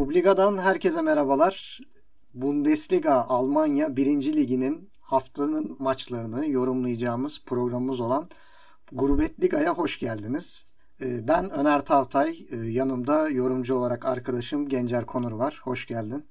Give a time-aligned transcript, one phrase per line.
[0.00, 1.80] Publiga'dan herkese merhabalar.
[2.34, 4.06] Bundesliga Almanya 1.
[4.36, 8.28] Liginin haftanın maçlarını yorumlayacağımız programımız olan
[8.92, 10.66] Gurbet Liga'ya hoş geldiniz.
[11.02, 15.60] Ee, ben Öner Tavtay, ee, yanımda yorumcu olarak arkadaşım Gencer Konur var.
[15.62, 16.26] Hoş geldin.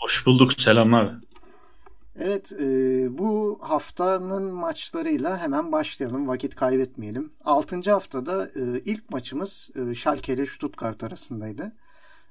[0.00, 1.18] Hoş bulduk, selamlar.
[2.16, 2.66] Evet, e,
[3.18, 7.32] bu haftanın maçlarıyla hemen başlayalım, vakit kaybetmeyelim.
[7.44, 7.92] 6.
[7.92, 11.72] haftada e, ilk maçımız e, Schalke ile Stuttgart arasındaydı.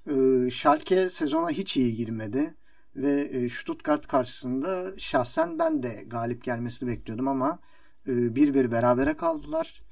[0.08, 2.56] E, Schalke sezona hiç iyi girmedi
[2.96, 7.60] ve e, Stuttgart karşısında şahsen ben de galip gelmesini bekliyordum ama
[8.08, 9.84] e, bir bir berabere kaldılar.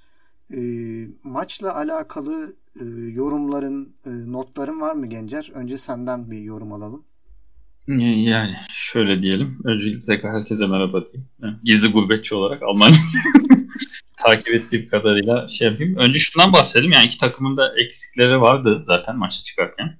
[0.54, 0.60] E,
[1.24, 5.52] maçla alakalı e, yorumların, notların var mı Gencer?
[5.54, 7.06] Önce senden bir yorum alalım.
[7.88, 9.59] Yani şöyle diyelim.
[9.63, 11.59] Öncelikle herkese merhaba diyeyim.
[11.63, 12.95] gizli gurbetçi olarak Almanya
[14.17, 15.95] takip ettiğim kadarıyla şey yapayım.
[15.98, 16.91] Önce şundan bahsedelim.
[16.91, 19.98] Yani iki takımın da eksikleri vardı zaten maça çıkarken.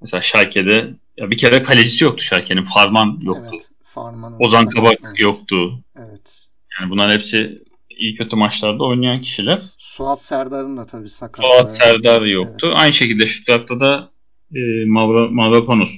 [0.00, 2.64] Mesela Schalke'de ya bir kere kalecisi yoktu Schalke'nin.
[2.64, 3.50] Farman yoktu.
[3.52, 5.20] Evet, Farman Ozan Kabak evet.
[5.20, 5.84] yoktu.
[5.96, 6.48] Evet.
[6.80, 7.58] Yani bunlar hepsi
[7.90, 9.62] iyi kötü maçlarda oynayan kişiler.
[9.78, 11.44] Suat Serdar'ın da tabii sakat.
[11.44, 12.66] Suat Serdar yoktu.
[12.66, 12.76] Evet.
[12.80, 14.10] Aynı şekilde Stuttgart'ta da
[14.54, 15.90] e, Mavro, Mavropanos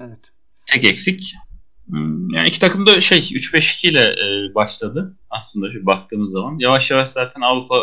[0.00, 0.32] Evet.
[0.66, 1.34] Tek eksik.
[1.86, 6.58] Hmm, yani iki takım da şey 3-5-2 ile e, başladı aslında şu baktığımız zaman.
[6.58, 7.74] Yavaş yavaş zaten Avrupa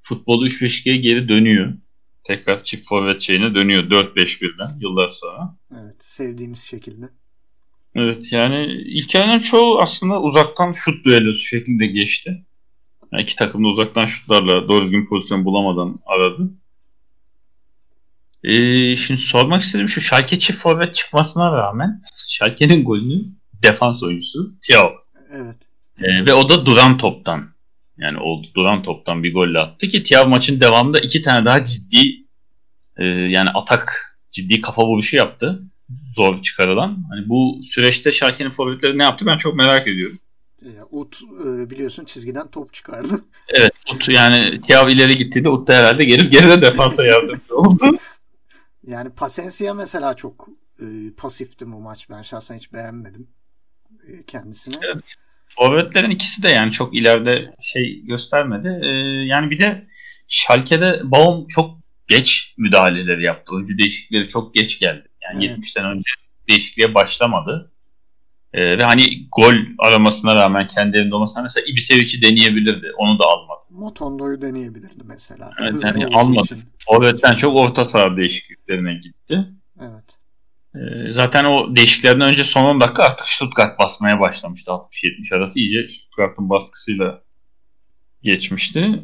[0.00, 1.72] futbolu 3-5-2'ye geri dönüyor.
[2.24, 5.56] Tekrar çift forvet şeyine dönüyor 4-5-1'den yıllar sonra.
[5.72, 7.06] Evet sevdiğimiz şekilde.
[7.94, 12.44] Evet yani ilk yarının çoğu aslında uzaktan şut düellosu şeklinde geçti.
[13.12, 16.50] Yani iki takım da uzaktan şutlarla doğru düzgün pozisyon bulamadan aradı.
[18.44, 23.22] Ee, şimdi sormak istedim şu Schalke çift forvet çıkmasına rağmen Schalke'nin golünü
[23.62, 24.94] defans oyuncusu Thiago.
[25.32, 25.56] Evet.
[25.98, 27.56] Ee, ve o da duran toptan.
[27.98, 32.26] Yani oldu duran toptan bir golle attı ki Thiago maçın devamında iki tane daha ciddi
[32.96, 35.58] e, yani atak ciddi kafa vuruşu yaptı.
[36.14, 37.04] Zor çıkarılan.
[37.10, 40.18] Hani bu süreçte Schalke'nin forvetleri ne yaptı ben çok merak ediyorum.
[40.90, 43.24] Ut e, biliyorsun çizgiden top çıkardı.
[43.48, 47.96] Evet Ut yani Thiago ileri gitti de Ut da herhalde gelip geride defansa yardımcı oldu.
[48.86, 50.48] Yani Pasensia mesela çok
[50.80, 50.86] e,
[51.16, 52.10] pasifti bu maç.
[52.10, 53.28] Ben şahsen hiç beğenmedim
[54.08, 54.76] e, kendisini.
[54.82, 55.04] Evet.
[55.48, 58.80] Forvetlerin ikisi de yani çok ileride şey göstermedi.
[58.82, 58.86] Ee,
[59.26, 59.86] yani bir de
[60.28, 63.54] Schalke'de Baum çok geç müdahaleleri yaptı.
[63.54, 65.08] Oyuncu değişiklikleri çok geç geldi.
[65.22, 65.58] Yani evet.
[65.58, 66.10] 70'ten önce
[66.48, 67.72] değişikliğe başlamadı.
[68.56, 72.92] Ee, ve hani gol aramasına rağmen kendi elinde olmasına mesela Ibisevic'i deneyebilirdi.
[72.98, 73.60] Onu da almadı.
[73.70, 75.50] Motondo'yu deneyebilirdi mesela.
[75.60, 76.56] Evet, yani almadı.
[76.78, 79.44] Forvet'ten çok orta saha değişikliklerine gitti.
[79.80, 80.18] Evet.
[80.74, 84.70] Ee, zaten o değişikliklerden önce son 10 dakika artık Stuttgart basmaya başlamıştı.
[84.70, 87.22] 60-70 arası iyice Stuttgart'ın baskısıyla
[88.22, 89.00] geçmişti.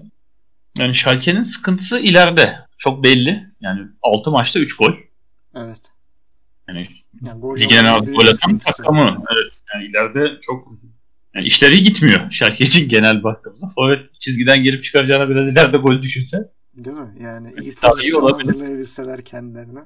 [0.78, 2.58] Yani Schalke'nin sıkıntısı ileride.
[2.78, 3.46] Çok belli.
[3.60, 4.92] Yani 6 maçta 3 gol.
[5.54, 5.80] Evet.
[6.68, 6.88] Yani,
[7.26, 9.24] yani gol ligin en az gol atan takımı.
[9.32, 9.60] Evet.
[9.74, 10.68] Yani ileride çok
[11.34, 13.68] yani işleri gitmiyor Schalke için genel baktığımızda.
[13.74, 16.50] Forvet çizgiden gelip çıkaracağına biraz ileride gol düşünse.
[16.74, 17.08] Değil mi?
[17.20, 19.80] Yani iyi pozisyon iyi hazırlayabilseler kendilerine.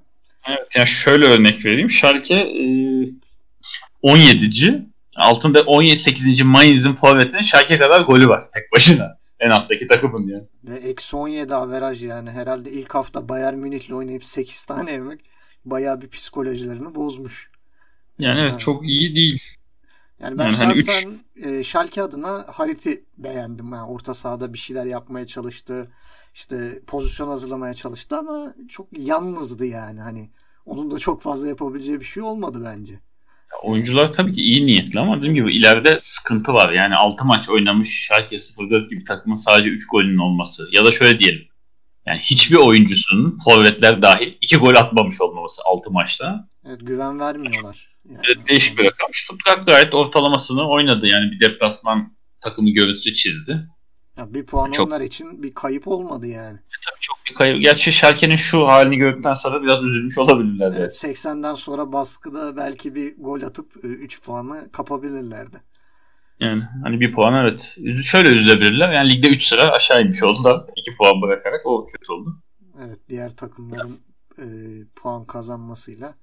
[0.48, 1.90] Evet yani şöyle örnek vereyim.
[1.90, 2.64] Schalke e,
[4.02, 4.86] 17.
[5.16, 6.42] Altında 17 8.
[6.42, 9.18] Mainz'in forvetinin Schalke kadar golü var tek başına.
[9.40, 10.44] En alttaki takımın yani.
[10.64, 12.30] Ve eksi 17 averaj yani.
[12.30, 15.20] Herhalde ilk hafta Bayern Münih'le oynayıp 8 tane yemek
[15.66, 17.50] bayağı bir psikolojilerini bozmuş.
[18.18, 18.60] Yani evet yani.
[18.60, 19.42] çok iyi değil.
[20.20, 21.46] Yani ben yani şahsen hani üç...
[21.46, 23.72] e, Schalke adına Harit'i beğendim.
[23.72, 25.90] Yani orta sahada bir şeyler yapmaya çalıştı.
[26.34, 30.00] İşte pozisyon hazırlamaya çalıştı ama çok yalnızdı yani.
[30.00, 30.30] Hani
[30.66, 32.94] onun da çok fazla yapabileceği bir şey olmadı bence.
[33.62, 36.72] Oyuncular tabii ki iyi niyetli ama dediğim gibi ileride sıkıntı var.
[36.72, 40.68] Yani 6 maç oynamış Schalke 04 gibi takımın sadece 3 golünün olması.
[40.72, 41.48] Ya da şöyle diyelim.
[42.06, 46.48] Yani hiçbir oyuncusunun forvetler dahil 2 gol atmamış olmaması 6 maçta.
[46.66, 47.88] Evet güven vermiyorlar.
[48.08, 48.20] Yani.
[48.26, 49.08] Evet, değişik bir rakam.
[49.12, 51.06] Stuttgart gayet ortalamasını oynadı.
[51.06, 53.68] Yani bir deplasman takımı görüntüsü çizdi.
[54.16, 56.56] Ya bir puan çok, onlar için bir kayıp olmadı yani.
[56.56, 57.62] E, tabii çok bir kayıp.
[57.62, 60.74] Gerçi Schalke'nin şu halini gördükten sonra biraz üzülmüş olabilirler.
[60.78, 65.56] Evet, 80'den sonra baskıda belki bir gol atıp 3 e, puanı kapabilirlerdi.
[66.40, 67.76] Yani hani bir puan evet.
[68.02, 68.92] Şöyle üzülebilirler.
[68.92, 70.64] Yani ligde 3 sıra aşağı inmiş oldular.
[70.76, 72.42] 2 puan bırakarak o kötü oldu.
[72.84, 74.00] Evet diğer takımların
[74.38, 74.46] e,
[74.96, 76.14] puan kazanmasıyla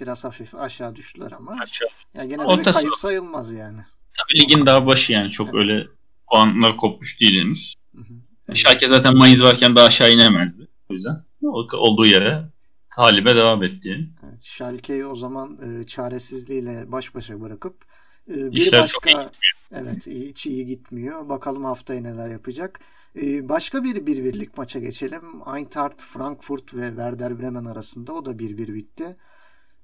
[0.00, 1.88] biraz hafif aşağı düştüler ama aşağı.
[2.14, 3.80] yani gene de kayıp sayılmaz yani.
[4.18, 5.56] Tabii ligin daha başı yani çok evet.
[5.56, 5.86] öyle
[6.30, 7.74] puanlar kopmuş değil henüz.
[7.94, 10.68] Hı Schalke zaten Mayıs varken daha aşağı inemezdi.
[10.90, 11.24] O yüzden
[11.72, 12.50] olduğu yere
[12.96, 14.08] talibe devam etti.
[14.24, 17.84] Evet, Schalke'yi o zaman e, çaresizliğiyle baş başa bırakıp
[18.30, 19.30] Ee, bir başka
[19.72, 21.28] evet hiç iyi gitmiyor.
[21.28, 22.80] Bakalım haftaya neler yapacak.
[23.22, 25.22] Ee, başka bir bir birlik maça geçelim.
[25.56, 29.16] Eintracht Frankfurt ve Werder Bremen arasında o da bir bir bitti.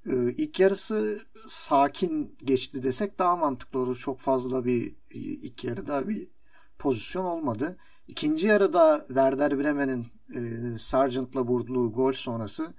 [0.06, 1.19] Ee, ilk yarısı
[1.49, 3.96] sakin geçti desek daha mantıklı olur.
[3.96, 6.29] Çok fazla bir ilk yarıda bir
[6.79, 7.76] pozisyon olmadı.
[8.08, 10.40] İkinci yarıda Werder Bremen'in e,
[10.79, 12.75] Sargent'la vurduğu gol sonrası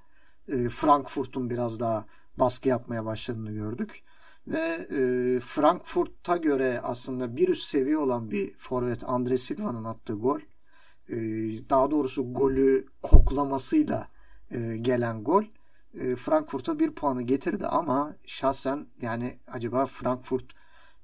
[0.48, 2.06] e, Frankfurt'un biraz daha
[2.38, 4.04] baskı yapmaya başladığını gördük.
[4.48, 10.40] Ve e, Frankfurt'a göre aslında bir üst seviye olan bir forvet Andre Silva'nın attığı gol.
[11.10, 11.16] E,
[11.70, 14.08] daha doğrusu golü koklamasıyla
[14.52, 15.44] e, gelen gol.
[15.94, 20.46] E, Frankfurt'a bir puanı getirdi ama şahsen yani acaba Frankfurt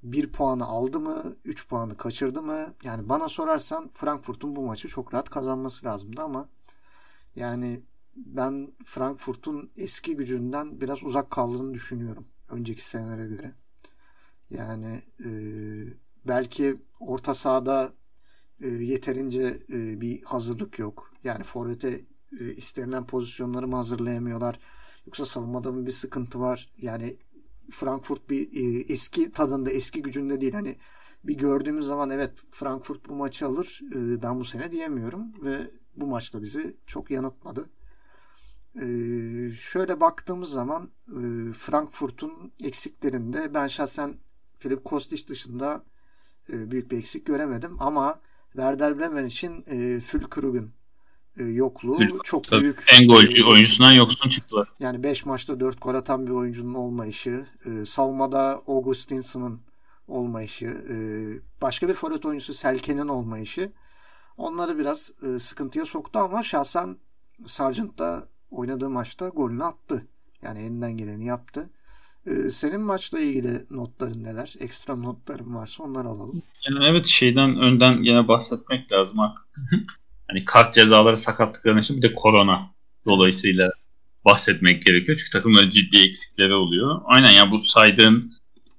[0.04, 2.74] bir puanı aldı mı, üç puanı kaçırdı mı?
[2.84, 6.50] Yani bana sorarsan Frankfurt'un bu maçı çok rahat kazanması lazımdı ama
[7.36, 7.82] yani
[8.16, 13.52] ben Frankfurt'un eski gücünden biraz uzak kaldığını düşünüyorum önceki senelere göre.
[14.50, 15.30] Yani e,
[16.28, 17.94] belki orta sahada
[18.62, 21.14] e, yeterince e, bir hazırlık yok.
[21.24, 22.02] Yani forvete
[22.40, 24.60] e, istenilen pozisyonları mı hazırlayamıyorlar?
[25.06, 26.72] Yoksa savunmada mı bir sıkıntı var?
[26.78, 27.18] Yani
[27.72, 30.54] Frankfurt bir e, eski tadında, eski gücünde değil.
[30.54, 30.78] Hani
[31.24, 33.82] bir gördüğümüz zaman evet Frankfurt bu maçı alır.
[33.96, 37.70] E, ben bu sene diyemiyorum ve bu maçta bizi çok yanıltmadı.
[38.76, 38.86] E,
[39.52, 44.18] şöyle baktığımız zaman e, Frankfurt'un eksiklerinde ben şahsen
[44.58, 45.84] Filip Kostic dışında
[46.50, 48.20] e, büyük bir eksik göremedim ama
[48.52, 50.74] Werder Bremen için e, Fülkrug'un
[51.40, 52.84] e, yokluğu Fül, çok tabii, büyük.
[53.00, 54.68] En golcü oyuncusundan yoksun çıktılar.
[54.80, 59.62] Yani 5 maçta 4 gol atan bir oyuncunun olmayışı, e, savunmada Augustinson'ın
[60.08, 60.96] olmayışı, e,
[61.62, 63.72] başka bir forvet oyuncusu Selke'nin olmayışı
[64.38, 66.98] onları biraz e, sıkıntıya soktu ama şahsen
[67.48, 70.08] Sargent da oynadığı maçta golünü attı.
[70.42, 71.70] Yani elinden geleni yaptı.
[72.28, 74.54] Ee, senin maçla ilgili notların neler?
[74.60, 76.42] Ekstra notların varsa onları alalım.
[76.70, 79.20] Yani evet şeyden önden yine bahsetmek lazım.
[80.28, 82.72] hani kart cezaları sakatlıkları için bir de korona
[83.06, 83.72] dolayısıyla
[84.26, 85.18] bahsetmek gerekiyor.
[85.18, 87.02] Çünkü takımların ciddi eksikleri oluyor.
[87.06, 88.32] Aynen ya bu saydığım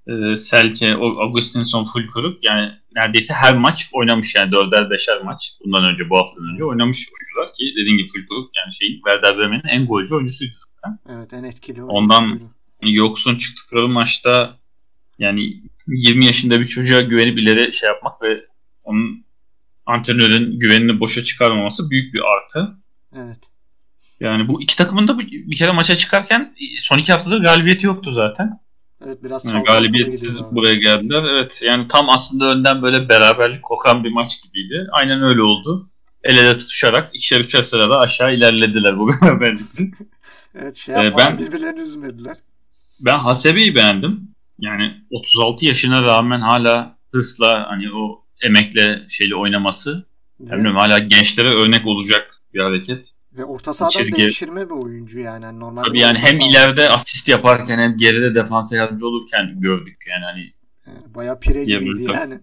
[0.07, 6.11] e, Selke, Augustinson, Fulkrug yani neredeyse her maç oynamış yani dörder beşer maç bundan önce
[6.11, 10.15] bu haftadan önce oynamış oyuncular ki dediğim gibi Fulkrug yani şeyin Werder Bremen'in en golcü
[10.15, 10.99] oyuncusuydu zaten.
[11.17, 12.41] Evet en etkili Ondan
[12.83, 14.59] yoksun çıktıkları maçta
[15.19, 18.47] yani 20 yaşında bir çocuğa güvenip ileri şey yapmak ve
[18.85, 19.25] onun
[19.87, 22.77] antrenörün güvenini boşa çıkarmaması büyük bir artı.
[23.17, 23.39] Evet.
[24.21, 28.61] Yani bu iki takımın da bir kere maça çıkarken son iki haftada galibiyeti yoktu zaten.
[29.07, 31.25] Evet biraz yani galibiyetsiz buraya geldiler.
[31.25, 34.87] Evet yani tam aslında önden böyle beraberlik kokan bir maç gibiydi.
[34.93, 35.91] Aynen öyle oldu.
[36.25, 39.85] El ele tutuşarak ikişer üçer sırada aşağı ilerlediler bu beraberlikte.
[40.55, 42.37] evet şey ee, ben, birbirlerini üzmediler.
[43.01, 44.33] Ben Hasebe'yi beğendim.
[44.59, 50.07] Yani 36 yaşına rağmen hala hırsla hani o emekle şeyle oynaması.
[50.41, 50.53] Evet.
[50.53, 53.07] Bilmiyorum hala gençlere örnek olacak bir hareket.
[53.37, 54.23] Ve orta sahadan Çizgi.
[54.23, 55.45] devşirme bir oyuncu yani.
[55.45, 60.25] yani normal Tabii yani hem ileride asist yaparken hem geride defansa yardımcı olurken gördük yani
[60.25, 60.53] hani.
[60.87, 62.41] Yani bayağı pire gibiydi yani.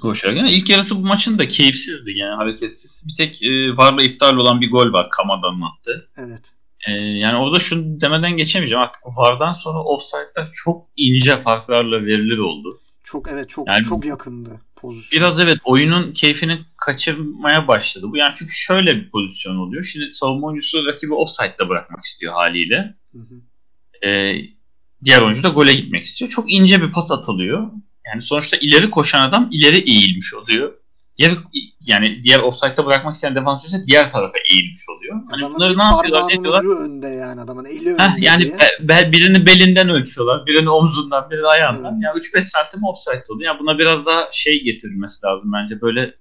[0.00, 0.36] Koşarak.
[0.36, 3.04] Yani ilk yarısı bu maçın da keyifsizdi yani hareketsiz.
[3.08, 6.08] Bir tek e, Varla iptal olan bir gol var Kamada'nın attı.
[6.16, 6.52] Evet.
[6.88, 8.82] E, yani orada şunu demeden geçemeyeceğim.
[8.82, 12.80] Artık Vardan sonra offside'lar çok ince farklarla verilir oldu.
[13.04, 15.20] Çok evet çok yani, çok yakındı pozisyon.
[15.20, 18.06] Biraz evet oyunun keyfini kaçırmaya başladı.
[18.08, 19.82] Bu yani çünkü şöyle bir pozisyon oluyor.
[19.82, 22.94] Şimdi savunma oyuncusu rakibi offside'da bırakmak istiyor haliyle.
[23.12, 24.06] Hı hı.
[24.08, 24.34] Ee,
[25.04, 26.30] diğer oyuncu da gole gitmek istiyor.
[26.30, 27.70] Çok ince bir pas atılıyor.
[28.06, 30.74] Yani sonuçta ileri koşan adam ileri eğilmiş oluyor.
[31.18, 31.32] Diğer
[31.80, 35.16] yani diğer offside'da bırakmak isteyen defans ise diğer tarafa eğilmiş oluyor.
[35.30, 36.28] Hani adamın bunları ne yapıyorlar?
[36.28, 36.84] Ne diyorlar?
[36.84, 38.02] önde yani adamın eli önde.
[38.02, 41.92] Heh, yani be, birini belinden ölçüyorlar, birini omzundan, birini ayağından.
[41.92, 42.02] Evet.
[42.04, 43.46] Yani 3-5 santim offside oluyor.
[43.50, 45.80] Yani buna biraz daha şey getirilmesi lazım bence.
[45.80, 46.14] Böyle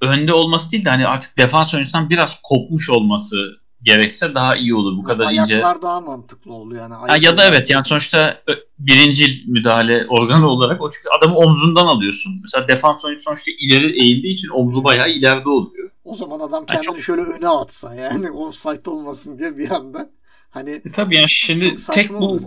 [0.00, 3.36] önde olması değil de hani artık defans oyuncusundan biraz kopmuş olması
[3.82, 4.96] gerekse daha iyi olur.
[4.96, 5.54] Bu kadar Ayaklar ince.
[5.54, 6.94] Ayaklar daha mantıklı oluyor yani.
[6.94, 8.42] Ha, ya da evet yani sonuçta
[8.78, 12.40] birinci müdahale organı olarak o çünkü adamı omzundan alıyorsun.
[12.42, 15.90] Mesela defans oyuncu sonuçta ileri eğildiği için omzu bayağı ileride oluyor.
[16.04, 17.00] O zaman adam kendini yani çok...
[17.00, 20.10] şöyle öne atsa yani o site olmasın diye bir anda.
[20.50, 22.42] Hani e tabii yani şimdi tek bu olur.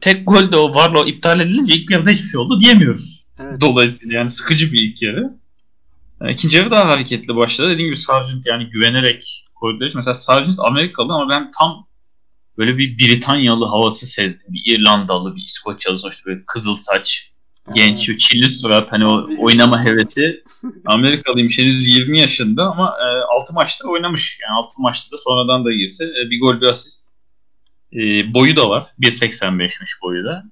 [0.00, 3.24] tek gol de o Varlo iptal edilince ilk yarıda hiçbir şey oldu diyemiyoruz.
[3.40, 3.60] Evet.
[3.60, 5.34] Dolayısıyla yani sıkıcı bir ilk yarı.
[6.20, 7.70] Yani ikinci yarı daha hareketli başladı.
[7.70, 9.92] Dediğim gibi Sargent yani güvenerek koydular.
[9.94, 11.86] Mesela Sargent Amerikalı ama ben tam
[12.58, 14.52] böyle bir Britanyalı havası sezdim.
[14.52, 17.30] Bir İrlandalı, bir İskoçyalı sonuçta böyle kızıl saç,
[17.74, 20.44] genç, bir çilli surat hani o oynama hevesi.
[20.86, 23.06] Amerikalıymış henüz 20 yaşında ama e,
[23.40, 24.38] 6 maçta oynamış.
[24.42, 27.08] Yani 6 maçta da sonradan da girse e, bir gol bir asist.
[27.92, 27.98] E,
[28.34, 28.86] boyu da var.
[29.00, 30.44] 1.85'miş boyu da.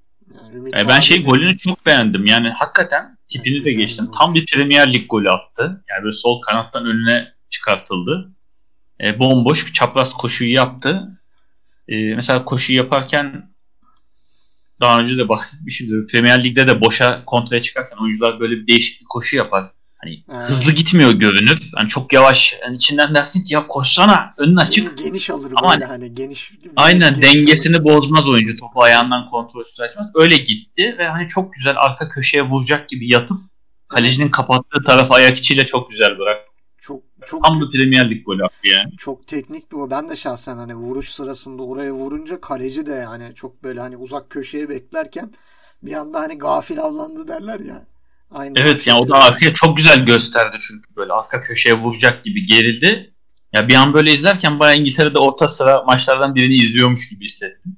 [0.54, 2.26] Yani e, ben şey golünü çok beğendim.
[2.26, 4.10] Yani hakikaten tipini de geçtim.
[4.18, 5.84] Tam bir Premier Lig golü attı.
[5.90, 8.32] Yani böyle sol kanattan önüne çıkartıldı.
[9.00, 11.20] E, bomboş çapraz koşuyu yaptı.
[11.88, 13.50] E, mesela koşuyu yaparken
[14.80, 16.06] daha önce de bahsetmişimdir.
[16.06, 19.64] Premier Lig'de de boşa kontraya çıkarken oyuncular böyle bir değişik bir koşu yapar.
[19.96, 20.48] Hani evet.
[20.48, 21.70] hızlı gitmiyor görünür.
[21.74, 22.54] Hani çok yavaş.
[22.62, 24.98] Yani içinden dersin ki ya koşsana önün açık.
[24.98, 26.52] Geniş alır Ama böyle hani geniş.
[26.76, 27.84] Aynen geniş dengesini alır.
[27.84, 28.56] bozmaz oyuncu.
[28.56, 30.10] Topu ayağından kontrolsüz açmaz.
[30.14, 33.38] Öyle gitti ve hani çok güzel arka köşeye vuracak gibi yatıp
[33.88, 36.48] kalecinin kapattığı tarafı ayak içiyle çok güzel bırak.
[37.26, 38.96] Çok tam bir Premier Lig golü attı yani.
[38.96, 39.90] Çok teknik bir o.
[39.90, 44.30] Ben de şahsen hani vuruş sırasında oraya vurunca kaleci de yani çok böyle hani uzak
[44.30, 45.32] köşeye beklerken
[45.82, 47.86] bir anda hani gafil avlandı derler ya.
[48.30, 52.46] Aynı evet yani o da arkaya çok güzel gösterdi çünkü böyle arka köşeye vuracak gibi
[52.46, 53.14] gerildi.
[53.52, 57.76] Ya bir an böyle izlerken bayağı İngiltere'de orta sıra maçlardan birini izliyormuş gibi hissettim.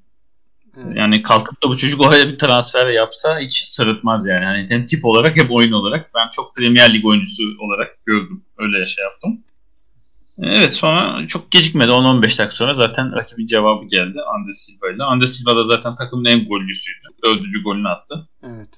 [0.76, 0.96] Evet.
[0.96, 4.44] Yani kalkıp da bu çocuk oraya bir transfer yapsa hiç sırıtmaz yani.
[4.44, 4.66] yani.
[4.68, 6.10] Hem tip olarak hem oyun olarak.
[6.14, 8.44] Ben çok Premier Lig oyuncusu olarak gördüm.
[8.60, 9.40] Öyle şey yaptım.
[10.42, 11.90] Evet sonra çok gecikmedi.
[11.90, 15.04] 10-15 dakika sonra zaten rakibin cevabı geldi Andres Silva ile.
[15.04, 17.06] Andres Silva da zaten takımın en golcüsüydü.
[17.24, 18.28] Dördüncü golünü attı.
[18.42, 18.68] Evet.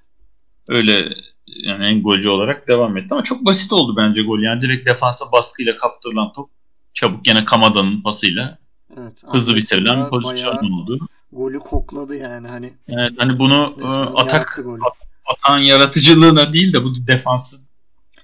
[0.68, 1.14] Öyle
[1.46, 4.38] yani en golcü olarak devam etti ama çok basit oldu bence gol.
[4.38, 6.50] Yani direkt defansa baskıyla kaptırılan top
[6.94, 8.58] çabuk gene Kamada'nın pasıyla
[8.98, 11.08] evet, hızlı bitirilen pozisyon oldu.
[11.32, 12.72] Golü kokladı yani hani.
[12.88, 13.86] Evet hani bunu e,
[14.20, 14.96] atak at,
[15.26, 17.60] atan yaratıcılığına değil de bu defansın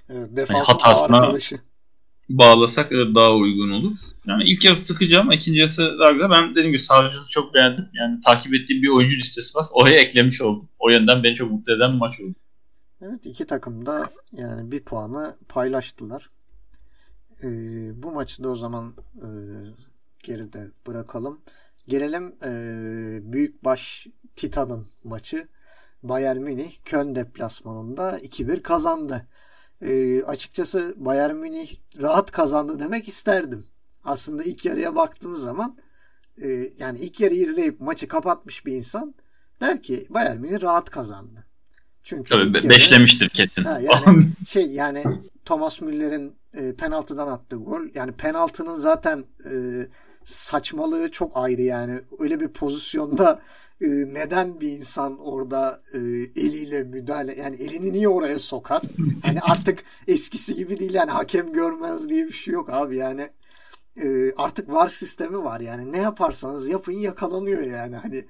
[0.09, 1.33] evet, hani hatasına
[2.29, 3.97] bağlasak daha uygun olur.
[4.27, 6.29] Yani ilk yarısı sıkıcı ama ikinci yarısı daha güzel.
[6.29, 7.85] Ben dediğim gibi Sarıcı'yı çok beğendim.
[7.93, 9.67] Yani takip ettiğim bir oyuncu listesi var.
[9.71, 10.69] Oraya eklemiş oldum.
[10.79, 12.35] O yönden beni çok mutlu eden bir maç oldu.
[13.01, 16.29] Evet iki takım da yani bir puanı paylaştılar.
[17.43, 19.27] Ee, bu maçı da o zaman e,
[20.23, 21.41] geride bırakalım.
[21.87, 22.51] Gelelim e,
[23.33, 25.47] büyük baş Titan'ın maçı.
[26.03, 29.27] Bayern Münih Köln deplasmanında 2-1 kazandı.
[29.81, 33.65] E, açıkçası Bayern Münih rahat kazandı demek isterdim.
[34.03, 35.77] Aslında ilk yarıya baktığımız zaman
[36.41, 39.15] e, yani ilk yarıyı izleyip maçı kapatmış bir insan
[39.61, 41.45] der ki Bayern Münih rahat kazandı.
[42.03, 43.63] Çünkü Tabii be- beşlemiştir kesin.
[43.63, 45.03] Ha, yani şey yani
[45.45, 47.81] Thomas Müller'in e, penaltıdan attığı gol.
[47.93, 49.53] Yani penaltının zaten e,
[50.25, 51.99] saçmalığı çok ayrı yani.
[52.19, 53.41] Öyle bir pozisyonda
[53.81, 55.97] e, neden bir insan orada e,
[56.35, 58.81] eliyle müdahale yani elini niye oraya sokar?
[59.21, 63.29] Hani artık eskisi gibi değil yani hakem görmez diye bir şey yok abi yani.
[64.03, 65.91] E, artık var sistemi var yani.
[65.91, 67.95] Ne yaparsanız yapın yakalanıyor yani.
[67.95, 68.25] Hani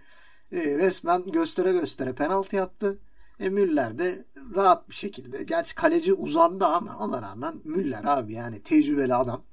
[0.51, 2.99] e, resmen göstere göstere penaltı yaptı
[3.39, 5.43] e, Müller de rahat bir şekilde.
[5.43, 9.43] Gerçi kaleci uzandı ama ona rağmen Müller abi yani tecrübeli adam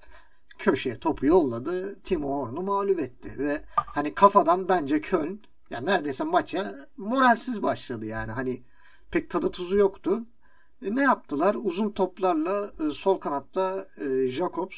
[0.58, 2.00] köşeye topu yolladı.
[2.02, 3.38] Timo Horn'u mağlup etti.
[3.38, 8.32] Ve hani kafadan bence Köln yani neredeyse maça moralsiz başladı yani.
[8.32, 8.62] Hani
[9.10, 10.24] pek tadı tuzu yoktu.
[10.82, 11.56] E, ne yaptılar?
[11.62, 14.76] Uzun toplarla e, sol kanatta e, Jacobs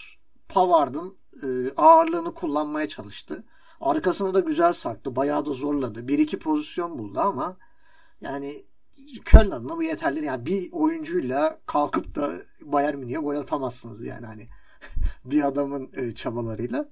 [0.49, 3.45] Pavard'ın e, ağırlığını kullanmaya çalıştı.
[3.81, 5.17] Arkasına da güzel sarktı.
[5.17, 6.09] Bayağı da zorladı.
[6.09, 7.57] Bir iki pozisyon buldu ama
[8.21, 8.69] yani
[9.25, 10.25] Köln adına bu yeterli.
[10.25, 12.33] Yani bir oyuncuyla kalkıp da
[12.63, 14.49] Bayern Münih'e gol atamazsınız yani hani
[15.25, 16.89] bir adamın e, çabalarıyla.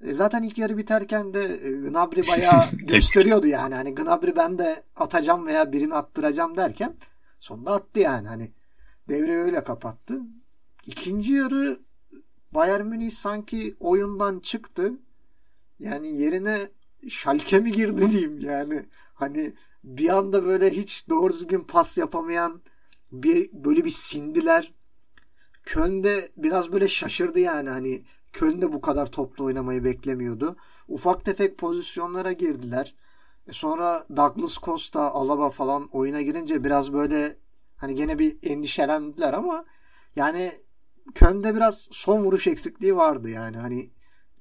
[0.00, 3.74] E, zaten ilk yarı biterken de e, Gnabry bayağı gösteriyordu yani.
[3.74, 6.96] Hani Gnabry ben de atacağım veya birini attıracağım derken
[7.40, 8.28] sonunda attı yani.
[8.28, 8.52] Hani
[9.08, 10.20] devre öyle kapattı.
[10.86, 11.80] İkinci yarı
[12.52, 14.92] Bayern Münih sanki oyundan çıktı.
[15.78, 16.68] Yani yerine
[17.08, 18.86] Schalke mi girdi diyeyim yani.
[19.14, 19.52] Hani
[19.84, 22.60] bir anda böyle hiç doğru düzgün pas yapamayan
[23.12, 24.72] bir böyle bir sindiler.
[25.64, 30.56] Köln de biraz böyle şaşırdı yani hani Köln de bu kadar toplu oynamayı beklemiyordu.
[30.88, 32.94] Ufak tefek pozisyonlara girdiler.
[33.48, 37.36] E sonra Douglas Costa, Alaba falan oyuna girince biraz böyle
[37.76, 39.64] hani gene bir endişelendiler ama
[40.16, 40.52] yani
[41.14, 43.90] Köln'de biraz son vuruş eksikliği vardı yani hani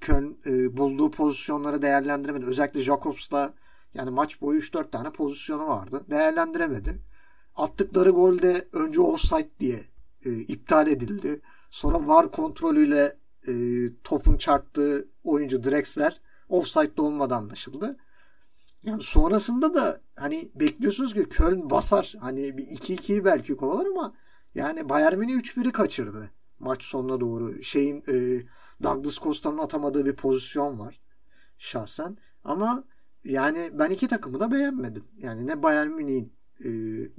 [0.01, 2.45] Köln e, bulduğu pozisyonları değerlendiremedi.
[2.45, 3.53] Özellikle Jacobs'la
[3.93, 6.05] yani maç boyu 3-4 tane pozisyonu vardı.
[6.09, 6.95] Değerlendiremedi.
[7.55, 9.79] Attıkları golde önce offside diye
[10.25, 11.41] e, iptal edildi.
[11.69, 13.13] Sonra VAR kontrolüyle
[13.47, 13.53] e,
[14.03, 17.97] topun çarptığı oyuncu Drexler offside'de olmadan anlaşıldı.
[18.83, 22.15] Yani sonrasında da hani bekliyorsunuz ki Köln basar.
[22.19, 24.13] Hani bir 2-2'yi belki kovalar ama
[24.55, 27.63] yani Bayern Münih 3-1'i kaçırdı maç sonuna doğru.
[27.63, 28.43] Şeyin e,
[28.83, 31.01] Douglas Costa'nın atamadığı bir pozisyon var
[31.57, 32.17] şahsen.
[32.43, 32.83] Ama
[33.23, 35.03] yani ben iki takımı da beğenmedim.
[35.17, 36.33] Yani ne Bayern Münih'in
[36.63, 36.69] e,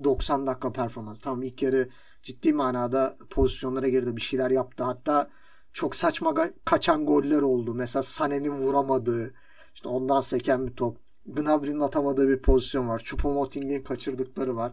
[0.04, 1.22] 90 dakika performansı.
[1.22, 1.88] Tamam ilk yarı
[2.22, 4.84] ciddi manada pozisyonlara girdi bir şeyler yaptı.
[4.84, 5.30] Hatta
[5.72, 6.34] çok saçma
[6.64, 7.74] kaçan goller oldu.
[7.74, 9.34] Mesela Sané'nin vuramadığı
[9.74, 10.96] işte ondan seken bir top.
[11.26, 12.98] Gnabry'nin atamadığı bir pozisyon var.
[12.98, 14.72] Choupo-Moting'in kaçırdıkları var.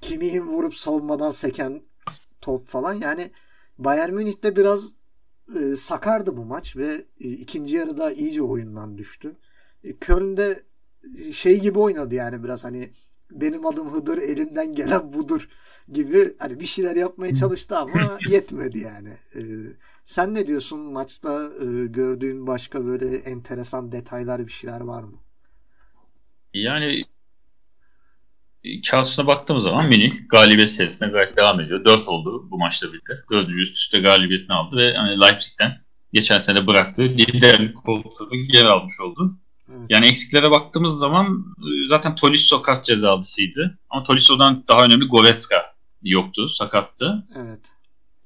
[0.00, 1.82] Kimi'nin vurup savunmadan seken
[2.40, 2.94] top falan.
[2.94, 3.30] Yani
[3.78, 4.94] Bayern Münih'te biraz
[5.60, 9.36] e, sakardı bu maç ve e, ikinci yarıda iyice oyundan düştü.
[9.84, 10.62] E, Köln'de
[11.18, 12.90] e, şey gibi oynadı yani biraz hani
[13.30, 15.48] benim adım Hıdır elimden gelen budur
[15.92, 19.08] gibi hani bir şeyler yapmaya çalıştı ama yetmedi yani.
[19.08, 19.40] E,
[20.04, 25.18] sen ne diyorsun maçta e, gördüğün başka böyle enteresan detaylar bir şeyler var mı?
[26.54, 27.04] Yani
[28.90, 31.84] kağıtına baktığımız zaman Mini galibiyet serisine gayet devam ediyor.
[31.84, 33.12] 4 oldu bu maçta birlikte.
[33.30, 35.80] Dördüncü üst üste galibiyetini aldı ve hani Leipzig'ten
[36.12, 39.36] geçen sene bıraktığı liderlik koltuğunu geri almış oldu.
[39.76, 39.86] Evet.
[39.88, 43.78] Yani eksiklere baktığımız zaman e, zaten Tolisso kart cezalısıydı.
[43.90, 47.24] Ama Tolisso'dan daha önemli Goretzka yoktu, sakattı.
[47.36, 47.60] Evet.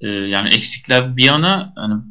[0.01, 2.01] Ee, yani eksikler bir yana hani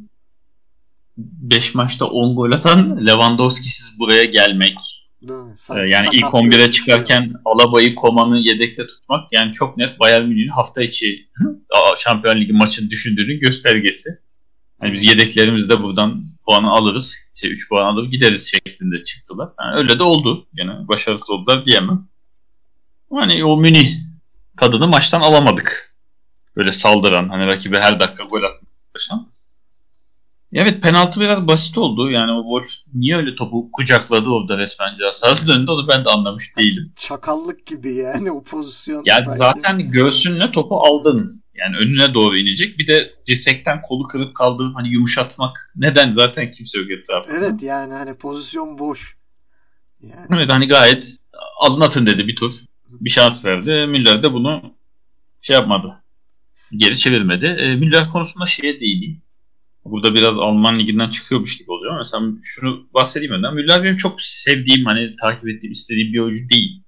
[1.17, 4.77] 5 maçta 10 gol atan Lewandowski'siz buraya gelmek.
[5.23, 10.49] Ee, yani ilk 11'e şey çıkarken Alaba'yı Koman'ı yedekte tutmak yani çok net Bayern Münih'in
[10.49, 11.29] hafta içi
[11.97, 14.09] Şampiyon Ligi maçını düşündüğünün göstergesi.
[14.81, 17.24] Yani biz yedeklerimizde buradan puanı alırız.
[17.35, 19.49] Şey, 3 puan alır gideriz şeklinde çıktılar.
[19.61, 20.47] Yani öyle de oldu.
[20.53, 22.07] Yani başarısız oldular diyemem.
[23.11, 23.97] Yani o Münih
[24.57, 25.95] tadını maçtan alamadık.
[26.55, 29.27] Böyle saldıran, hani rakibe her dakika gol atmaya çalışan.
[30.53, 32.11] Evet penaltı biraz basit oldu.
[32.11, 36.57] Yani o Wolf niye öyle topu kucakladı orada resmen cihaz döndü onu ben de anlamış
[36.57, 36.93] değilim.
[36.95, 39.03] Çakallık gibi yani o pozisyon.
[39.05, 39.37] Yani sanki.
[39.37, 41.43] zaten göğsünle topu aldın.
[41.55, 42.77] Yani önüne doğru inecek.
[42.77, 45.71] Bir de dirsekten kolu kırıp kaldığı hani yumuşatmak.
[45.75, 46.11] Neden?
[46.11, 47.37] Zaten kimse yok etrafında.
[47.37, 49.17] Evet yani hani pozisyon boş.
[50.01, 50.27] Yani.
[50.31, 51.17] Evet hani gayet
[51.59, 52.53] alın atın dedi bir tur.
[52.89, 53.85] Bir şans verdi.
[53.87, 54.73] Müller de bunu
[55.41, 56.03] şey yapmadı.
[56.71, 57.45] Geri çevirmedi.
[57.45, 59.21] E, Müller konusunda şeye değineyim.
[59.85, 63.53] Burada biraz Alman liginden çıkıyormuş gibi oluyor ama mesela şunu bahsedeyim önden.
[63.53, 66.81] Müller benim çok sevdiğim, hani takip ettiğim, istediğim bir oyuncu değil.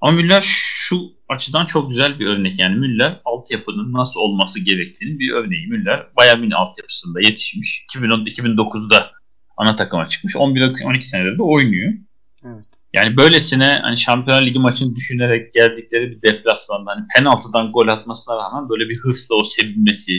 [0.00, 2.58] Ama Müller şu açıdan çok güzel bir örnek.
[2.58, 5.66] Yani Müller altyapının nasıl olması gerektiğini bir örneği.
[5.66, 7.84] Müller Bayern Münih altyapısında yetişmiş.
[7.84, 9.10] 2010, 2009'da
[9.56, 10.34] ana takıma çıkmış.
[10.34, 11.92] 11-12 senedir de oynuyor.
[12.44, 12.64] Evet.
[12.94, 18.68] Yani böylesine hani Şampiyonlar Ligi maçını düşünerek geldikleri bir deplasmanda hani penaltıdan gol atmasına rağmen
[18.68, 20.18] böyle bir hırsla o sevinmesi,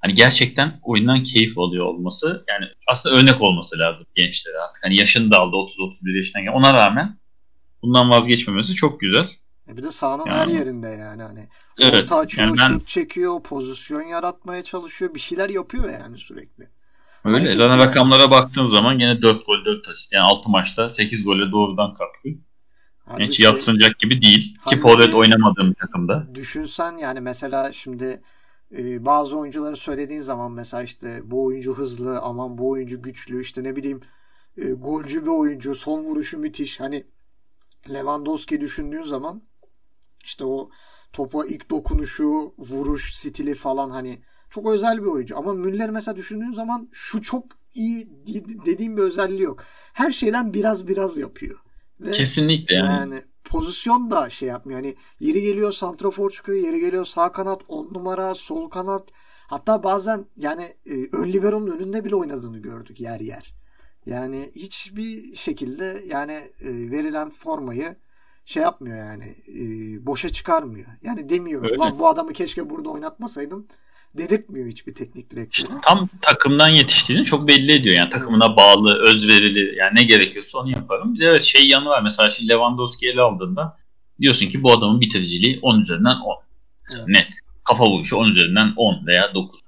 [0.00, 4.84] hani gerçekten oyundan keyif alıyor olması yani aslında örnek olması lazım gençlere artık.
[4.84, 7.18] Hani yaşını da aldı 30-31 yaşından ona rağmen
[7.82, 9.26] bundan vazgeçmemesi çok güzel.
[9.68, 11.48] Bir de sahanın yani, her yerinde yani hani
[11.80, 16.68] evet, orta açıyor, yani ben, şut çekiyor, pozisyon yaratmaya çalışıyor, bir şeyler yapıyor yani sürekli.
[17.24, 17.36] Öyle.
[17.36, 17.86] Hareket Zaten yani.
[17.86, 20.12] rakamlara baktığın zaman yine 4 gol 4 asist.
[20.12, 22.28] Yani 6 maçta 8 golle doğrudan katkı.
[23.18, 24.58] Hiç yatsınacak gibi değil.
[24.70, 26.26] Ki forvet oynamadığım takımda.
[26.34, 28.22] Düşünsen yani mesela şimdi
[28.78, 33.64] e, bazı oyuncuları söylediğin zaman mesela işte bu oyuncu hızlı aman bu oyuncu güçlü işte
[33.64, 34.00] ne bileyim
[34.56, 37.04] e, golcü bir oyuncu son vuruşu müthiş hani
[37.90, 39.42] Lewandowski düşündüğün zaman
[40.26, 40.70] işte o
[41.12, 46.52] topa ilk dokunuşu vuruş stili falan hani çok özel bir oyuncu ama Müller mesela düşündüğün
[46.52, 48.08] zaman şu çok iyi
[48.66, 49.64] dediğim bir özelliği yok.
[49.92, 51.58] Her şeyden biraz biraz yapıyor.
[52.00, 52.90] Ve Kesinlikle yani.
[52.90, 54.80] yani pozisyon da şey yapmıyor.
[54.80, 59.08] Hani yeri geliyor santrafor çıkıyor, yeri geliyor sağ kanat, on numara, sol kanat.
[59.48, 63.54] Hatta bazen yani e, ön liberonun önünde bile oynadığını gördük yer yer.
[64.06, 67.96] Yani hiçbir şekilde yani e, verilen formayı
[68.46, 69.62] şey yapmıyor yani e,
[70.06, 70.86] boşa çıkarmıyor.
[71.02, 71.76] Yani demiyor Öyle.
[71.76, 73.66] lan bu adamı keşke burada oynatmasaydım
[74.18, 75.64] dedirtmiyor hiçbir teknik direktör.
[75.64, 77.96] İşte tam takımdan yetiştiğini çok belli ediyor.
[77.96, 81.14] Yani takımına bağlı, özverili yani ne gerekiyorsa onu yaparım.
[81.14, 82.02] Bir de evet şey yanı var.
[82.02, 83.76] Mesela şimdi Lewandowski ele aldığında
[84.20, 86.36] diyorsun ki bu adamın bitiriciliği 10 üzerinden 10.
[86.96, 87.08] Evet.
[87.08, 87.28] Net.
[87.64, 89.60] Kafa vuruşu 10 üzerinden 10 veya 9.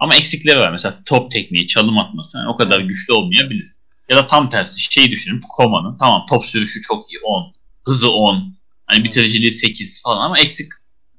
[0.00, 0.72] Ama eksikleri var.
[0.72, 2.88] Mesela top tekniği, çalım atması yani o kadar evet.
[2.88, 3.66] güçlü olmayabilir.
[4.08, 5.40] Ya da tam tersi şey düşünün.
[5.56, 7.52] Koma'nın tamam top sürüşü çok iyi 10.
[7.84, 8.56] Hızı 10.
[8.86, 10.68] Hani bitiriciliği 8 falan ama eksik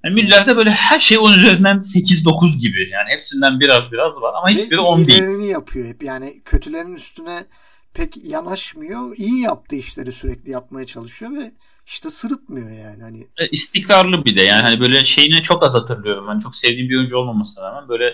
[0.05, 2.89] yani Müller'de böyle her şey 10 üzerinden 8-9 gibi.
[2.91, 5.49] Yani hepsinden biraz biraz var ama hiçbiri 10 değil.
[5.49, 6.03] yapıyor hep.
[6.03, 7.45] Yani kötülerin üstüne
[7.93, 9.15] pek yanaşmıyor.
[9.17, 11.51] İyi yaptığı işleri sürekli yapmaya çalışıyor ve
[11.87, 13.03] işte sırıtmıyor yani.
[13.03, 13.27] Hani...
[13.37, 16.27] E, istikrarlı bir de yani hani böyle şeyine çok az hatırlıyorum.
[16.29, 18.13] Ben çok sevdiğim bir oyuncu olmamasına rağmen böyle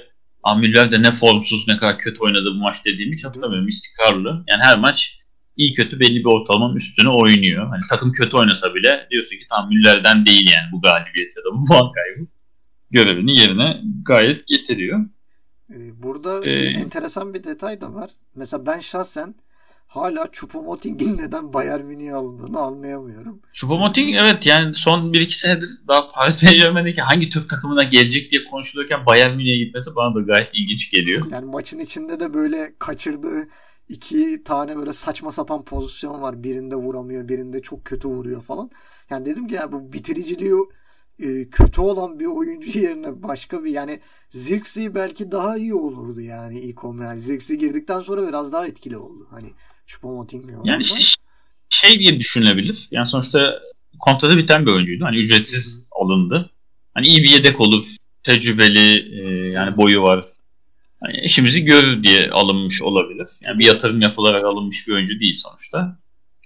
[0.57, 3.67] Müller de ne formsuz ne kadar kötü oynadı bu maç dediğimi hiç hatırlamıyorum.
[3.67, 4.29] İstikrarlı.
[4.47, 5.18] Yani her maç
[5.59, 7.67] iyi kötü belli bir ortalamanın üstüne oynuyor.
[7.67, 11.57] Hani takım kötü oynasa bile diyorsun ki tam Müller'den değil yani bu galibiyet ya da
[11.57, 12.29] bu puan kaybı.
[12.91, 14.99] Görevini yerine gayet getiriyor.
[15.69, 18.09] Ee, burada ee, enteresan bir detay da var.
[18.35, 19.35] Mesela ben şahsen
[19.87, 23.41] hala Choupo-Moting'in neden Bayern Münih'e alındığını anlayamıyorum.
[23.53, 28.43] Choupo-Moting evet yani son 1-2 senedir daha Paris Saint Germain'deki hangi Türk takımına gelecek diye
[28.43, 31.25] konuşulurken Bayern Münih'e gitmesi bana da gayet ilginç geliyor.
[31.31, 33.47] Yani maçın içinde de böyle kaçırdığı
[33.89, 36.43] iki tane böyle saçma sapan pozisyon var.
[36.43, 38.71] Birinde vuramıyor, birinde çok kötü vuruyor falan.
[39.09, 40.53] Yani dedim ki ya bu bitiriciliği
[41.19, 43.99] e, kötü olan bir oyuncu yerine başka bir yani
[44.29, 47.03] Zirkzee belki daha iyi olurdu yani ilk 11.
[47.05, 49.27] Yani Zirkzee girdikten sonra biraz daha etkili oldu.
[49.31, 49.47] Hani
[49.87, 51.21] Choupo-Moting Yani işte
[51.69, 52.87] şey diye düşünülebilir.
[52.91, 53.59] Yani sonuçta
[53.99, 55.05] kontratı biten bir oyuncuydu.
[55.05, 56.51] Hani ücretsiz alındı.
[56.93, 57.85] Hani iyi bir yedek olur.
[58.23, 60.25] Tecrübeli e, yani boyu var.
[61.01, 63.27] Hani işimizi görür diye alınmış olabilir.
[63.41, 65.97] Yani bir yatırım yapılarak alınmış bir oyuncu değil sonuçta.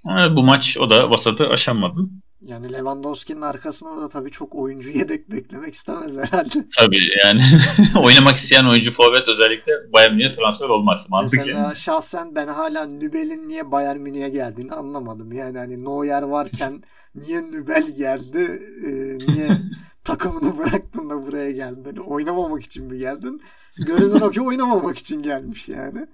[0.03, 1.99] Ama bu maç o da vasatı aşamadı.
[2.45, 6.65] Yani Lewandowski'nin arkasında da tabii çok oyuncu yedek beklemek istemez herhalde.
[6.77, 7.41] Tabii yani
[8.03, 11.07] oynamak isteyen oyuncu forvet özellikle Bayern Münih'e transfer olmaz.
[11.09, 11.75] Mantık Mesela yani.
[11.75, 15.31] şahsen ben hala Nübel'in niye Bayern Münih'e geldiğini anlamadım.
[15.31, 16.83] Yani hani Neuer varken
[17.15, 18.61] niye Nübel geldi?
[18.85, 18.91] Ee,
[19.27, 19.49] niye
[20.03, 21.83] takımını bıraktın da buraya geldin?
[21.85, 23.41] Hani oynamamak için mi geldin?
[23.77, 26.07] Görünen o ki oynamamak için gelmiş yani.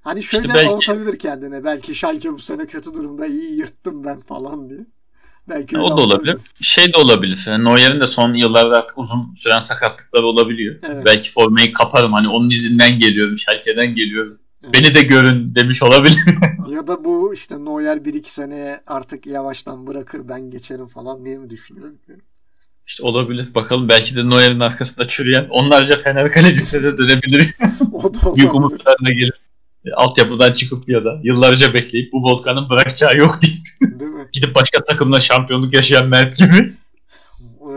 [0.00, 0.70] Hani şöyle işte belki...
[0.70, 1.64] avutabilir kendine.
[1.64, 4.86] Belki Schalke bu sene kötü durumda iyi yırttım ben falan diye.
[5.48, 6.36] Belki o da olabilir.
[6.60, 7.44] Şey de olabilir.
[7.46, 10.76] Yani Neuer'in de son yıllarda artık uzun süren sakatlıkları olabiliyor.
[10.88, 11.04] Evet.
[11.04, 12.12] Belki formayı kaparım.
[12.12, 13.38] Hani onun izinden geliyorum.
[13.38, 14.38] Schalke'den geliyorum.
[14.62, 14.74] Evet.
[14.74, 16.16] Beni de görün demiş olabilir.
[16.68, 21.50] ya da bu işte Neuer 1-2 seneye artık yavaştan bırakır ben geçerim falan diye mi
[21.50, 21.98] düşünüyorum?
[22.86, 23.54] İşte olabilir.
[23.54, 27.54] Bakalım belki de Neuer'in arkasında çürüyen onlarca Fener kalecisine de dönebilir.
[27.92, 28.36] o da olabilir.
[28.36, 29.45] Büyük umutlarına gelir.
[29.86, 34.26] E, altyapıdan çıkıp ya da yıllarca bekleyip bu Volkan'ın bırakacağı yok deyip Değil mi?
[34.32, 36.72] gidip başka takımla şampiyonluk yaşayan Mert gibi.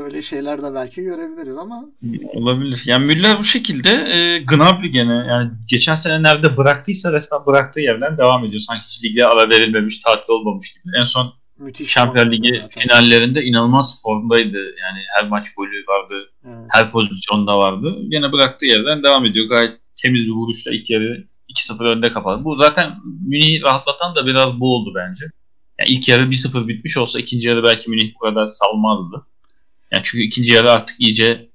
[0.03, 1.85] Öyle şeyler de belki görebiliriz ama.
[2.33, 2.81] Olabilir.
[2.85, 8.17] Yani Müller bu şekilde e, Gnabry gene yani geçen sene nerede bıraktıysa resmen bıraktığı yerden
[8.17, 8.61] devam ediyor.
[8.61, 10.93] Sanki hiç lige ara verilmemiş, tatil olmamış gibi.
[10.99, 12.81] En son Müthiş Şampiyon Ligi zaten.
[12.81, 14.57] finallerinde inanılmaz formdaydı.
[14.57, 16.29] Yani her maç golü vardı.
[16.45, 16.67] Evet.
[16.69, 17.95] Her pozisyonda vardı.
[17.99, 19.45] Yine bıraktığı yerden devam ediyor.
[19.49, 22.43] Gayet temiz bir vuruşla ilk yarı 2-0 önde kapadı.
[22.43, 22.95] Bu zaten
[23.27, 25.25] Münih'i rahatlatan da biraz bu oldu bence.
[25.79, 29.25] Yani ilk yarı 1-0 bitmiş olsa ikinci yarı belki Münih bu kadar salmazdı.
[29.91, 31.49] Yani çünkü ikinci yarı artık iyice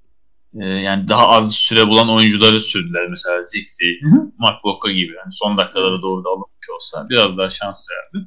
[0.60, 3.06] e, yani daha az süre bulan oyuncuları sürdüler.
[3.10, 4.00] Mesela Zixi,
[4.38, 5.12] Mark Walker gibi.
[5.12, 8.26] Yani son dakikalara doğru da alınmış olsa biraz daha şans verdi.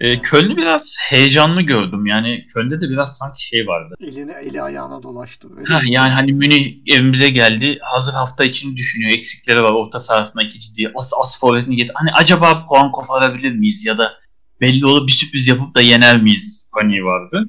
[0.00, 2.06] E, Köln'ü biraz heyecanlı gördüm.
[2.06, 3.94] Yani Köln'de de biraz sanki şey vardı.
[4.00, 5.56] Eline eli ayağına dolaştı.
[5.56, 5.74] Böyle.
[5.74, 7.78] Ha, yani hani Münih evimize geldi.
[7.82, 9.12] Hazır hafta için düşünüyor.
[9.12, 9.72] Eksikleri var.
[9.72, 10.92] Orta sahasında iki ciddi.
[10.94, 11.92] As, as forvetini getir.
[11.94, 13.86] Hani acaba puan koparabilir miyiz?
[13.86, 14.12] Ya da
[14.60, 16.68] belli olup bir sürpriz yapıp da yener miyiz?
[16.72, 17.46] Hani vardı.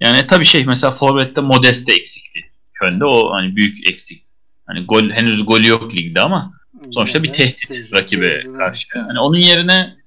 [0.00, 2.40] Yani tabii şey mesela forvette Modeste eksikti.
[2.72, 4.22] Köln'de o hani büyük eksik.
[4.66, 6.52] Hani gol henüz golü yok ligde ama
[6.90, 8.88] sonuçta bir tehdit rakibe karşı.
[8.92, 9.97] Hani onun yerine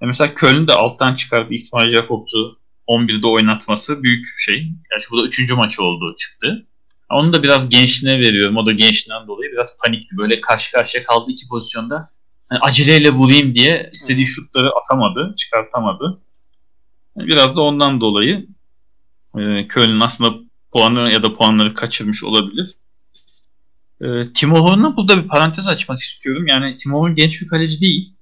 [0.00, 2.58] e mesela Köln de alttan çıkardı İsmail Jakobs'u
[2.88, 4.72] 11'de oynatması büyük şey.
[4.90, 5.52] Gerçi bu da 3.
[5.52, 6.66] maçı oldu çıktı.
[7.10, 8.56] Onu da biraz gençliğine veriyorum.
[8.56, 10.16] O da gençliğinden dolayı biraz panikli.
[10.16, 12.10] Böyle karşı karşıya kaldı iki pozisyonda.
[12.52, 16.20] Yani aceleyle vurayım diye istediği şutları atamadı, çıkartamadı.
[17.16, 18.46] Yani biraz da ondan dolayı
[19.38, 20.38] e, Köln aslında
[20.72, 22.74] puanı ya da puanları kaçırmış olabilir.
[24.00, 26.46] E, Timo Horn'a burada bir parantez açmak istiyorum.
[26.46, 28.12] Yani Timo Horn genç bir kaleci değil.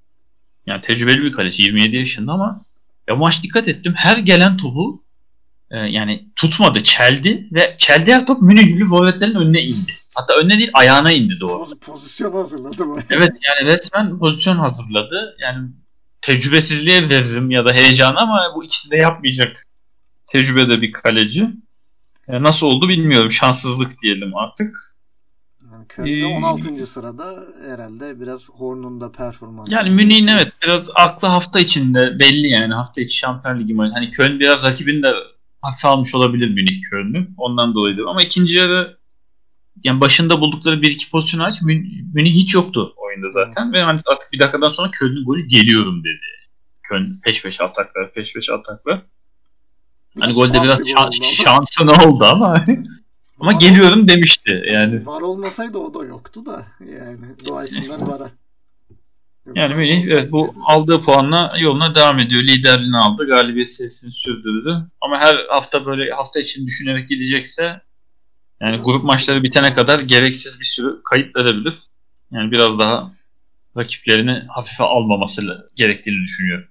[0.67, 2.65] Yani tecrübeli bir kaleci 27 yaşında ama
[3.09, 3.95] ya maç dikkat ettim.
[3.97, 5.03] Her gelen topu
[5.71, 9.93] e, yani tutmadı, çeldi ve çeldi her top Münihli forvetlerin önüne indi.
[10.15, 11.59] Hatta önüne değil ayağına indi doğru.
[11.59, 13.01] Poz, pozisyon hazırladı mı?
[13.11, 15.37] evet yani resmen pozisyon hazırladı.
[15.41, 15.69] Yani
[16.23, 19.67] tecrübesizliğe veririm ya da heyecan ama bu ikisi de yapmayacak
[20.27, 21.49] tecrübede bir kaleci.
[22.29, 23.31] Yani nasıl oldu bilmiyorum.
[23.31, 24.96] Şanssızlık diyelim artık.
[25.89, 26.87] Köln'de ee, 16.
[26.87, 29.75] sırada herhalde biraz Horn'un da performansı.
[29.75, 33.93] Yani Münih'in evet biraz aklı hafta içinde belli yani hafta içi Şampiyon Ligi maçı.
[33.93, 35.13] Hani Köln biraz rakibini de
[35.63, 37.29] hafife almış olabilir Münih Köln'ü.
[37.37, 38.05] Ondan dolayıdır.
[38.05, 38.97] Ama ikinci yarı
[39.85, 43.65] yani başında buldukları bir iki pozisyon aç Münih hiç yoktu oyunda zaten.
[43.65, 43.73] Hmm.
[43.73, 46.27] Ve hani artık bir dakikadan sonra Köln'ün golü geliyorum dedi.
[46.83, 49.03] Köln peş peşe ataklar peş peşe ataklar.
[50.21, 52.65] Hani golde biraz şan, şansı ne oldu ama
[53.41, 55.07] Ama var geliyorum demişti yani.
[55.07, 58.31] Var olmasaydı o da yoktu da yani doğaysınlar vara.
[59.55, 62.43] Yani Melih evet bu aldığı puanla yoluna devam ediyor.
[62.43, 63.27] Liderliğini aldı.
[63.27, 64.87] Galibiyet serisini sürdürdü.
[65.01, 67.81] Ama her hafta böyle hafta için düşünerek gidecekse
[68.61, 71.75] yani grup maçları bitene kadar gereksiz bir sürü kayıp verebilir.
[72.31, 73.13] Yani biraz daha
[73.77, 75.43] rakiplerini hafife almaması
[75.75, 76.69] gerektiğini düşünüyorum.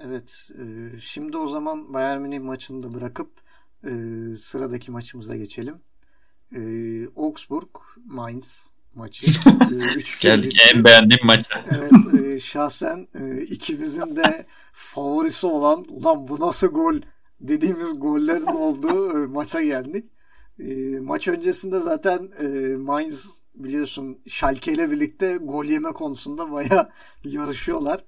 [0.00, 0.50] Evet.
[1.00, 3.30] Şimdi o zaman Bayern Münih maçını da bırakıp
[3.84, 3.90] e,
[4.36, 5.74] sıradaki maçımıza geçelim.
[6.56, 6.60] E,
[7.16, 7.68] Augsburg
[8.06, 9.26] Mainz maçı.
[9.68, 11.46] E, Geldik en beğendiğim maç.
[11.70, 16.94] evet e, şahsen e, ikimizin de favorisi olan ulan bu nasıl gol
[17.40, 20.04] dediğimiz gollerin olduğu e, maça geldik.
[20.58, 26.90] E, maç öncesinde zaten e, Mainz biliyorsun Schalke ile birlikte gol yeme konusunda baya
[27.24, 28.04] yarışıyorlar.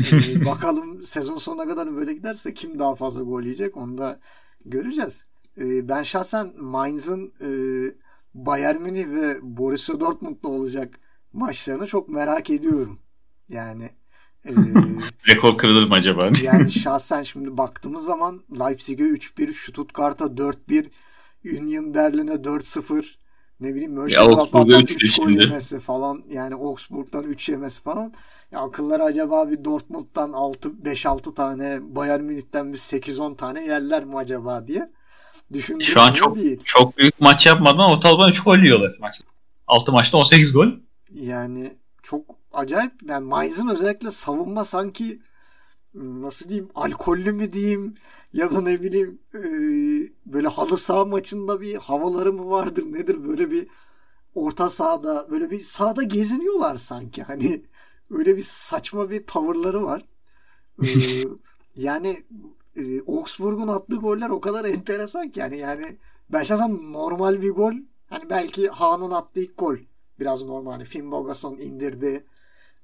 [0.00, 4.20] Ee, bakalım sezon sonuna kadar böyle giderse kim daha fazla gol yiyecek onu da
[4.64, 5.26] göreceğiz.
[5.58, 7.50] Ee, ben şahsen Mainz'ın e,
[8.34, 11.00] Bayern Münih ve Borussia Dortmund'la olacak
[11.32, 12.98] maçlarını çok merak ediyorum.
[13.48, 13.90] Yani
[14.44, 14.50] e,
[15.28, 16.30] rekor kırılır mı acaba?
[16.42, 20.86] yani şahsen şimdi baktığımız zaman Leipzig'e 3-1, Stuttgart'a 4-1,
[21.44, 23.14] Union Berlin'e 4-0,
[23.60, 28.12] ne bileyim Mönchengladbach'tan 3 gol yemesi falan yani Augsburg'dan 3 yemesi falan.
[28.52, 34.16] Ya akılları acaba bir Dortmund'dan 6 5-6 tane Bayern Münih'ten bir 8-10 tane yerler mi
[34.16, 34.90] acaba diye
[35.52, 35.86] düşündüm.
[35.86, 36.60] Şu an çok değil.
[36.64, 39.20] çok büyük maç yapmadan ortalama 3 gol yiyorlar maç.
[39.66, 40.68] 6 maçta 18 gol.
[41.12, 42.92] Yani çok acayip.
[43.08, 45.20] Yani Mainz'ın özellikle savunma sanki
[45.94, 46.68] nasıl diyeyim?
[46.74, 47.94] Alkollü mü diyeyim?
[48.32, 49.40] Ya da ne bileyim e,
[50.32, 53.24] böyle halı saha maçında bir havaları mı vardır nedir?
[53.24, 53.68] Böyle bir
[54.34, 57.22] orta sahada böyle bir sahada geziniyorlar sanki.
[57.22, 57.62] Hani
[58.10, 60.04] öyle bir saçma bir tavırları var.
[60.82, 60.86] E,
[61.76, 62.24] yani
[62.76, 65.40] e, Augsburg'un attığı goller o kadar enteresan ki.
[65.40, 65.98] Yani yani
[66.32, 67.72] ben şahsen normal bir gol
[68.06, 69.76] hani belki Haan'ın attığı ilk gol
[70.20, 70.72] biraz normal.
[70.72, 72.24] Hani Finn Bogason indirdi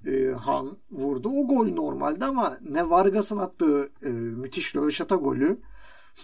[0.06, 1.28] e, Han vurdu.
[1.28, 5.58] O gol normalde ama ne Vargas'ın attığı e, müthiş röveşata golü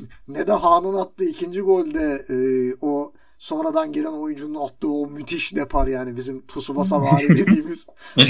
[0.28, 2.36] ne de Han'ın attığı ikinci golde e,
[2.80, 7.86] o sonradan giren oyuncunun attığı o müthiş depar yani bizim Tsubasa vari dediğimiz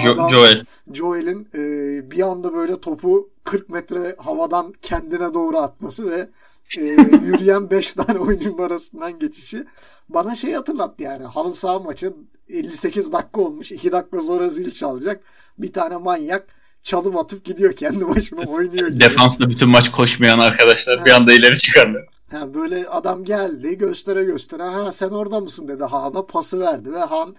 [0.06, 0.64] adam Joel.
[0.92, 6.28] Joel'in e, bir anda böyle topu 40 metre havadan kendine doğru atması ve
[6.78, 6.80] e,
[7.24, 9.64] yürüyen 5 tane oyuncunun arasından geçişi
[10.08, 12.12] bana şey hatırlattı yani halı saha maçı
[12.48, 13.72] 58 dakika olmuş.
[13.72, 15.24] 2 dakika sonra zil çalacak.
[15.58, 16.46] Bir tane manyak
[16.82, 18.88] çalım atıp gidiyor kendi başına oynuyor.
[18.88, 19.00] Gibi.
[19.00, 21.04] Defansta bütün maç koşmayan arkadaşlar ha.
[21.04, 22.04] bir anda ileri çıkarlar.
[22.32, 26.98] Ha, böyle adam geldi göstere göstere ha sen orada mısın dedi Han'a pası verdi ve
[26.98, 27.36] Han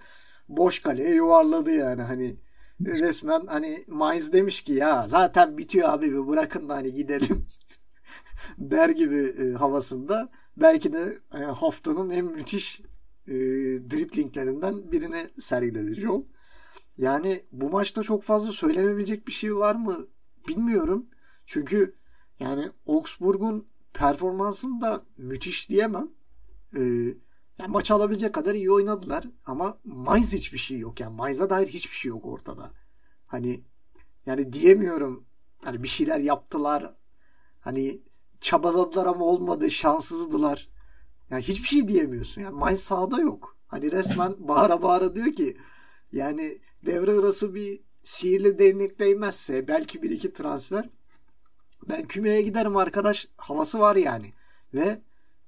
[0.48, 2.36] boş kaleye yuvarladı yani hani
[2.80, 7.46] resmen hani Mainz demiş ki ya zaten bitiyor abi bir bırakın da hani gidelim
[8.58, 12.80] der gibi e, havasında belki de e, haftanın en müthiş
[13.26, 13.34] e,
[13.90, 16.24] driplinglerinden birine sergiledi Joe.
[16.96, 20.06] Yani bu maçta çok fazla söylenebilecek bir şey var mı
[20.48, 21.06] bilmiyorum.
[21.46, 21.96] Çünkü
[22.40, 26.10] yani Augsburg'un performansını da müthiş diyemem.
[26.76, 26.80] Ee,
[27.58, 31.00] yani maç alabilecek kadar iyi oynadılar ama Mainz hiçbir şey yok.
[31.00, 32.72] Yani Mainz'a dair hiçbir şey yok ortada.
[33.26, 33.64] Hani
[34.26, 35.26] yani diyemiyorum
[35.62, 36.94] hani bir şeyler yaptılar.
[37.60, 38.02] Hani
[38.44, 39.70] çabaladılar ama olmadı.
[39.70, 40.68] Şanssızdılar.
[41.30, 42.40] Yani hiçbir şey diyemiyorsun.
[42.40, 43.56] Yani Mainz sahada yok.
[43.66, 45.56] Hani resmen bağıra bağıra diyor ki
[46.12, 50.84] yani devre arası bir sihirli değnek değmezse belki bir iki transfer
[51.88, 54.32] ben kümeye giderim arkadaş havası var yani.
[54.74, 55.00] Ve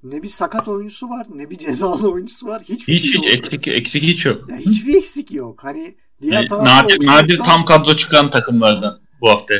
[0.03, 2.63] ne bir sakat oyuncusu var ne bir cezalı oyuncusu var.
[2.63, 3.37] Hiçbir hiç, şey hiç, yok.
[3.37, 4.51] Eksik, eksik hiç yok.
[4.51, 5.65] Yani hiçbir eksik yok.
[5.65, 9.55] Hani diğer yani, nadir, nadir tam kadro çıkan takımlardan bu hafta.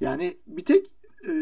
[0.00, 0.86] Yani bir tek
[1.28, 1.32] e,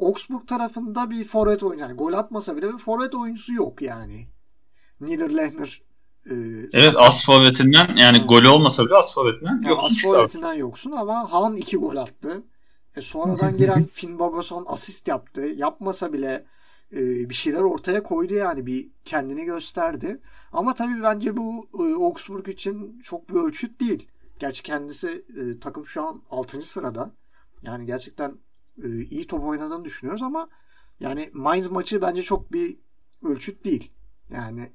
[0.00, 1.84] Augsburg tarafında bir forvet oyuncu.
[1.84, 4.26] Yani gol atmasa bile bir forvet oyuncusu yok yani.
[5.00, 5.82] Niederlechner
[6.30, 6.34] e,
[6.72, 8.28] Evet as forvetinden yani evet.
[8.28, 9.80] golü olmasa bile as forvetinden yani yok.
[9.82, 12.42] As forvetinden yoksun ama Han iki gol attı.
[12.96, 15.40] E sonradan giren Finn Bogason asist yaptı.
[15.40, 16.44] Yapmasa bile
[16.92, 20.20] e, bir şeyler ortaya koydu yani bir kendini gösterdi.
[20.52, 24.08] Ama tabii bence bu e, Augsburg için çok bir ölçüt değil.
[24.38, 26.62] Gerçi kendisi e, takım şu an 6.
[26.62, 27.10] sırada.
[27.62, 28.38] Yani gerçekten
[28.84, 30.48] e, iyi top oynadığını düşünüyoruz ama
[31.00, 32.76] yani Mainz maçı bence çok bir
[33.24, 33.92] ölçüt değil.
[34.30, 34.72] Yani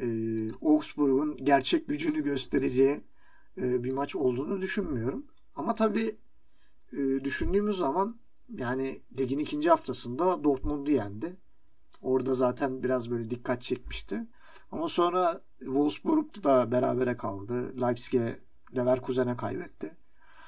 [0.00, 0.06] e,
[0.52, 3.00] Augsburg'un gerçek gücünü göstereceği
[3.58, 5.26] e, bir maç olduğunu düşünmüyorum.
[5.54, 6.16] Ama tabii
[6.92, 11.36] e, düşündüğümüz zaman yani ligin ikinci haftasında Dortmund'u yendi.
[12.02, 14.26] Orada zaten biraz böyle dikkat çekmişti.
[14.72, 17.80] Ama sonra Wolfsburg da berabere kaldı.
[17.80, 18.40] Leipzig'e
[18.76, 19.96] Leverkusen'e kaybetti.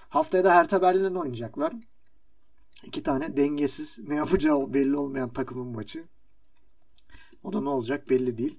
[0.09, 1.73] Haftaya da Hertha Berlin oynayacaklar.
[2.85, 6.05] İki tane dengesiz ne yapacağı belli olmayan takımın maçı.
[7.43, 8.59] O da ne olacak belli değil.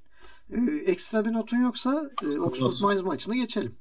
[0.53, 3.75] Ee, ekstra bir notun yoksa e, Oxford Mainz maçına geçelim.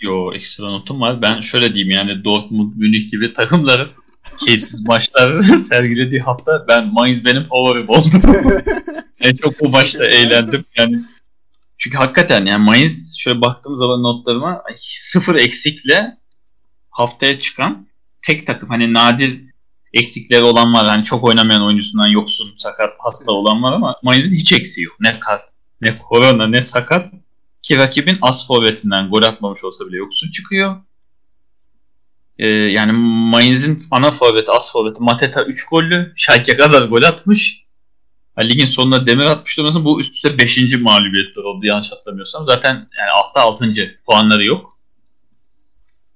[0.00, 1.22] Yo ekstra notum var.
[1.22, 3.88] Ben şöyle diyeyim yani Dortmund, Münih gibi takımların
[4.44, 8.16] keyifsiz maçlar sergilediği hafta ben Mainz benim favorim oldu.
[9.20, 10.64] en çok bu maçta eğlendim.
[10.78, 11.00] Yani
[11.78, 16.16] çünkü hakikaten yani Mainz şöyle baktığım zaman notlarıma sıfır eksikle
[16.90, 17.86] haftaya çıkan
[18.22, 18.68] tek takım.
[18.68, 19.51] Hani nadir
[19.92, 20.86] eksikleri olan var.
[20.86, 24.96] Hani çok oynamayan oyuncusundan yoksun, sakat, hasta olan var ama Mainz'in hiç eksiği yok.
[25.00, 25.42] Ne kart,
[25.80, 27.14] ne korona, ne sakat.
[27.62, 30.76] Ki rakibin as forvetinden gol atmamış olsa bile yoksun çıkıyor.
[32.38, 32.92] Ee, yani
[33.32, 36.12] Mainz'in ana forveti, as forveti Mateta 3 gollü.
[36.16, 37.64] Schalke kadar gol atmış.
[38.42, 39.84] ligin sonunda demir atmış durmasın.
[39.84, 40.80] Bu üst üste 5.
[40.80, 42.44] mağlubiyetler oldu yanlış hatırlamıyorsam.
[42.44, 43.98] Zaten yani altta 6.
[44.06, 44.78] puanları yok.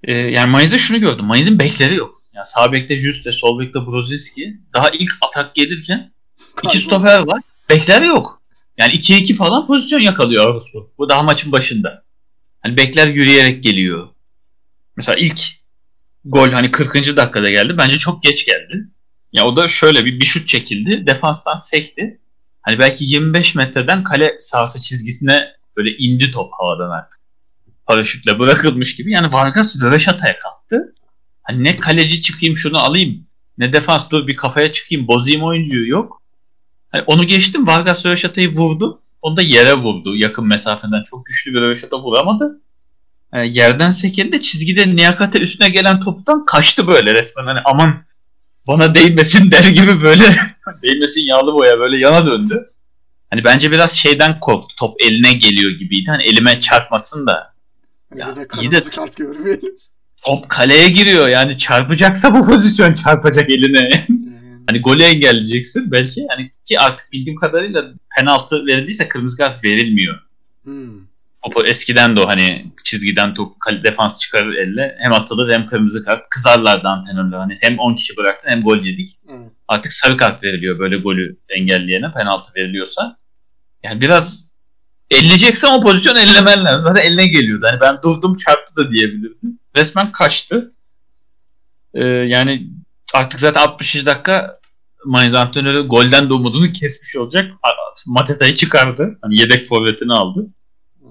[0.03, 1.25] Ee, yani Mayıs'ta şunu gördüm.
[1.25, 2.16] Mayıs'ın bekleri yok.
[2.37, 4.57] Yani sağ bekte Juste, sol bekte Brozinski.
[4.73, 6.11] Daha ilk atak gelirken
[6.63, 7.41] iki stoper var.
[7.69, 8.41] Bekler yok.
[8.77, 10.79] Yani 2'ye 2 falan pozisyon yakalıyor Avrupa.
[10.97, 12.03] Bu daha maçın başında.
[12.61, 14.07] Hani bekler yürüyerek geliyor.
[14.95, 15.39] Mesela ilk
[16.25, 16.93] gol hani 40.
[16.95, 17.77] dakikada geldi.
[17.77, 18.87] Bence çok geç geldi.
[19.33, 21.07] Ya o da şöyle bir, bir şut çekildi.
[21.07, 22.19] Defanstan sekti.
[22.61, 25.47] Hani belki 25 metreden kale sahası çizgisine
[25.77, 27.19] böyle indi top havadan artık.
[27.85, 29.11] Paraşütle bırakılmış gibi.
[29.11, 30.95] Yani Vargas röveşataya kalktı.
[31.47, 33.27] Hani ne kaleci çıkayım şunu alayım.
[33.57, 36.21] Ne defans dur bir kafaya çıkayım bozayım oyuncuyu yok.
[36.91, 39.01] Hani onu geçtim Vargas röveşatayı vurdu.
[39.21, 41.03] Onu da yere vurdu yakın mesafeden.
[41.03, 42.61] Çok güçlü bir röveşata vuramadı.
[43.33, 47.45] Yani yerden sekildi çizgide Niyakate üstüne gelen toptan kaçtı böyle resmen.
[47.45, 48.03] Hani aman
[48.67, 50.23] bana değmesin der gibi böyle
[50.83, 52.65] değmesin yağlı boya böyle yana döndü.
[53.29, 54.75] Hani bence biraz şeyden korktu.
[54.79, 56.09] Top eline geliyor gibiydi.
[56.09, 57.53] Hani elime çarpmasın da.
[58.15, 59.75] Ya, de iyi de kart görmeyelim.
[60.27, 61.27] Top kaleye giriyor.
[61.27, 64.07] Yani çarpacaksa bu pozisyon çarpacak eline.
[64.67, 66.27] hani golü engelleyeceksin belki.
[66.29, 67.83] Yani ki artık bildiğim kadarıyla
[68.17, 70.19] penaltı verildiyse kırmızı kart verilmiyor.
[70.63, 71.07] Hmm.
[71.55, 76.29] O eskiden de o hani çizgiden top defans çıkarır elle hem atılır hem kırmızı kart.
[76.29, 77.37] Kızarlardı antrenörler.
[77.37, 79.09] Hani hem 10 kişi bıraktın hem gol yedik.
[79.29, 79.51] Evet.
[79.67, 83.17] Artık sarı kart veriliyor böyle golü engelleyene penaltı veriliyorsa.
[83.83, 84.47] Yani biraz
[85.11, 86.81] elleyeceksen o pozisyon ellemen lazım.
[86.81, 87.65] Zaten eline geliyordu.
[87.69, 89.59] Hani ben durdum çarptı da diyebilirdim.
[89.77, 90.73] Resmen kaçtı.
[91.93, 92.67] Ee, yani
[93.13, 94.05] artık zaten 60.
[94.05, 94.59] dakika
[95.05, 97.51] Mainz antrenörü golden de umudunu kesmiş olacak.
[98.07, 99.17] Mateta'yı çıkardı.
[99.21, 100.47] Hani yedek forvetini aldı.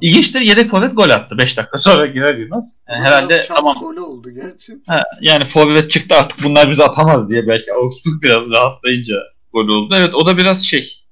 [0.01, 2.81] İlginçtir yedek forvet gol attı 5 dakika sonra girer girmez.
[2.89, 3.77] Yani herhalde tamam.
[3.81, 4.73] golü oldu gerçi.
[4.87, 9.15] Ha, yani forvet çıktı artık bunlar bizi atamaz diye belki Augsburg biraz rahatlayınca
[9.53, 9.95] gol oldu.
[9.99, 11.03] Evet o da biraz şey.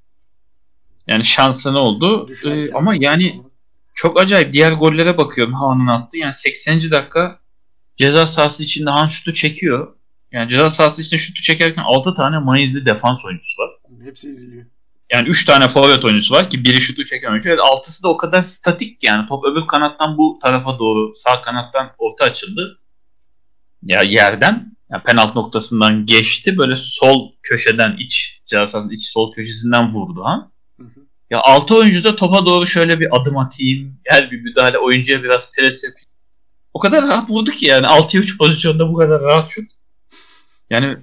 [1.07, 2.29] Yani şansını oldu.
[2.47, 3.43] Ee, ama yani
[3.95, 6.17] çok acayip diğer gollere bakıyorum Han'ın attı.
[6.17, 6.90] Yani 80.
[6.90, 7.38] dakika
[7.97, 9.97] ceza sahası içinde Han şutu çekiyor.
[10.33, 13.71] Yani ceza sahası içinde şutu çekerken 6 tane Mayızlı defans oyuncusu var.
[14.05, 14.67] Hepsi izliyor.
[15.13, 17.49] Yani 3 tane forvet oyuncusu var ki biri şutu çeken oyuncu.
[17.49, 19.29] Evet, altısı da o kadar statik yani.
[19.29, 22.81] Top öbür kanattan bu tarafa doğru sağ kanattan orta açıldı.
[23.83, 26.59] Ya yerden yani penaltı noktasından geçti.
[26.59, 30.51] Böyle sol köşeden iç cihazın iç sol köşesinden vurdu ha.
[31.31, 33.99] Ya altı oyuncu da topa doğru şöyle bir adım atayım.
[34.11, 36.09] Gel bir müdahale oyuncuya biraz pres yapayım.
[36.75, 39.65] O kadar rahat vurdu ki yani 6'ya 3 pozisyonda bu kadar rahat şut.
[40.71, 40.97] Yani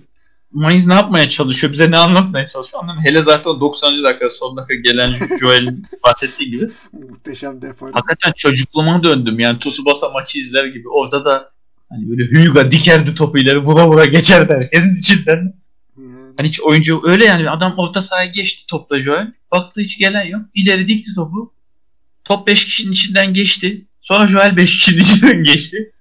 [0.53, 1.73] Mayıs ne yapmaya çalışıyor?
[1.73, 2.83] Bize ne anlatmaya çalışıyor?
[2.83, 4.03] Anladın Hele zaten 90.
[4.03, 6.69] dakika son dakika gelen Joel'in bahsettiği gibi.
[7.09, 7.85] Muhteşem defa.
[7.85, 9.39] Hakikaten çocukluğuma döndüm.
[9.39, 10.89] Yani Tsubasa maçı izler gibi.
[10.89, 11.51] Orada da
[11.89, 15.53] hani böyle Hyuga dikerdi topu ileri vura vura geçerdi herkesin içinden.
[16.37, 19.33] Hani hiç oyuncu öyle yani adam orta sahaya geçti topla Joel.
[19.51, 20.41] Baktı hiç gelen yok.
[20.53, 21.53] İleri dikti topu.
[22.23, 23.85] Top 5 kişinin içinden geçti.
[24.01, 25.91] Sonra Joel 5 kişinin içinden geçti.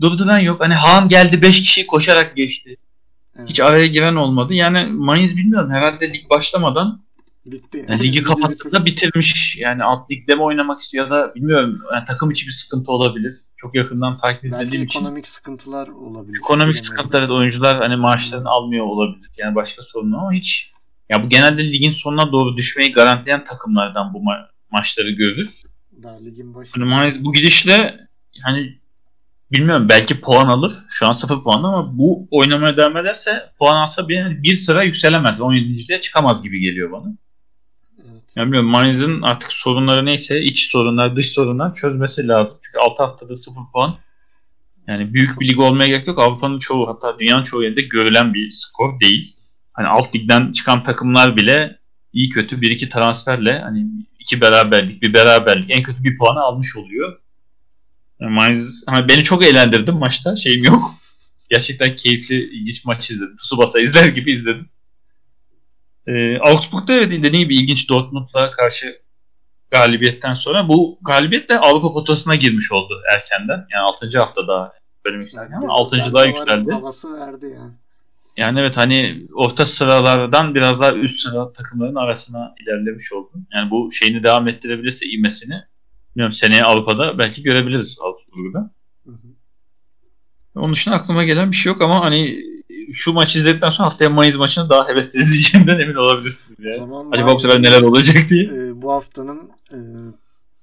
[0.00, 0.60] Durduran yok.
[0.60, 2.76] Hani Han geldi 5 kişi koşarak geçti.
[3.36, 3.48] Evet.
[3.50, 4.54] Hiç araya giren olmadı.
[4.54, 5.70] Yani Mayıs bilmiyorum.
[5.70, 7.04] Herhalde lig başlamadan
[7.46, 7.86] Bitti.
[7.88, 9.56] Yani ligi kapattığında bitirmiş.
[9.58, 11.78] Yani alt ligde mi oynamak istiyor ya da bilmiyorum.
[11.92, 13.34] Yani takım içi bir sıkıntı olabilir.
[13.56, 15.00] Çok yakından takip edildiğim için.
[15.00, 16.38] ekonomik sıkıntılar olabilir.
[16.44, 19.30] Ekonomik sıkıntılar evet oyuncular hani maaşlarını almıyor olabilir.
[19.38, 20.72] Yani başka sorun ama hiç
[21.10, 25.63] ya bu genelde ligin sonuna doğru düşmeyi garantileyen takımlardan bu ma- maçları görürüz.
[26.04, 26.70] Daha ligin başı.
[26.74, 28.08] Hani Mayıs bu gidişle
[28.42, 28.78] hani
[29.52, 30.72] bilmiyorum belki puan alır.
[30.88, 35.40] Şu an 0 puan ama bu oynamaya devam ederse puan alsa bir, bir sıra yükselemez.
[35.40, 37.16] 17.liğe çıkamaz gibi geliyor bana.
[37.98, 38.22] Evet.
[38.36, 42.58] Yani bilmiyorum Mainz'in artık sorunları neyse iç sorunlar dış sorunlar çözmesi lazım.
[42.62, 43.96] Çünkü 6 haftada 0 puan
[44.88, 46.18] yani büyük bir lig olmaya gerek yok.
[46.18, 49.36] Avrupa'nın çoğu hatta dünyanın çoğu yerinde görülen bir skor değil.
[49.72, 51.78] Hani alt ligden çıkan takımlar bile
[52.14, 53.86] iyi kötü bir iki transferle hani
[54.18, 57.18] iki beraberlik bir beraberlik en kötü bir puanı almış oluyor.
[58.20, 60.36] Mainz hani beni çok eğlendirdi maçta.
[60.36, 60.94] Şeyim yok.
[61.50, 63.36] Gerçekten keyifli, ilginç maç izledim.
[63.36, 64.68] Tsubasa izler gibi izledim.
[66.06, 68.98] Ee, Augsburg'da evet dediğim gibi ilginç Dortmund'la karşı
[69.70, 73.66] galibiyetten sonra bu galibiyet de Avrupa potasına girmiş oldu erkenden.
[73.72, 74.18] Yani 6.
[74.18, 74.72] haftada
[75.04, 76.12] bölüm isterken ama 6.
[76.12, 76.72] daha yükseldi.
[76.72, 77.72] Havası verdi yani.
[78.36, 83.30] Yani evet hani orta sıralardan biraz daha üst sıra takımların arasına ilerlemiş oldu.
[83.54, 85.62] Yani bu şeyini devam ettirebilirse imesini
[86.14, 88.70] Bilmiyorum seneye Avrupa'da belki görebiliriz Augsburg'da.
[90.54, 92.44] Onun dışında aklıma gelen bir şey yok ama hani
[92.92, 96.76] şu maçı izledikten sonra haftaya Mayıs maçını daha hevesli izleyeceğimden emin olabilirsiniz yani.
[96.76, 98.44] Zaman Acaba bu sefer neler olacak diye.
[98.44, 99.78] E, bu haftanın e,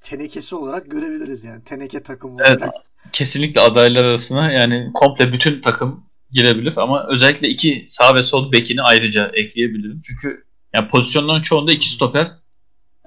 [0.02, 1.64] tenekesi olarak görebiliriz yani.
[1.64, 2.74] Teneke takımı evet, olarak.
[3.12, 8.82] Kesinlikle adaylar arasına yani komple bütün takım girebilir ama özellikle iki sağ ve sol bekini
[8.82, 10.02] ayrıca ekleyebilirim.
[10.02, 12.28] Çünkü Yani pozisyonların çoğunda iki stoper.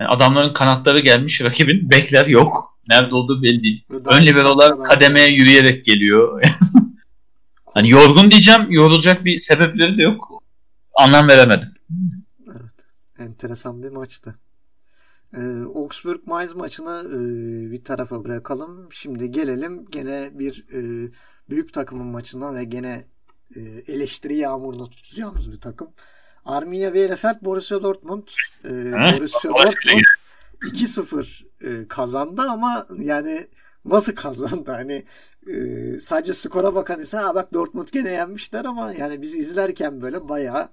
[0.00, 2.78] Yani adamların kanatları gelmiş, rakibin bekler yok.
[2.88, 3.84] Nerede olduğu belli değil.
[4.06, 6.42] Ön liberolar kademeye yürüyerek geliyor.
[7.74, 10.42] hani yorgun diyeceğim, yorulacak bir sebepleri de yok.
[10.94, 11.68] Anlam veremedim.
[12.46, 12.72] Evet.
[13.18, 14.38] Enteresan bir maçtı.
[15.36, 17.18] Ee, Augsburg Mainz maçını e,
[17.72, 18.88] bir tarafa bırakalım.
[18.92, 21.10] Şimdi gelelim gene bir e,
[21.50, 23.04] büyük takımın maçına ve gene
[23.56, 23.60] e,
[23.92, 25.88] eleştiri yağmuruna tutacağımız bir takım.
[26.44, 28.28] Arminia Bielefeld Borussia Dortmund.
[28.64, 30.02] E, Borussia Dortmund
[30.62, 33.46] 2-0 e, kazandı ama yani
[33.84, 34.70] nasıl kazandı?
[34.70, 35.04] Hani
[35.46, 35.54] e,
[36.00, 40.68] sadece skora bakan ise ha bak Dortmund gene yenmişler ama yani biz izlerken böyle bayağı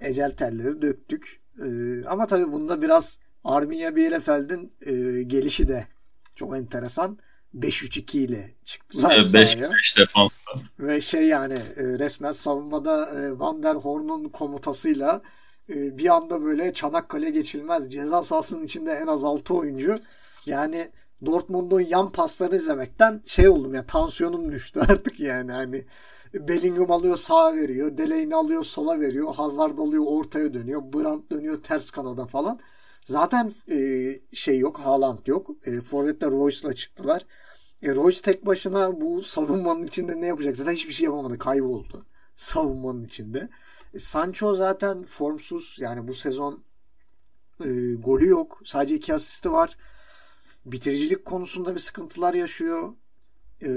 [0.00, 1.40] ecel telleri döktük.
[1.62, 1.66] E,
[2.06, 5.86] ama tabii bunda biraz Arminia Bielefeld'in e, gelişi de
[6.34, 7.18] çok enteresan.
[7.58, 9.70] 5-3-2 ile çıktılar evet, sahaya.
[9.72, 10.52] 5 defansla.
[10.78, 15.22] Ve şey yani e, resmen savunmada e, Van der Horn'un komutasıyla
[15.68, 19.96] e, bir anda böyle Çanakkale geçilmez ceza sahasının içinde en az 6 oyuncu.
[20.46, 20.88] Yani
[21.26, 25.84] Dortmund'un yan pasları izlemekten şey oldum ya tansiyonum düştü artık yani hani
[26.34, 27.98] Bellingham alıyor sağa veriyor.
[27.98, 29.34] Delaney alıyor sola veriyor.
[29.34, 30.82] Hazard alıyor ortaya dönüyor.
[30.92, 32.60] Brandt dönüyor ters kanada falan.
[33.04, 34.78] Zaten e, şey yok.
[34.80, 35.50] Haaland yok.
[35.64, 37.26] E, Forvet'te Royce'la çıktılar.
[37.82, 40.56] E, Royce tek başına bu savunmanın içinde ne yapacak?
[40.56, 41.38] Zaten hiçbir şey yapamadı.
[41.38, 42.06] Kayboldu.
[42.36, 43.48] Savunmanın içinde.
[43.94, 45.76] E, Sancho zaten formsuz.
[45.80, 46.64] Yani bu sezon
[47.64, 48.60] e, golü yok.
[48.64, 49.76] Sadece iki asisti var.
[50.66, 52.92] Bitiricilik konusunda bir sıkıntılar yaşıyor.
[53.62, 53.68] E,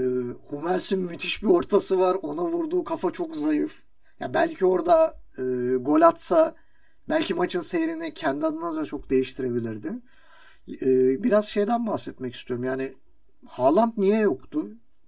[0.48, 2.16] Hummels'in müthiş bir ortası var.
[2.22, 3.82] Ona vurduğu kafa çok zayıf.
[4.20, 5.42] Ya belki orada e,
[5.74, 6.54] gol atsa
[7.08, 9.92] belki maçın seyrini kendi adına da çok değiştirebilirdi.
[10.68, 10.86] E,
[11.22, 12.64] biraz şeyden bahsetmek istiyorum.
[12.64, 12.92] Yani
[13.46, 14.66] Haaland niye yoktu?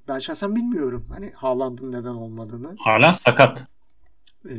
[0.08, 1.06] Ben şahsen bilmiyorum.
[1.12, 2.76] Hani Haaland'ın neden olmadığını.
[2.78, 3.66] Haaland sakat.
[4.50, 4.54] Ee,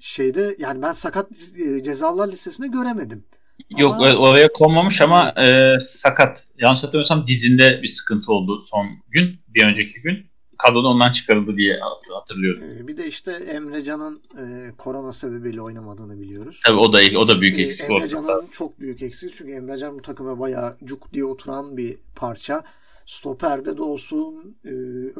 [0.00, 1.30] şeyde yani ben sakat
[1.66, 3.24] e, cezalar listesinde göremedim.
[3.70, 4.16] Yok ama...
[4.16, 6.46] oraya konmamış ama e, sakat.
[6.58, 9.40] Yanlış hatırlamıyorsam dizinde bir sıkıntı oldu son gün.
[9.48, 10.27] Bir önceki gün.
[10.58, 11.80] Kadroda ondan çıkarıldı diye
[12.12, 12.62] hatırlıyorum.
[12.64, 16.60] Ee, bir de işte Emrecan'ın e, korona sebebiyle oynamadığını biliyoruz.
[16.66, 17.90] Tabii o da o da büyük eksik.
[17.90, 22.62] Ee, Emrecan'ın çok büyük eksik çünkü Emrecan bu takıma bayağı cuk diye oturan bir parça
[23.06, 24.70] stoperde de olsun, e,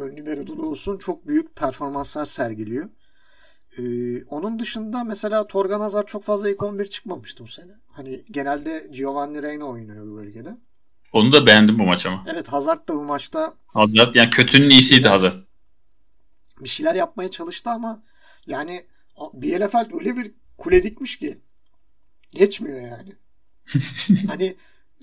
[0.00, 2.88] ön libero'da da olsun çok büyük performanslar sergiliyor.
[3.78, 3.82] E,
[4.24, 7.72] onun dışında mesela Torgan Hazar çok fazla ilk 11 çıkmamıştı bu sene.
[7.92, 10.56] Hani genelde Giovanni Reina oynuyor bu bölgede.
[11.12, 12.24] Onu da beğendim bu maç ama.
[12.32, 15.34] Evet Hazard da bu maçta Hazard yani kötünün iyisiydi Hazard.
[16.60, 18.02] Bir şeyler yapmaya çalıştı ama
[18.46, 18.86] yani
[19.32, 21.38] Bielefeld öyle bir kule dikmiş ki
[22.30, 23.12] geçmiyor yani.
[24.28, 24.56] hani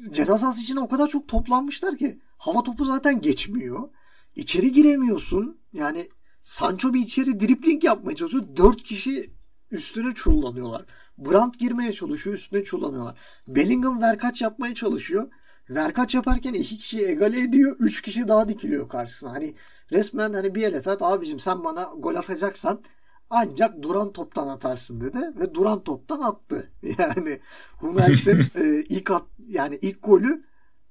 [0.09, 3.89] ceza sahası içine o kadar çok toplanmışlar ki hava topu zaten geçmiyor.
[4.35, 5.59] İçeri giremiyorsun.
[5.73, 6.07] Yani
[6.43, 8.43] Sancho bir içeri dripling yapmaya çalışıyor.
[8.57, 9.31] Dört kişi
[9.71, 10.81] üstüne çullanıyorlar.
[11.17, 13.17] Brandt girmeye çalışıyor üstüne çullanıyorlar.
[13.47, 15.31] Bellingham verkaç yapmaya çalışıyor.
[15.69, 17.75] Verkaç yaparken iki kişi egale ediyor.
[17.79, 19.31] Üç kişi daha dikiliyor karşısına.
[19.31, 19.55] Hani
[19.91, 22.81] resmen hani bir elefet abicim sen bana gol atacaksan
[23.29, 26.71] ancak duran toptan atarsın dedi ve duran toptan attı.
[26.97, 27.39] Yani
[27.77, 30.43] Hummels'in e, ilk at, yani ilk golü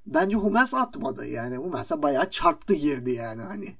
[0.06, 1.26] bence Hummels atmadı.
[1.26, 3.76] Yani Hummels'e bayağı çarptı girdi yani hani.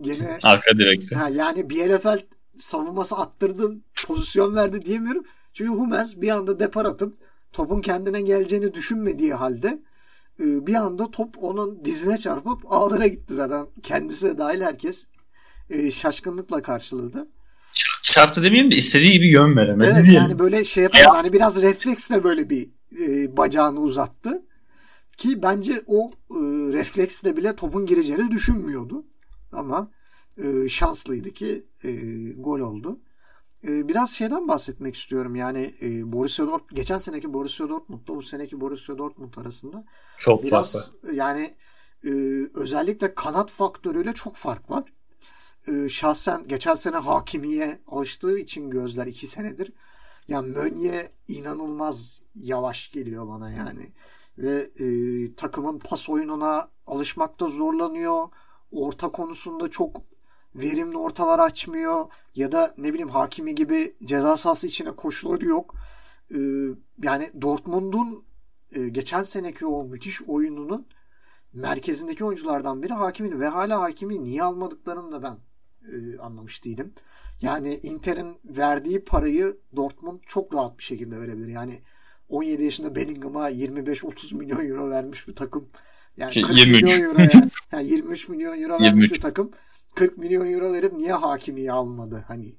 [0.00, 1.16] Gene arka direkte.
[1.16, 2.22] Ha, yani Bielefeld
[2.56, 3.76] savunması attırdı,
[4.06, 5.24] pozisyon verdi diyemiyorum.
[5.52, 7.14] Çünkü Hummels bir anda depar atıp
[7.52, 9.82] topun kendine geleceğini düşünmediği halde
[10.38, 13.66] bir anda top onun dizine çarpıp ağlara gitti zaten.
[13.82, 15.06] Kendisi de dahil herkes
[15.70, 17.28] e, şaşkınlıkla karşıladı.
[18.02, 19.84] Çarptı demeyeyim de istediği gibi yön veremedi.
[19.84, 20.22] Evet diyelim.
[20.22, 21.16] yani böyle şey yapamadı.
[21.16, 22.68] Hani biraz refleksle böyle bir
[23.00, 24.42] e, bacağını uzattı.
[25.16, 26.38] Ki bence o e,
[26.72, 29.04] refleksle bile topun gireceğini düşünmüyordu.
[29.52, 29.90] Ama
[30.38, 31.90] e, şanslıydı ki e,
[32.32, 33.00] gol oldu.
[33.68, 35.36] E, biraz şeyden bahsetmek istiyorum.
[35.36, 39.84] Yani e, Borussia Dortmund geçen seneki Borussia Dortmund'la bu seneki Borussia Dortmund arasında
[40.18, 41.12] çok biraz fark var.
[41.12, 41.54] yani
[42.04, 42.10] e,
[42.54, 44.84] özellikle kanat faktörüyle çok fark var.
[45.68, 49.72] E, şahsen geçen sene Hakimiye alıştığı için gözler iki senedir.
[50.28, 53.92] Yani Mönye inanılmaz yavaş geliyor bana yani
[54.38, 58.28] ve e, takımın pas oyununa alışmakta zorlanıyor.
[58.72, 60.02] Orta konusunda çok
[60.54, 65.74] verimli ortalar açmıyor ya da ne bileyim Hakimi gibi ceza sahası içine koşuları yok.
[66.34, 66.38] E,
[67.02, 68.24] yani Dortmund'un
[68.76, 70.86] e, geçen seneki o müthiş oyununun
[71.52, 75.36] merkezindeki oyunculardan biri Hakimi'nin ve hala Hakimi niye almadıklarını da ben
[75.92, 76.92] e, anlamış değilim.
[77.40, 81.48] Yani Inter'in verdiği parayı Dortmund çok rahat bir şekilde verebilir.
[81.48, 81.80] Yani
[82.28, 85.68] 17 yaşında Bellingham'a 25-30 milyon euro vermiş bir takım.
[86.16, 86.82] Yani 40 23.
[86.82, 87.50] milyon euro ya.
[87.72, 89.12] Yani 23 milyon euro vermiş 23.
[89.12, 89.50] bir takım.
[89.94, 92.56] 40 milyon euro verip niye hakimiyi almadı hani?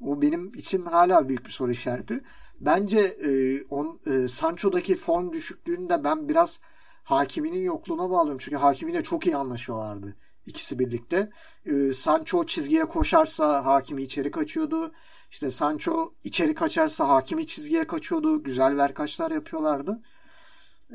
[0.00, 2.20] O benim için hala büyük bir soru işareti.
[2.60, 6.60] Bence e, on, e, Sancho'daki form düşüklüğünü de ben biraz
[7.04, 8.38] Hakimi'nin yokluğuna bağlıyorum.
[8.38, 11.30] Çünkü Hakimi'yle çok iyi anlaşıyorlardı ikisi birlikte.
[11.66, 14.92] E, Sancho çizgiye koşarsa Hakimi içeri kaçıyordu.
[15.30, 18.42] İşte Sancho içeri kaçarsa Hakimi çizgiye kaçıyordu.
[18.42, 20.00] Güzel verkaçlar yapıyorlardı.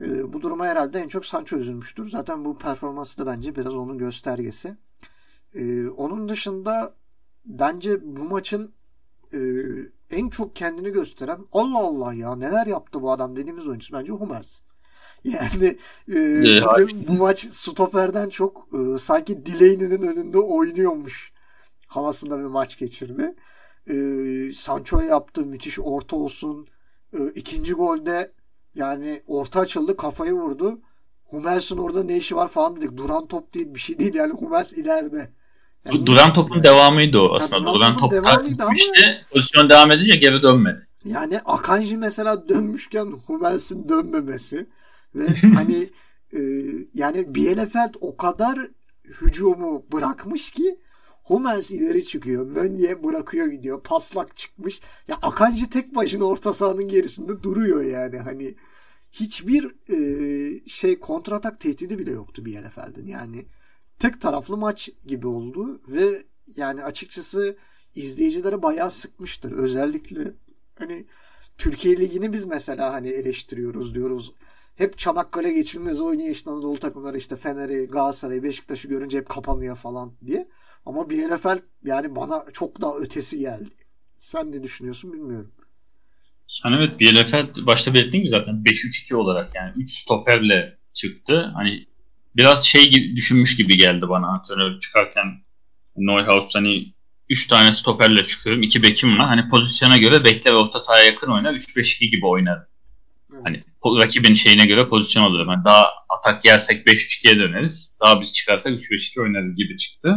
[0.01, 2.09] E, bu duruma herhalde en çok Sancho üzülmüştür.
[2.09, 4.77] Zaten bu performansı da bence biraz onun göstergesi.
[5.55, 6.95] E, onun dışında
[7.45, 8.73] bence bu maçın
[9.33, 9.39] e,
[10.09, 14.61] en çok kendini gösteren Allah Allah ya neler yaptı bu adam dediğimiz oyuncu bence Hummels.
[15.23, 15.77] Yani
[16.09, 21.33] e, bugün bu maç stoperden çok e, sanki Delaney'nin önünde oynuyormuş
[21.87, 23.35] havasında bir maç geçirdi.
[23.89, 23.95] E,
[24.53, 26.67] Sancho yaptı müthiş orta olsun.
[27.13, 28.31] E, ikinci golde
[28.75, 30.81] yani orta açıldı kafayı vurdu.
[31.25, 32.97] Hummels'in orada ne işi var falan dedik.
[32.97, 35.33] Duran top değil bir şey değil yani Hummels ileride.
[35.85, 37.69] Yani duran topun yani, devamıydı o aslında.
[37.69, 38.11] Yani, duran top
[38.49, 39.05] gitmişti.
[39.05, 39.15] Ama...
[39.31, 40.87] Pozisyon devam edince geri dönmedi.
[41.05, 44.65] Yani Akanji mesela dönmüşken Hummels'in dönmemesi
[45.15, 45.89] ve hani
[46.33, 46.39] e,
[46.93, 48.59] yani Bielefeld o kadar
[49.21, 50.75] hücumu bırakmış ki
[51.23, 52.45] Hummels ileri çıkıyor.
[52.45, 53.83] Mönye bırakıyor gidiyor.
[53.83, 54.81] Paslak çıkmış.
[55.07, 58.17] Ya Akanji tek başına orta sahanın gerisinde duruyor yani.
[58.17, 58.55] Hani
[59.11, 63.07] hiçbir e, şey kontratak tehdidi bile yoktu Bielefeld'in.
[63.07, 63.45] Yani
[63.99, 66.23] tek taraflı maç gibi oldu ve
[66.55, 67.57] yani açıkçası
[67.95, 69.51] izleyicilere bayağı sıkmıştır.
[69.51, 70.33] Özellikle
[70.79, 71.05] hani
[71.57, 74.31] Türkiye Ligi'ni biz mesela hani eleştiriyoruz diyoruz.
[74.75, 80.13] Hep Çanakkale geçilmez oynuyor işte Anadolu takımları işte Fener'i, Galatasaray'ı, Beşiktaş'ı görünce hep kapanıyor falan
[80.25, 80.47] diye.
[80.85, 83.69] Ama Bielefeld yani bana çok daha ötesi geldi.
[84.19, 85.51] Sen ne düşünüyorsun bilmiyorum.
[86.63, 91.51] Yani evet Bielefeld başta belirttiğim gibi zaten 5-3-2 olarak yani 3 stoperle çıktı.
[91.55, 91.88] Hani
[92.35, 95.25] biraz şey gibi, düşünmüş gibi geldi bana antrenör çıkarken
[95.97, 96.93] Neuhaus hani
[97.29, 98.63] 3 tane stoperle çıkıyorum.
[98.63, 99.27] 2 bekim var.
[99.27, 101.53] Hani pozisyona göre bekle ve orta sahaya yakın oynar.
[101.53, 102.59] 3-5-2 gibi oynar.
[103.33, 103.41] Evet.
[103.43, 103.63] Hani
[104.01, 105.49] rakibin şeyine göre pozisyon alırım.
[105.49, 107.97] Yani daha atak yersek 5-3-2'ye döneriz.
[108.01, 110.15] Daha biz çıkarsak 3-5-2 oynarız gibi çıktı.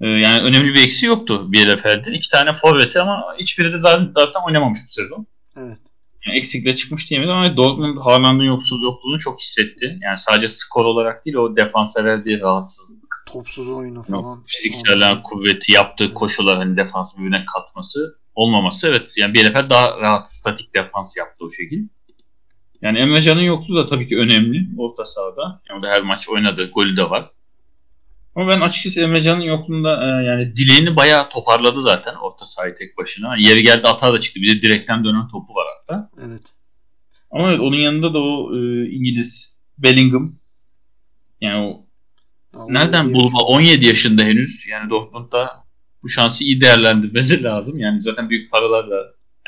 [0.00, 2.12] Ee, yani önemli bir eksi yoktu Bielefeld'in.
[2.12, 5.26] İki tane forveti ama hiçbiri de zaten, zaten oynamamış bu sezon.
[5.56, 5.78] Evet.
[6.26, 9.98] Yani eksikle çıkmış diyemedim ama Dortmund Haaland'ın yoksuz yokluğunu çok hissetti.
[10.02, 13.24] Yani sadece skor olarak değil o defansa verdiği rahatsızlık.
[13.32, 14.44] Topsuz oyunu falan.
[14.46, 18.88] Fiziksel kuvveti, yaptığı koşular hani defans birbirine katması olmaması.
[18.88, 21.88] Evet yani Bielefeld daha rahat statik defans yaptı o şekilde.
[22.82, 25.62] Yani Emre Can'ın yokluğu da tabii ki önemli orta sahada.
[25.68, 26.70] Yani o da her maç oynadı.
[26.70, 27.24] Golü de var.
[28.34, 33.36] Ama ben açıkçası Emrecan'ın yokluğunda e, yani dileğini bayağı toparladı zaten orta sahayı tek başına.
[33.38, 34.40] Yeri geldi atağa da çıktı.
[34.40, 36.10] Bir de direkten dönen topu var hatta.
[36.26, 36.42] Evet.
[37.30, 40.32] Ama evet, onun yanında da o e, İngiliz Bellingham
[41.40, 41.86] yani o
[42.54, 45.64] Daha nereden bulma 17 yaşında henüz yani Dortmund'da
[46.02, 47.78] bu şansı iyi değerlendirmesi lazım.
[47.78, 48.96] Yani zaten büyük paralarla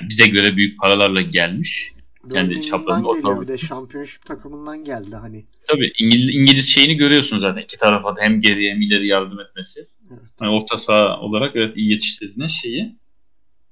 [0.02, 1.92] bize göre büyük paralarla gelmiş
[2.32, 5.44] kendi çaplarında geliyor bir de şampiyonşip takımından geldi hani.
[5.66, 9.80] Tabii İngiliz, İngiliz şeyini görüyorsun zaten iki tarafa da hem geri hem ileri yardım etmesi.
[10.10, 10.30] Evet.
[10.38, 12.96] Hani orta saha olarak evet iyi yetiştirdiğine şeyi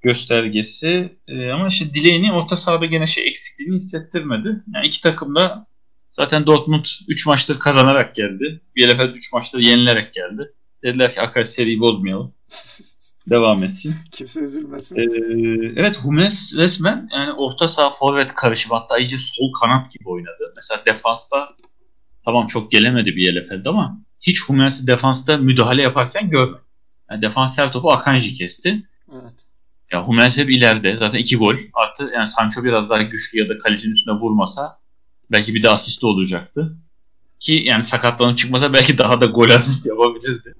[0.02, 4.62] göstergesi ee, ama işte dileğini orta sahada gene şey eksikliğini hissettirmedi.
[4.74, 5.66] Yani iki takım da
[6.10, 8.60] zaten Dortmund 3 maçtır kazanarak geldi.
[8.76, 10.52] Bielefeld 3 maçtır yenilerek geldi.
[10.82, 12.34] Dediler ki Akar seriyi bozmayalım.
[13.30, 13.94] Devam etsin.
[14.10, 14.96] Kimse üzülmesin.
[14.96, 20.52] Ee, evet Humes resmen yani orta saha forvet karışımı hatta iyice sol kanat gibi oynadı.
[20.56, 21.48] Mesela defansta
[22.24, 26.60] tamam çok gelemedi bir Bielefeld ama hiç Humes'i defansta müdahale yaparken görmedim.
[27.10, 28.82] Yani defans her topu Akanji kesti.
[29.12, 29.34] Evet.
[29.92, 30.96] Ya Hummels hep ileride.
[30.96, 31.54] Zaten iki gol.
[31.74, 34.78] Artı yani Sancho biraz daha güçlü ya da kalecinin üstüne vurmasa
[35.32, 36.76] belki bir de asist olacaktı.
[37.40, 40.54] Ki yani sakatlanıp çıkmasa belki daha da gol asist yapabilirdi.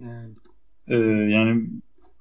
[0.00, 0.34] Yani,
[0.88, 0.94] ee,
[1.34, 1.66] yani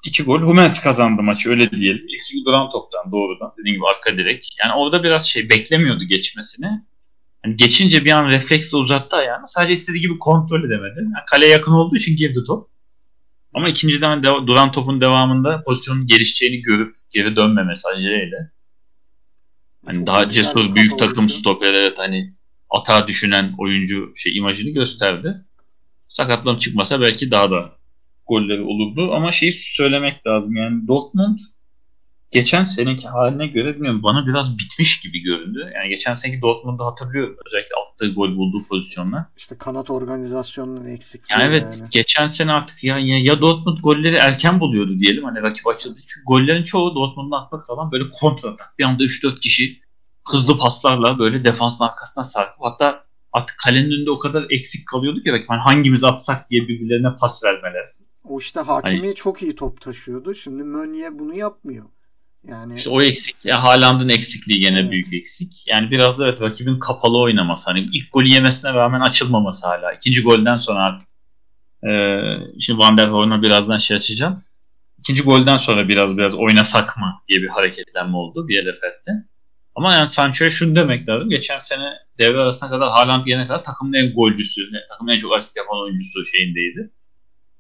[0.05, 2.05] iki gol Hummels kazandı maçı öyle diyelim.
[2.07, 4.47] İlk duran toptan doğrudan dediğim gibi arka direk.
[4.63, 6.81] Yani orada biraz şey beklemiyordu geçmesini.
[7.45, 9.47] Yani geçince bir an refleksle uzattı ayağını.
[9.47, 10.99] Sadece istediği gibi kontrol edemedi.
[10.99, 12.69] Yani kaleye yakın olduğu için girdi top.
[13.53, 18.37] Ama ikinciden de, duran topun devamında pozisyonun gelişeceğini görüp geri dönme mesajlarıyla.
[19.85, 22.33] Hani Çok daha cesur büyük takım stoper evet hani
[22.69, 25.35] atağa düşünen oyuncu şey imajını gösterdi.
[26.09, 27.75] Sakatlanıp çıkmasa belki daha da
[28.27, 29.13] golleri olurdu.
[29.13, 31.39] Ama şeyi söylemek lazım yani Dortmund
[32.35, 35.71] geçen seneki haline göre bilmiyorum bana biraz bitmiş gibi göründü.
[35.75, 37.37] Yani geçen seneki Dortmund'u hatırlıyorum.
[37.47, 39.31] Özellikle attığı gol bulduğu pozisyonla.
[39.37, 41.39] İşte kanat organizasyonunun eksikliği.
[41.39, 41.89] Yani evet yani.
[41.91, 45.23] geçen sene artık ya, ya, ya Dortmund golleri erken buluyordu diyelim.
[45.23, 45.99] Hani rakip açıldı.
[46.07, 49.79] Çünkü gollerin çoğu Dortmund'un atmak falan böyle kontra Bir anda 3-4 kişi
[50.27, 53.03] hızlı paslarla böyle defansın arkasına sarkıp hatta
[53.33, 55.49] artık kalenin önünde o kadar eksik kalıyordu ki rakip.
[55.49, 57.85] Hani hangimiz atsak diye birbirlerine pas vermeler
[58.29, 60.35] O işte Hakimi hani, çok iyi top taşıyordu.
[60.35, 61.85] Şimdi Mönye bunu yapmıyor.
[62.47, 63.35] Yani işte o eksik.
[63.43, 64.91] Ya Haaland'ın eksikliği gene evet.
[64.91, 65.67] büyük eksik.
[65.67, 67.65] Yani biraz da evet rakibin kapalı oynaması.
[67.69, 69.93] Hani ilk golü yemesine rağmen açılmaması hala.
[69.93, 71.07] İkinci golden sonra artık
[71.83, 71.89] e,
[72.59, 74.43] şimdi Van der Hoorn'a birazdan şey açacağım.
[74.99, 79.11] İkinci golden sonra biraz biraz oynasak mı diye bir hareketlenme oldu bir Bielefeld'de.
[79.75, 81.29] Ama yani Sancho'ya şunu demek lazım.
[81.29, 85.57] Geçen sene devre arasına kadar Haaland gelene kadar takımın en golcüsü, takımın en çok asist
[85.57, 86.91] yapan oyuncusu şeyindeydi.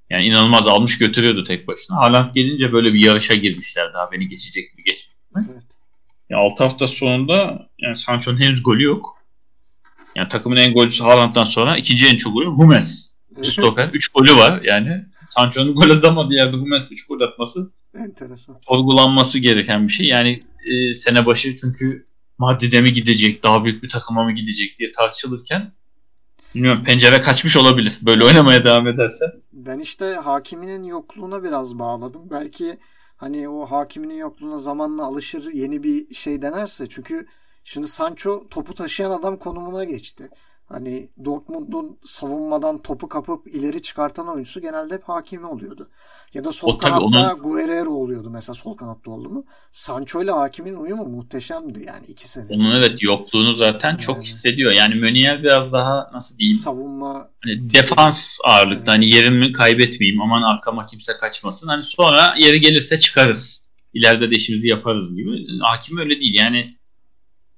[0.09, 1.97] Yani inanılmaz almış götürüyordu tek başına.
[1.97, 5.45] Haaland gelince böyle bir yarışa girmişler daha beni geçecek mi geçmeyecek mi?
[5.51, 5.63] Evet.
[6.29, 9.17] Ya 6 hafta sonunda yani Sancho'nun henüz golü yok.
[10.15, 13.05] Yani takımın en golcüsü Haaland'dan sonra ikinci en çok golü Hummels.
[13.43, 13.89] Stoker.
[13.93, 15.05] 3 golü var yani.
[15.27, 18.57] Sancho'nun gol atamadığı yerde Hummels 3 gol atması enteresan.
[18.67, 20.07] Sorgulanması gereken bir şey.
[20.07, 22.05] Yani e, sene başı çünkü
[22.37, 25.71] Madrid'e mi gidecek, daha büyük bir takıma mı gidecek diye tartışılırken
[26.55, 27.99] bilmiyorum pencere kaçmış olabilir.
[28.01, 29.25] Böyle oynamaya devam ederse.
[29.53, 32.29] Ben işte hakiminin yokluğuna biraz bağladım.
[32.31, 32.77] Belki
[33.17, 36.89] hani o hakiminin yokluğuna zamanla alışır yeni bir şey denerse.
[36.89, 37.27] Çünkü
[37.63, 40.29] şimdi Sancho topu taşıyan adam konumuna geçti.
[40.67, 45.89] Hani Dortmund'un savunmadan topu kapıp ileri çıkartan oyuncusu genelde hep hakimi oluyordu.
[46.33, 47.41] Ya da sol o, kanatta onun...
[47.41, 49.45] Guerrero oluyordu mesela sol kanatta oldu mu.
[49.71, 52.45] Sancho ile hakimin uyumu muhteşemdi yani iki sene.
[52.49, 54.01] Onun evet yokluğunu zaten yani.
[54.01, 54.71] çok hissediyor.
[54.71, 56.57] Yani Meunier biraz daha nasıl diyeyim?
[56.57, 57.29] Savunma.
[57.43, 58.87] Hani defans ağırlıkta evet.
[58.87, 61.67] hani yerimi kaybetmeyeyim aman arkama kimse kaçmasın.
[61.67, 63.69] Hani sonra yeri gelirse çıkarız.
[63.93, 65.59] İleride de işimizi yaparız gibi.
[65.61, 66.75] Hakim öyle değil yani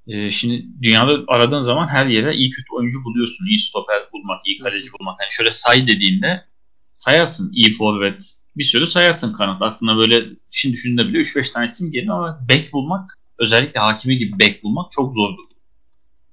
[0.08, 3.45] e, şimdi dünyada aradığın zaman her yere iyi kötü oyuncu buluyorsun.
[3.45, 5.20] İyi stoper bulmak, iyi kaleci bulmak.
[5.22, 6.45] Yani şöyle say dediğinde
[6.93, 8.34] sayarsın iyi forvet.
[8.58, 9.62] Bir sürü sayarsın kanat.
[9.62, 14.39] Aklına böyle şimdi düşündüğünde bile 3-5 tane isim geliyor ama bek bulmak özellikle hakimi gibi
[14.39, 15.43] bek bulmak çok zordur.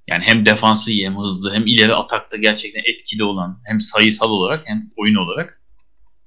[0.07, 4.61] Yani hem defansı iyi hem hızlı hem ileri atakta gerçekten etkili olan hem sayısal olarak
[4.67, 5.61] hem oyun olarak.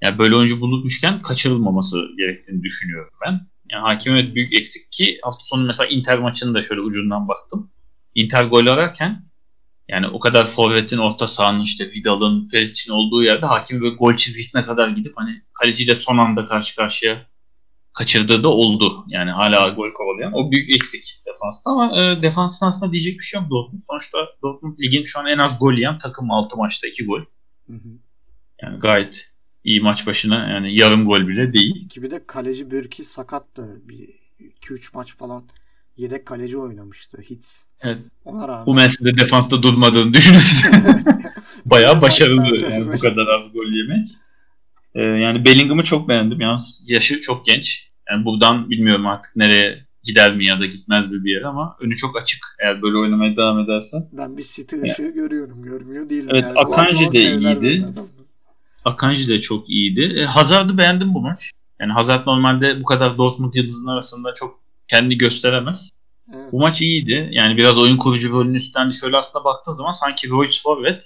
[0.03, 3.41] Yani böyle oyuncu bulunmuşken kaçırılmaması gerektiğini düşünüyorum ben.
[3.73, 7.71] Yani hakimiyet büyük eksik ki hafta sonu mesela Inter maçını da şöyle ucundan baktım.
[8.15, 9.29] Inter gol ararken
[9.89, 14.63] yani o kadar forvetin orta sahanın işte Vidal'ın Perisic'in olduğu yerde hakim böyle gol çizgisine
[14.63, 17.27] kadar gidip hani kaleciyle son anda karşı karşıya
[17.93, 19.05] kaçırdığı da oldu.
[19.09, 20.33] Yani hala gol kovalayan.
[20.35, 23.83] O büyük eksik defansta ama e, defansın aslında diyecek bir şey yok Dortmund.
[23.91, 27.21] Sonuçta Dortmund ligin şu an en az gol yiyen takım 6 maçta 2 gol.
[27.67, 27.89] Hı hı.
[28.63, 29.31] Yani gayet
[29.69, 31.89] iyi maç başına yani yarım gol bile değil.
[31.89, 33.81] Gibi de kaleci Bürki sakattı.
[33.89, 34.09] Bir
[34.63, 35.45] 2-3 maç falan
[35.97, 37.19] yedek kaleci oynamıştı.
[37.31, 37.65] Hits.
[37.81, 37.99] Evet.
[38.25, 38.67] Ona rağmen.
[38.67, 40.71] Bu mesele defansta durmadığını düşünürsün.
[41.65, 44.09] Bayağı başarılı yani bu kadar az gol yemek.
[44.95, 46.41] Ee, yani Bellingham'ı çok beğendim.
[46.41, 47.91] Yalnız yaşı çok genç.
[48.11, 51.97] Yani buradan bilmiyorum artık nereye gider mi ya da gitmez mi bir yere ama önü
[51.97, 53.97] çok açık eğer böyle oynamaya devam ederse.
[54.13, 55.15] Ben bir City ışığı yani.
[55.15, 55.63] görüyorum.
[55.63, 56.29] Görmüyor değilim.
[56.31, 56.59] Evet yani.
[56.59, 57.87] Akanji de iyiydi.
[58.85, 60.21] Akanji de çok iyiydi.
[60.21, 61.51] E, Hazard'ı beğendim bu maç.
[61.81, 64.59] Yani Hazard normalde bu kadar Dortmund yıldızının arasında çok
[64.89, 65.91] kendi gösteremez.
[66.35, 66.53] Evet.
[66.53, 67.29] Bu maç iyiydi.
[67.33, 68.95] Yani biraz oyun kurucu rolünü üstlendi.
[68.95, 71.05] Şöyle aslında baktığın zaman sanki Royce forvet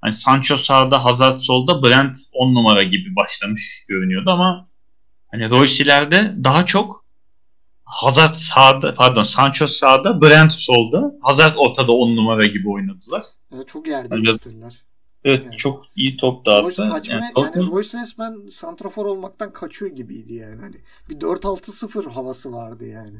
[0.00, 4.66] hani Sancho sağda, Hazard solda, Brent 10 numara gibi başlamış görünüyordu ama
[5.30, 7.04] hani Royce ileride daha çok
[7.84, 13.22] Hazard sağda, pardon Sancho sağda, Brent solda, Hazard ortada 10 numara gibi oynadılar.
[13.54, 14.74] Evet, çok yer değiştirdiler.
[15.24, 15.56] Evet yani.
[15.56, 16.82] çok iyi top dağıttı.
[16.82, 20.60] Royce kaçma, yani, yani Royce resmen santrafor olmaktan kaçıyor gibiydi yani.
[20.60, 20.76] Hani
[21.10, 23.18] bir 4-6-0 havası vardı yani.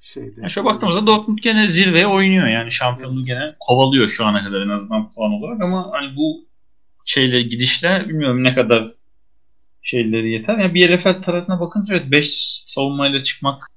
[0.00, 0.40] Şeyde.
[0.40, 3.26] Yani şöyle baktığımızda Dortmund gene zirveye oynuyor yani şampiyonluğu evet.
[3.26, 6.46] gene kovalıyor şu ana kadar en azından puan olarak ama hani bu
[7.04, 8.88] şeyle gidişle bilmiyorum ne kadar
[9.82, 10.58] şeyleri yeter.
[10.58, 13.70] Yani bir Bielefeld tarafına bakınca evet 5 savunmayla çıkmak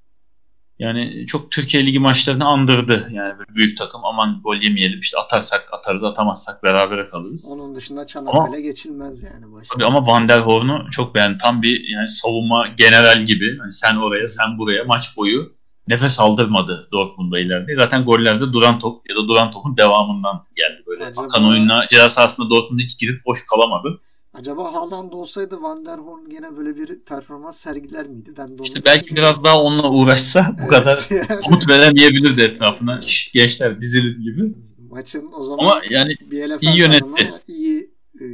[0.82, 3.10] yani çok Türkiye Ligi maçlarını andırdı.
[3.12, 7.54] Yani böyle büyük takım aman gol yemeyelim işte atarsak atarız atamazsak beraber kalırız.
[7.56, 9.54] Onun dışında Çanakkale ama, geçilmez yani.
[9.54, 9.74] Başka.
[9.74, 11.38] Tabii ama Van der Hoorn'u çok beğendim.
[11.38, 13.58] Tam bir yani savunma general gibi.
[13.60, 15.52] Yani sen oraya sen buraya maç boyu
[15.88, 17.76] nefes aldırmadı Dortmund'da ileride.
[17.76, 21.06] Zaten gollerde duran top ya da duran topun devamından geldi böyle.
[21.06, 21.26] Acaba...
[21.26, 24.00] Akan oyununa ceza sahasında Dortmund hiç girip boş kalamadı.
[24.34, 28.34] Acaba Haaland olsaydı Van der Horn gene böyle bir performans sergiler miydi?
[28.38, 31.26] Ben de işte belki biraz daha onunla uğraşsa bu kadar yani.
[31.48, 33.02] umut veremeyebilirdi etrafına.
[33.02, 34.54] Şş, gençler dizilin gibi.
[34.90, 36.16] Maçın o zaman Ama yani
[36.62, 37.32] iyi yönetti.
[37.48, 38.26] iyi e,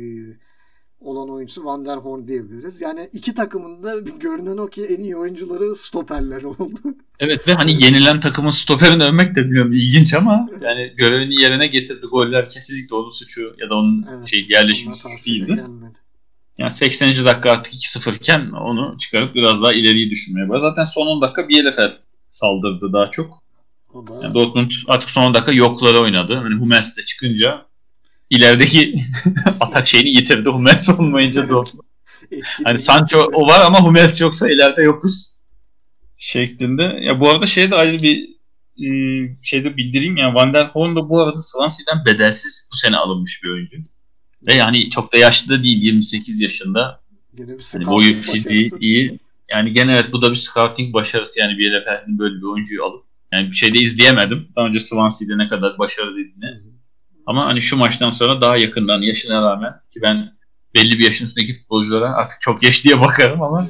[1.08, 2.82] olan oyuncusu Van der Horn diyebiliriz.
[2.82, 6.80] Yani iki takımın da görünen o ki en iyi oyuncuları stoperler oldu.
[7.20, 12.05] Evet ve hani yenilen takımın stoperini övmek de biliyorum ilginç ama yani görevini yerine getirdi.
[12.05, 14.97] Goller kesinlikle onun suçu ya da onun evet, şey yerleşmiş
[15.28, 15.64] değildi.
[16.58, 17.10] Yani 80.
[17.26, 20.70] dakika artık 2-0 iken onu çıkarıp biraz daha ileriyi düşünmeye başladı.
[20.70, 21.93] Zaten son 10 dakika Bielefeld
[22.30, 23.43] saldırdı daha çok.
[24.24, 26.36] Yani Dortmund artık son 10 dakika yokları oynadı.
[26.36, 27.66] Hani Hummels de çıkınca
[28.30, 28.95] ilerideki
[29.59, 30.49] atak şeyini yitirdi.
[30.49, 31.84] Hummels olmayınca Dortmund.
[32.63, 35.38] hani Sancho o var ama Hummels yoksa ileride yokuz
[36.17, 36.84] şeklinde.
[37.01, 38.30] Ya bu arada şey de ayrı bir
[38.86, 38.89] e,
[39.41, 43.49] şeyde bildireyim ya Van der Horn da bu arada Swansea'den bedelsiz bu sene alınmış bir
[43.49, 43.78] oyuncu.
[44.47, 47.01] Ve yani çok da yaşlı da değil 28 yaşında.
[47.36, 49.19] Gene bir hani boyu fiziği iyi.
[49.51, 53.05] Yani gene evet bu da bir scouting başarısı yani bir LFL'in böyle bir oyuncuyu alıp
[53.32, 54.47] yani bir şey de izleyemedim.
[54.55, 56.32] Daha önce Swansea'de ne kadar başarılıydı
[57.28, 60.38] Ama hani şu maçtan sonra daha yakından yaşına rağmen ki ben
[60.75, 63.65] belli bir yaşın üstündeki futbolculara artık çok yaş diye bakarım ama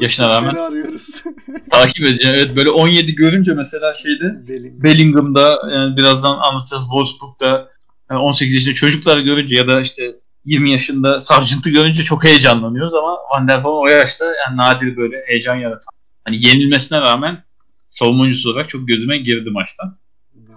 [0.00, 1.22] yaşına rağmen arıyoruz.
[1.70, 2.36] takip edeceğim.
[2.38, 4.82] Evet böyle 17 görünce mesela şeyde Bellingham.
[4.82, 7.68] Bellingham'da yani birazdan anlatacağız Wolfsburg'da
[8.10, 10.12] yani 18 yaşında çocuklar görünce ya da işte
[10.44, 15.16] 20 yaşında Sargent'ı görünce çok heyecanlanıyoruz ama Van der Vaart o yaşta yani nadir böyle
[15.26, 15.88] heyecan yaratan.
[16.24, 17.44] Hani yenilmesine rağmen
[17.88, 19.99] savunma oyuncusu olarak çok gözüme girdi maçtan.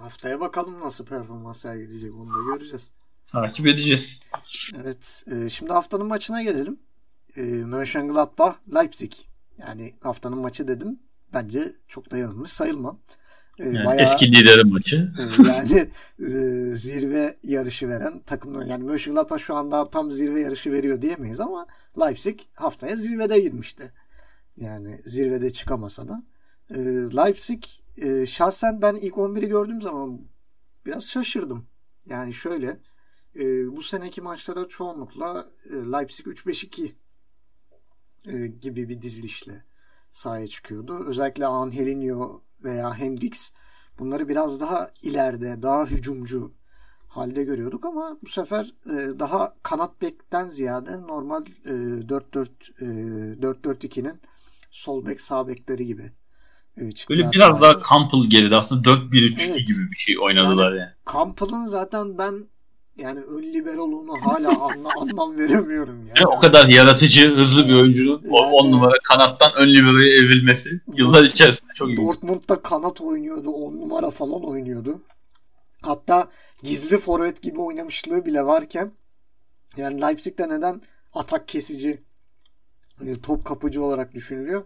[0.04, 2.90] Haftaya bakalım nasıl performans sergileyecek onu da göreceğiz.
[3.26, 4.20] Takip edeceğiz.
[4.76, 5.24] Evet.
[5.32, 6.78] E, şimdi haftanın maçına gelelim.
[7.36, 9.12] E, Mönchengladbach Leipzig.
[9.58, 10.98] Yani haftanın maçı dedim.
[11.34, 13.00] Bence çok da yanılmış sayılmam.
[13.58, 15.12] E, yani bayağı, eski liderin maçı.
[15.18, 16.30] E, yani e,
[16.76, 18.66] zirve yarışı veren takımlar.
[18.66, 21.66] Yani Mönchengladbach şu anda tam zirve yarışı veriyor diyemeyiz ama
[22.00, 23.92] Leipzig haftaya zirvede girmişti.
[24.56, 26.22] Yani zirvede çıkamasa da.
[26.70, 26.76] E,
[27.16, 27.64] Leipzig
[27.96, 30.20] e, şahsen ben ilk 11'i gördüğüm zaman
[30.86, 31.66] biraz şaşırdım.
[32.06, 32.80] Yani şöyle
[33.36, 36.92] e, bu seneki maçlara çoğunlukla e, Leipzig 3-5-2
[38.26, 39.64] e, gibi bir dizilişle
[40.12, 41.04] sahaya çıkıyordu.
[41.06, 43.52] Özellikle Angelinho veya Hendrix
[43.98, 46.52] bunları biraz daha ileride, daha hücumcu
[47.08, 52.48] halde görüyorduk ama bu sefer e, daha kanat bekten ziyade normal e, 4-4
[52.80, 52.84] e,
[53.40, 54.20] 4-4-2'nin
[54.70, 56.12] sol bek sağ bekleri gibi
[56.78, 59.68] e, Böyle biraz daha Campbell geride aslında 4-1-3 evet.
[59.68, 60.80] gibi bir şey oynadılar yani.
[60.80, 60.90] yani.
[61.12, 62.34] Campbell'ın zaten ben
[62.96, 65.98] yani ön liberoluğunu hala anla, anlam veremiyorum.
[65.98, 66.18] Yani.
[66.18, 66.26] yani.
[66.26, 71.72] O kadar yaratıcı, hızlı bir oyuncunun yani, 10 numara kanattan ön liberoya evrilmesi yıllar içerisinde
[71.74, 71.96] çok iyi.
[71.96, 75.02] Dortmund'da kanat oynuyordu, 10 numara falan oynuyordu.
[75.82, 76.28] Hatta
[76.62, 78.92] gizli forvet gibi oynamışlığı bile varken
[79.76, 80.82] yani Leipzig'te neden
[81.14, 82.02] atak kesici,
[83.00, 84.64] e, top kapıcı olarak düşünülüyor?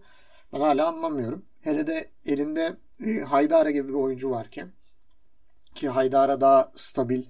[0.52, 1.42] Ben hala anlamıyorum.
[1.68, 4.72] Hele de elinde e, Haydara gibi bir oyuncu varken
[5.74, 7.22] ki Haydara daha stabil,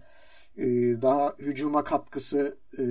[0.56, 0.66] e,
[1.02, 2.82] daha hücuma katkısı e,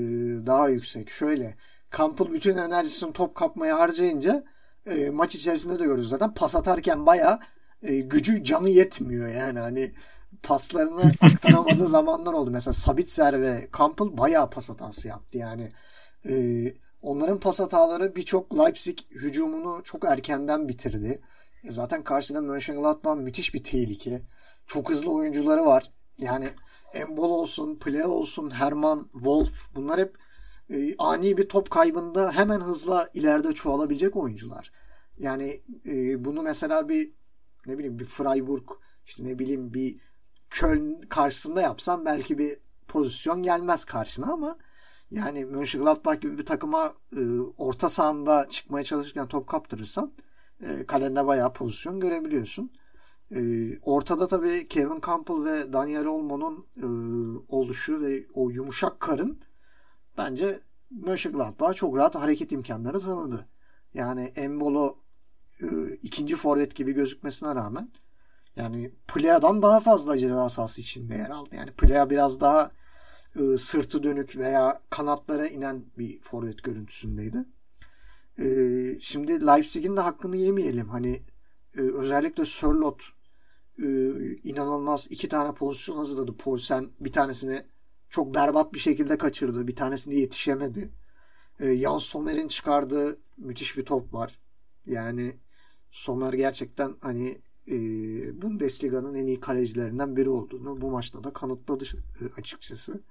[0.45, 1.09] daha yüksek.
[1.09, 1.55] Şöyle
[1.97, 4.43] Campbell bütün enerjisini top kapmaya harcayınca
[4.85, 6.33] e, maç içerisinde de görüyoruz zaten.
[6.33, 7.39] Pas atarken baya
[7.81, 9.91] gücü canı yetmiyor yani hani
[10.43, 12.51] paslarını aktaramadığı zamanlar oldu.
[12.51, 15.71] Mesela Sabitzer ve Campbell baya pas hatası yaptı yani.
[17.01, 21.21] onların pas hataları birçok Leipzig hücumunu çok erkenden bitirdi.
[21.63, 24.21] Zaten karşıda Mönchengladbach müthiş bir tehlike.
[24.67, 25.91] Çok hızlı oyuncuları var.
[26.17, 26.49] Yani
[26.93, 30.17] Embol olsun, Play olsun, Herman, Wolf bunlar hep
[30.69, 34.71] e, ani bir top kaybında hemen hızla ileride çoğalabilecek oyuncular.
[35.17, 37.13] Yani e, bunu mesela bir
[37.65, 38.69] ne bileyim bir Freiburg
[39.05, 39.99] işte ne bileyim bir
[40.49, 44.57] Köln karşısında yapsam belki bir pozisyon gelmez karşına ama
[45.11, 47.21] yani Mönchengladbach gibi bir takıma e,
[47.57, 50.13] orta sahanda çıkmaya çalışırken top kaptırırsan
[50.61, 52.71] e, kalende bayağı pozisyon görebiliyorsun.
[53.31, 53.39] E,
[53.79, 56.87] ortada tabii Kevin Campbell ve Daniel Olmo'nun e,
[57.47, 59.41] oluşu ve o yumuşak karın
[60.17, 60.59] bence
[60.91, 63.47] Mönchengladbach'a çok rahat hareket imkanları tanıdı.
[63.93, 64.95] Yani Embolo
[65.61, 65.67] e,
[66.01, 67.91] ikinci forvet gibi gözükmesine rağmen
[68.55, 71.49] yani Plea'dan daha fazla ceza sahası içinde yer aldı.
[71.55, 72.71] Yani Plea biraz daha
[73.35, 77.45] e, sırtı dönük veya kanatlara inen bir forvet görüntüsündeydi.
[78.39, 78.45] E,
[79.01, 80.89] şimdi Leipzig'in de hakkını yemeyelim.
[80.89, 81.21] Hani
[81.77, 83.03] e, özellikle Sörlot
[83.79, 83.85] e,
[84.43, 86.37] inanılmaz iki tane pozisyon hazırladı.
[86.37, 87.63] Paulsen bir tanesini
[88.09, 89.67] çok berbat bir şekilde kaçırdı.
[89.67, 90.91] Bir tanesinde yetişemedi.
[91.59, 94.39] E, Jan Sommer'in çıkardığı müthiş bir top var.
[94.85, 95.37] Yani
[95.91, 97.75] Sommer gerçekten hani e,
[98.41, 101.85] Bundesliga'nın en iyi kalecilerinden biri olduğunu bu maçta da kanıtladı
[102.21, 103.01] e, açıkçası.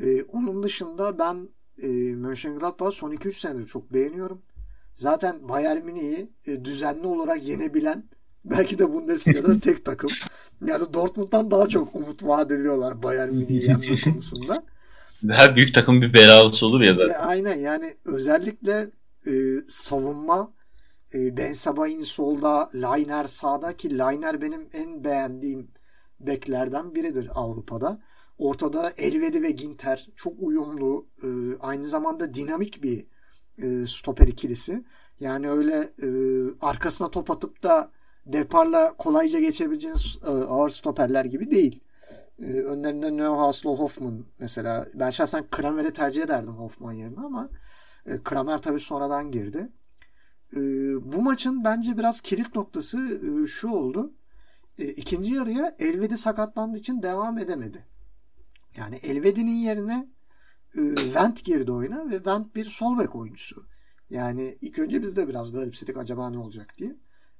[0.00, 1.48] E, onun dışında ben
[1.82, 4.42] e, Mönchengladbach son 2-3 senedir çok beğeniyorum.
[4.94, 8.04] Zaten Bayern Münih'i e, düzenli olarak yenebilen
[8.50, 10.10] Belki de Bundesliga'da tek takım.
[10.66, 14.62] Yani Dortmund'dan daha çok umut vaat ediyorlar Bayern Münih'i yenme konusunda.
[15.28, 17.14] Her büyük takım bir belalısı olur ya zaten.
[17.14, 18.90] E, aynen yani özellikle
[19.26, 19.32] e,
[19.68, 20.52] savunma
[21.14, 25.68] e, Ben Sabahin solda, Liner sağda ki Liner benim en beğendiğim
[26.20, 28.00] beklerden biridir Avrupa'da.
[28.38, 31.26] Ortada Elvedi ve Ginter çok uyumlu, e,
[31.60, 33.06] aynı zamanda dinamik bir
[33.58, 34.84] e, stoper ikilisi.
[35.20, 36.08] Yani öyle e,
[36.60, 37.90] arkasına top atıp da
[38.26, 41.80] deparla kolayca geçebileceğiniz e, ağır stoperler gibi değil.
[42.38, 44.88] E, önlerinde Neuhaus'la Hoffman mesela.
[44.94, 47.48] Ben şahsen Kramer'i tercih ederdim Hoffman yerine ama
[48.06, 49.68] E, Kramer tabii sonradan girdi.
[50.56, 50.60] E,
[51.12, 54.12] bu maçın bence biraz kilit noktası e, şu oldu.
[54.78, 57.86] E, ikinci yarıya Elvedi sakatlandığı için devam edemedi.
[58.76, 60.08] Yani Elvedi'nin yerine
[60.76, 60.80] e,
[61.14, 63.66] Vent girdi oyuna ve Vent bir sol bek oyuncusu.
[64.10, 66.96] Yani ilk önce biz de biraz garipsedik acaba ne olacak diye.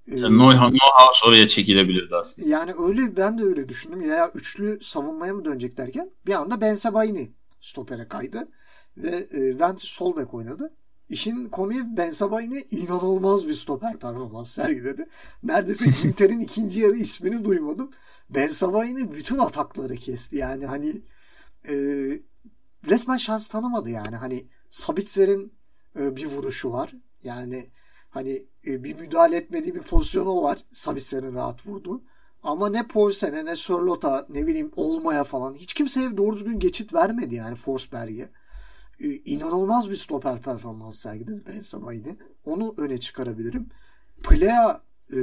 [0.08, 2.48] Ee, Neuhaus oraya çekilebilirdi aslında.
[2.48, 4.02] Yani öyle ben de öyle düşündüm.
[4.02, 8.48] Ya üçlü savunmaya mı dönecek derken bir anda Ben Sebaini stopere kaydı
[8.96, 10.74] ve e, Vent sol bek oynadı.
[11.08, 15.08] İşin komiği Ben Sabaini inanılmaz bir stoper performans sergiledi.
[15.42, 17.90] Neredeyse Ginter'in ikinci yarı ismini duymadım.
[18.30, 20.36] Ben Sabaini bütün atakları kesti.
[20.36, 21.02] Yani hani
[21.68, 21.74] e,
[22.88, 24.16] resmen şans tanımadı yani.
[24.16, 25.52] Hani Sabitzer'in
[25.98, 26.94] e, bir vuruşu var.
[27.22, 27.70] Yani
[28.10, 30.58] hani e, bir müdahale etmediği bir pozisyonu var.
[30.72, 32.02] Sabitzer'in rahat vurdu.
[32.42, 37.34] Ama ne Poulsen'e ne Sörlot'a ne bileyim Olma'ya falan hiç kimseye doğru düzgün geçit vermedi
[37.34, 38.28] yani Forsberg'e.
[39.00, 42.16] Ee, inanılmaz bir stoper performans sergiledi Ben Sabaini.
[42.44, 43.68] Onu öne çıkarabilirim.
[44.22, 44.80] Plea
[45.12, 45.18] e,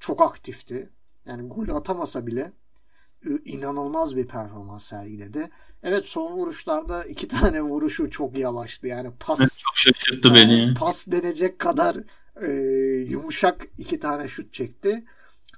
[0.00, 0.90] çok aktifti.
[1.26, 2.52] Yani gol atamasa bile e,
[3.44, 5.50] inanılmaz bir performans sergiledi.
[5.82, 8.86] Evet son vuruşlarda iki tane vuruşu çok yavaştı.
[8.86, 10.74] Yani pas çok şaşırttı yani, beni.
[10.74, 11.96] Pas denecek kadar
[12.42, 12.52] e,
[13.08, 15.04] yumuşak iki tane şut çekti.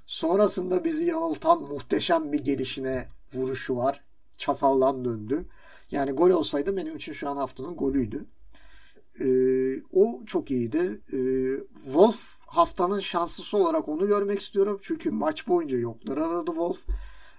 [0.05, 4.03] Sonrasında bizi yanıltan muhteşem bir gelişine vuruşu var.
[4.37, 5.45] Çataldan döndü.
[5.91, 8.25] Yani gol olsaydı benim için şu an haftanın golüydü.
[9.19, 11.01] Ee, o çok iyiydi.
[11.13, 11.17] Ee,
[11.83, 14.79] Wolf haftanın şanslısı olarak onu görmek istiyorum.
[14.81, 16.85] Çünkü maç boyunca yoklar aradı Wolf.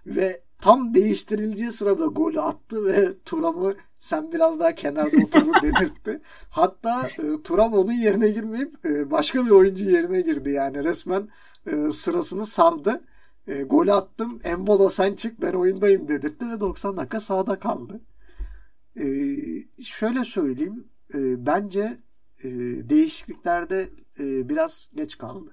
[0.06, 6.20] Ve tam değiştirileceği sırada golü attı ve Turam'ı sen biraz daha kenarda otur dedirtti.
[6.50, 10.50] Hatta e, Turam onun yerine girmeyip e, başka bir oyuncu yerine girdi.
[10.50, 11.28] Yani resmen
[11.66, 13.04] e, sırasını saldı.
[13.46, 14.40] E, golü attım.
[14.44, 18.00] Embolo sen çık ben oyundayım dedirtti ve 90 dakika sahada kaldı.
[18.98, 19.06] E,
[19.82, 20.88] şöyle söyleyeyim.
[21.14, 21.98] E, bence
[22.44, 22.48] e,
[22.88, 23.88] değişikliklerde
[24.20, 25.50] e, biraz geç kaldı.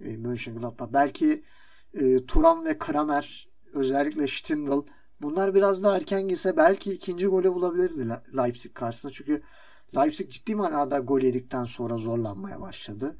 [0.00, 0.92] E, Mönchengladbach.
[0.92, 1.42] Belki
[1.94, 4.82] e, Turam ve Kramer özellikle Stindl
[5.22, 9.12] bunlar biraz daha erken gitse belki ikinci golü bulabilirdi Leipzig karşısında.
[9.12, 9.42] Çünkü
[9.96, 13.16] Leipzig ciddi manada gol yedikten sonra zorlanmaya başladı.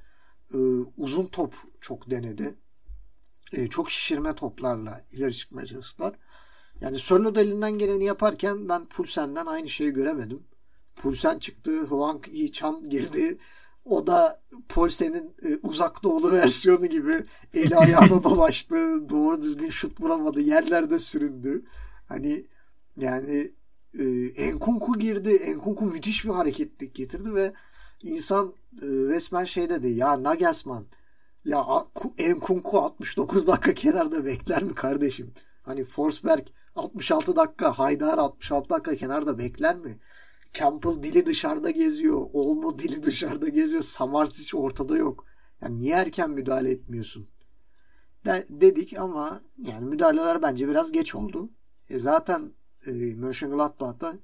[0.54, 0.58] Ee,
[0.96, 2.54] uzun top çok denedi.
[3.52, 6.14] Ee, çok şişirme toplarla ileri çıkmaya çalıştılar.
[6.80, 10.42] Yani Sörlot elinden geleni yaparken ben Pulsen'den aynı şeyi göremedim.
[10.96, 13.38] Pulsen çıktı, Huang Yi-chan girdi.
[13.84, 17.22] O da Polsen'in e, uzak doğulu versiyonu gibi
[17.54, 19.08] eli ayağına dolaştı.
[19.08, 20.40] Doğru düzgün şut vuramadı.
[20.40, 21.64] Yerlerde süründü.
[22.08, 22.46] Hani
[22.96, 23.54] yani
[23.98, 24.04] e,
[24.36, 25.30] Enkunku girdi.
[25.30, 27.52] Enkunku müthiş bir hareketlik getirdi ve
[28.02, 29.88] insan e, resmen şey dedi.
[29.88, 30.86] Ya Nagelsmann
[31.44, 31.66] ya
[32.18, 35.34] Enkunku 69 dakika kenarda bekler mi kardeşim?
[35.62, 39.98] Hani Forsberg 66 dakika, Haydar 66 dakika kenarda bekler mi?
[40.54, 42.26] Campbell dili dışarıda geziyor.
[42.32, 43.82] Olmo dili dışarıda geziyor.
[43.82, 45.24] Samardzic ortada yok.
[45.62, 47.28] Yani niye erken müdahale etmiyorsun?
[48.24, 51.48] De, dedik ama yani müdahaleler bence biraz geç oldu.
[51.90, 52.52] E zaten
[52.86, 54.14] e, Mönchengladbach'ta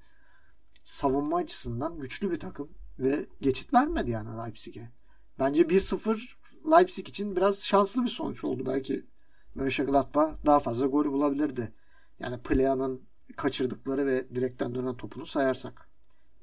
[0.85, 4.91] savunma açısından güçlü bir takım ve geçit vermedi yani Leipzig'e.
[5.39, 6.37] Bence 1-0
[6.71, 9.07] Leipzig için biraz şanslı bir sonuç oldu belki.
[9.55, 11.73] Mönchengladbach daha fazla gol bulabilirdi.
[12.19, 13.03] Yani Plea'nın
[13.37, 15.89] kaçırdıkları ve direkten dönen topunu sayarsak.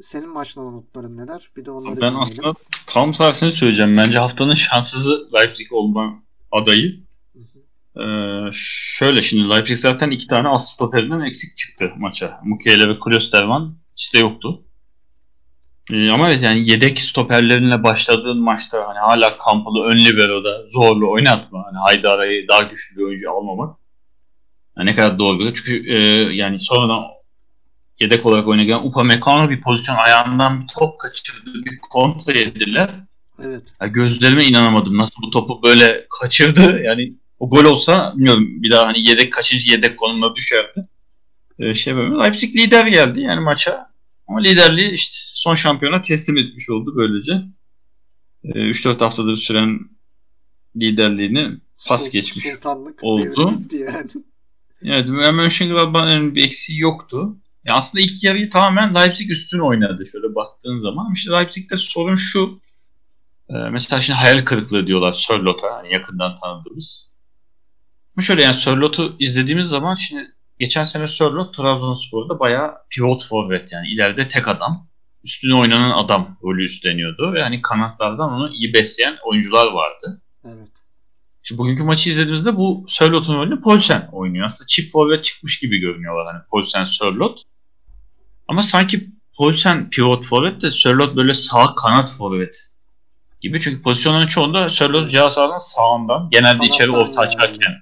[0.01, 1.49] Senin maçtan notların neler?
[1.57, 2.19] Bir de onları Ben dinleyelim.
[2.19, 2.53] aslında
[2.87, 3.97] tam tersini söyleyeceğim.
[3.97, 7.03] Bence haftanın şanssızı Leipzig olma adayı.
[7.99, 8.49] Ee,
[8.97, 12.39] şöyle şimdi Leipzig zaten iki tane as stoperinden eksik çıktı maça.
[12.43, 13.77] Mukiele ve Klosterman
[14.13, 14.63] de yoktu.
[15.91, 21.63] Ee, ama yani yedek stoperlerinle başladığın maçta hani hala Kampalı ön libero'da zorlu oynatma.
[21.65, 23.77] Hani Haydara'yı daha güçlü bir oyuncu almamak.
[24.77, 25.99] Yani ne kadar doğru Çünkü e,
[26.35, 27.03] yani sonradan
[27.99, 31.65] yedek olarak oynayan Upamecano bir pozisyon ayağından bir top kaçırdı.
[31.65, 32.91] Bir kontra yediler.
[33.39, 33.63] Evet.
[33.81, 34.97] Yani gözlerime inanamadım.
[34.97, 36.81] Nasıl bu topu böyle kaçırdı.
[36.83, 40.87] Yani o gol olsa bilmiyorum bir daha hani yedek kaçıncı yedek konumuna düşerdi.
[41.59, 42.23] Ee, şey böyle.
[42.23, 43.93] Leipzig lider geldi yani maça.
[44.27, 47.41] Ama liderliği işte son şampiyona teslim etmiş oldu böylece.
[48.43, 49.79] Ee, 3-4 haftadır süren
[50.75, 53.53] liderliğini pas geçmiş Sultanlık oldu.
[53.71, 54.09] Yani.
[54.85, 57.35] Evet, Mönchengladbach'ın bir eksiği yoktu.
[57.65, 61.13] Ya aslında ilk yarıyı tamamen Leipzig üstün oynadı şöyle baktığın zaman.
[61.13, 62.61] İşte Leipzig'te sorun şu.
[63.49, 67.13] E, mesela şimdi hayal kırıklığı diyorlar Sörlot'a yani yakından tanıdığımız.
[68.15, 70.27] Ama şöyle yani Sörlot'u izlediğimiz zaman şimdi
[70.59, 74.87] geçen sene Sörlot Trabzonspor'da bayağı pivot forvet yani ileride tek adam.
[75.23, 80.21] Üstüne oynanan adam rolü üstleniyordu ve hani kanatlardan onu iyi besleyen oyuncular vardı.
[80.45, 80.69] Evet.
[81.43, 84.45] Şimdi bugünkü maçı izlediğimizde bu Sörlot'un rolünü Polsen oynuyor.
[84.45, 87.41] Aslında çift forvet çıkmış gibi görünüyorlar hani Polsen Sörlot.
[88.47, 92.73] Ama sanki Poulsen pivot forvet de Sörloth böyle sağ kanat forvet
[93.41, 93.61] gibi.
[93.61, 97.29] Çünkü pozisyonların çoğunda Sörloth cihaz sahanın sağından genelde Kanattan içeri orta yani.
[97.29, 97.73] açarken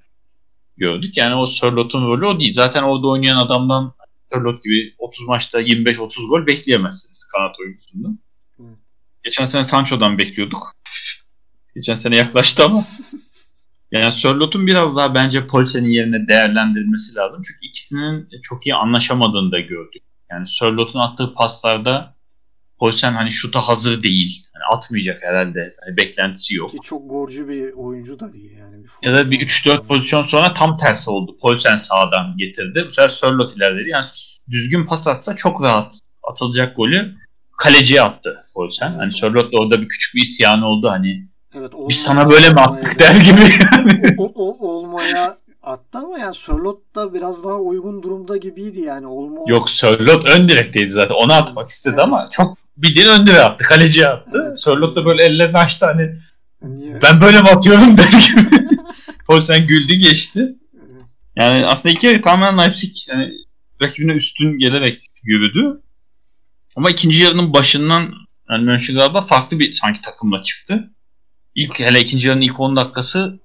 [0.78, 1.18] gördük.
[1.18, 2.54] Yani o Sörloth'un rolü o değil.
[2.54, 3.94] Zaten orada oynayan adamdan
[4.34, 8.20] Sörloth gibi 30 maçta 25-30 gol bekleyemezsiniz kanat oyuncusundan.
[8.60, 8.78] Evet.
[9.24, 10.76] Geçen sene Sancho'dan bekliyorduk.
[11.76, 12.86] Geçen sene yaklaştı ama.
[13.92, 17.42] Yani Sörloth'un biraz daha bence Polsen'in yerine değerlendirilmesi lazım.
[17.48, 20.04] Çünkü ikisinin çok iyi anlaşamadığını da gördük.
[20.32, 22.16] Yani Sörloth'un attığı paslarda
[22.80, 24.46] Polsen hani şuta hazır değil.
[24.56, 25.76] Yani atmayacak herhalde.
[25.86, 26.70] Hani beklentisi yok.
[26.70, 28.84] Ki çok gorcu bir oyuncu da değil yani.
[28.84, 31.38] Bir Ya da bir forvet 3-4 olması pozisyon sonra tam tersi oldu.
[31.42, 32.86] Polsen sağdan getirdi.
[32.88, 33.90] Bu sefer Sörloth ilerledi.
[33.90, 34.06] Yani
[34.50, 35.96] düzgün pas atsa çok rahat
[36.32, 37.16] atılacak golü
[37.58, 38.90] kaleciye attı Polsen.
[38.90, 39.00] Evet.
[39.00, 40.90] Hani Sörloth da orada bir küçük bir isyanı oldu.
[40.90, 43.42] Hani Evet, biz olmaya- sana böyle mi attık der gibi.
[44.18, 49.08] o, o, olmaya attı ama yani Sörloth da biraz daha uygun durumda gibiydi yani.
[49.08, 51.16] Olma Yok Sörloth ön direkteydi zaten.
[51.16, 52.04] Onu atmak istedi Evet.
[52.04, 53.64] ama çok bildiğin ön direğe attı.
[53.64, 54.44] Kaleciye attı.
[54.48, 54.62] Evet.
[54.62, 56.16] Sörloth da böyle ellerini açtı hani
[56.62, 57.02] Niye?
[57.02, 58.68] ben böyle mi atıyorum der gibi.
[59.28, 60.56] Polsen güldü geçti.
[61.36, 63.32] Yani aslında iki yarı tamamen Leipzig yani
[63.84, 65.82] rakibine üstün gelerek yürüdü.
[66.76, 68.14] Ama ikinci yarının başından
[68.50, 70.90] yani Mönchengladbach farklı bir sanki takımla çıktı.
[71.56, 73.40] İlk hele ikinci yarının ilk 10 dakikası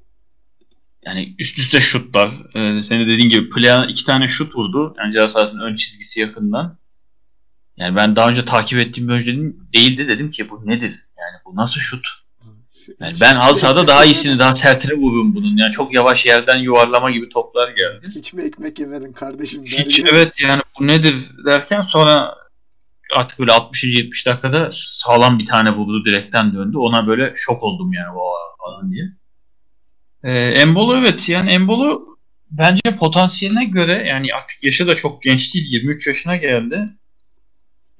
[1.06, 2.28] yani üst üste şutlar.
[2.54, 4.94] Ee, senin dediğin gibi Plea iki tane şut vurdu.
[4.98, 6.78] Yani ceza sahasının ön çizgisi yakından.
[7.76, 10.92] Yani ben daha önce takip ettiğim bir oyuncu dedim, değildi dedim ki bu nedir?
[11.18, 12.06] Yani bu nasıl şut?
[13.00, 15.56] Yani Hiç- ben halı sahada daha iyisini, daha sertini vururum bunun.
[15.56, 18.08] Yani çok yavaş yerden yuvarlama gibi toplar geldi.
[18.14, 19.64] Hiç mi ekmek yemedin kardeşim?
[19.64, 20.08] Hiç gibi.
[20.12, 21.14] evet yani bu nedir
[21.46, 22.34] derken sonra
[23.16, 23.84] artık böyle 60.
[23.84, 26.76] 70 dakikada sağlam bir tane vurdu direkten döndü.
[26.76, 28.32] Ona böyle şok oldum yani o
[28.64, 29.04] falan diye.
[30.26, 32.06] Ee, Embolo evet yani Embolo
[32.50, 36.88] bence potansiyeline göre yani artık yaşı da çok genç değil 23 yaşına geldi.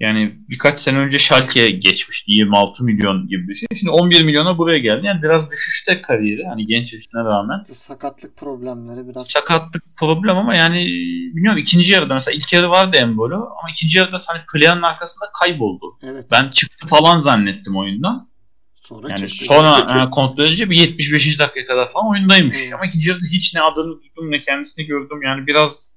[0.00, 3.66] Yani birkaç sene önce Schalke'ye geçmişti 26 milyon gibi bir şey.
[3.78, 5.06] Şimdi 11 milyona buraya geldi.
[5.06, 7.64] Yani biraz düşüşte kariyeri hani genç yaşına rağmen.
[7.72, 9.28] Sakatlık problemleri biraz.
[9.28, 10.86] Sakatlık problem ama yani
[11.34, 15.98] bilmiyorum ikinci yarıda mesela ilk yarı vardı Embolo ama ikinci yarıda hani Plea'nın arkasında kayboldu.
[16.02, 16.26] Evet.
[16.30, 18.28] Ben çıktı falan zannettim oyundan.
[18.88, 19.44] Sonra Yani çıktı.
[19.44, 21.38] sonra e, kontrol edince bir 75.
[21.38, 22.66] dakika kadar falan oyundaymış.
[22.66, 22.74] Hmm.
[22.74, 25.22] Ama ikinci yarıda hiç ne adını duydum ne kendisini gördüm.
[25.22, 25.96] Yani biraz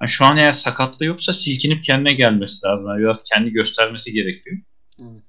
[0.00, 2.88] yani şu an eğer sakatlığı yoksa silkinip kendine gelmesi lazım.
[2.88, 4.58] Yani biraz kendi göstermesi gerekiyor.
[5.00, 5.22] Evet.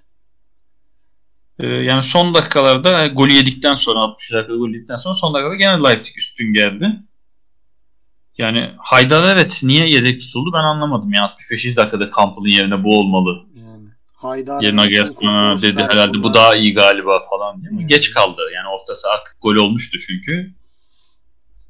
[1.59, 5.55] Ee, yani son dakikalarda e, golü yedikten sonra 60 dakika golü yedikten sonra son dakikada
[5.55, 6.99] gene Leipzig üstün geldi.
[8.37, 11.13] Yani Haydar evet niye yedek tutuldu ben anlamadım.
[11.13, 11.77] Yani 65.
[11.77, 13.45] dakikada Kampıl'ın yerine bu olmalı.
[14.21, 14.61] Haydar.
[14.61, 17.69] Yerine Nagelsmann dedi Forsberg herhalde bu daha iyi galiba falan diye.
[17.71, 17.87] Ama Hmm.
[17.87, 20.53] Geç kaldı yani ortası artık gol olmuştu çünkü.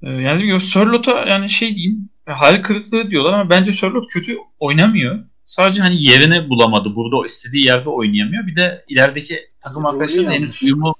[0.04, 4.38] Ee, yani bilmiyorum, Sörlot'a yani şey diyeyim e, hayal kırıklığı diyorlar ama bence Sörlot kötü
[4.60, 5.20] oynamıyor.
[5.46, 6.96] Sadece hani yerini bulamadı.
[6.96, 8.48] Burada o istediği yerde oynayamıyor.
[8.48, 10.96] Bir de ilerideki takım arkadaşlarının henüz uyumu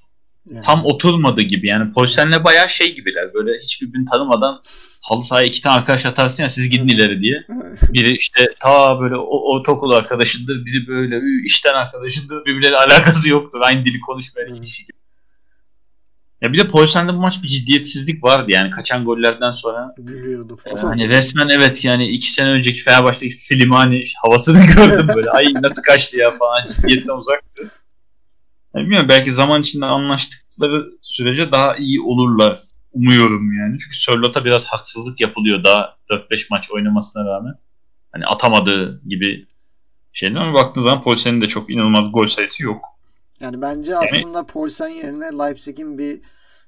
[0.52, 0.66] Yani.
[0.66, 1.68] tam oturmadı gibi.
[1.68, 3.34] Yani Polsen'le bayağı şey gibiler.
[3.34, 4.62] Böyle hiçbirbirini tanımadan
[5.02, 7.46] halı sahaya iki tane arkadaş atarsın ya siz gidin ileri diye.
[7.94, 10.66] Biri işte ta böyle o ortaokul arkadaşındır.
[10.66, 12.46] Biri böyle işten arkadaşındır.
[12.46, 13.60] Birbirleriyle alakası yoktur.
[13.64, 15.02] Aynı dili konuşmayan iki kişi gibi.
[16.42, 19.94] Ya bir de Polsen'de bu maç bir ciddiyetsizlik vardı yani kaçan gollerden sonra.
[19.98, 20.90] Gülüyordu e, falan.
[20.90, 25.30] Hani resmen evet yani iki sene önceki Fenerbahçe'deki Slimani havasını gördüm böyle.
[25.30, 27.62] Ay nasıl kaçtı ya falan ciddiyetten uzaktı.
[28.76, 32.60] Yani bilmiyorum belki zaman içinde anlaştıkları sürece daha iyi olurlar.
[32.94, 33.78] Umuyorum yani.
[33.80, 37.54] Çünkü Sörlot'a biraz haksızlık yapılıyor daha 4-5 maç oynamasına rağmen.
[38.12, 39.46] Hani atamadığı gibi
[40.14, 42.86] şeyler ama baktığın zaman Polsen'in de çok inanılmaz gol sayısı yok.
[43.40, 46.22] Yani bence aslında Poulsen yerine Leipzig'in bir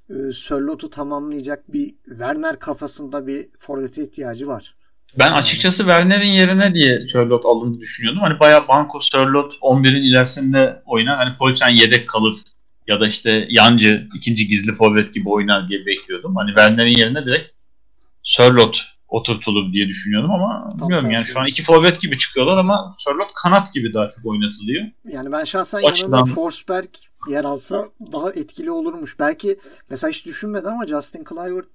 [0.10, 4.76] e, Sörlot'u tamamlayacak bir Werner kafasında bir forvete ihtiyacı var.
[5.20, 5.36] Ben Yani.
[5.36, 8.22] açıkçası Werner'in yerine diye Sörlot alındığını düşünüyordum.
[8.22, 11.18] Hani bayağı Banko Sörlot 11'in ilerisinde oynar.
[11.18, 12.36] Hani Polsen yedek kalır
[12.88, 16.36] ya da işte yancı ikinci gizli forvet gibi oynar diye bekliyordum.
[16.36, 17.50] Hani Werner'in yerine direkt
[18.24, 22.96] Sörlot oturtulur diye düşünüyordum ama Tam bilmiyorum yani şu an iki forvet gibi çıkıyorlar ama
[23.00, 24.86] Sörlot kanat gibi daha çok oynatılıyor.
[25.10, 26.90] Yani ben şahsen O yanında açıdan- Forsberg
[27.30, 29.20] yer alsa daha etkili olurmuş.
[29.20, 29.60] Belki
[29.90, 31.66] mesela hiç düşünmedi ama Justin Kluivert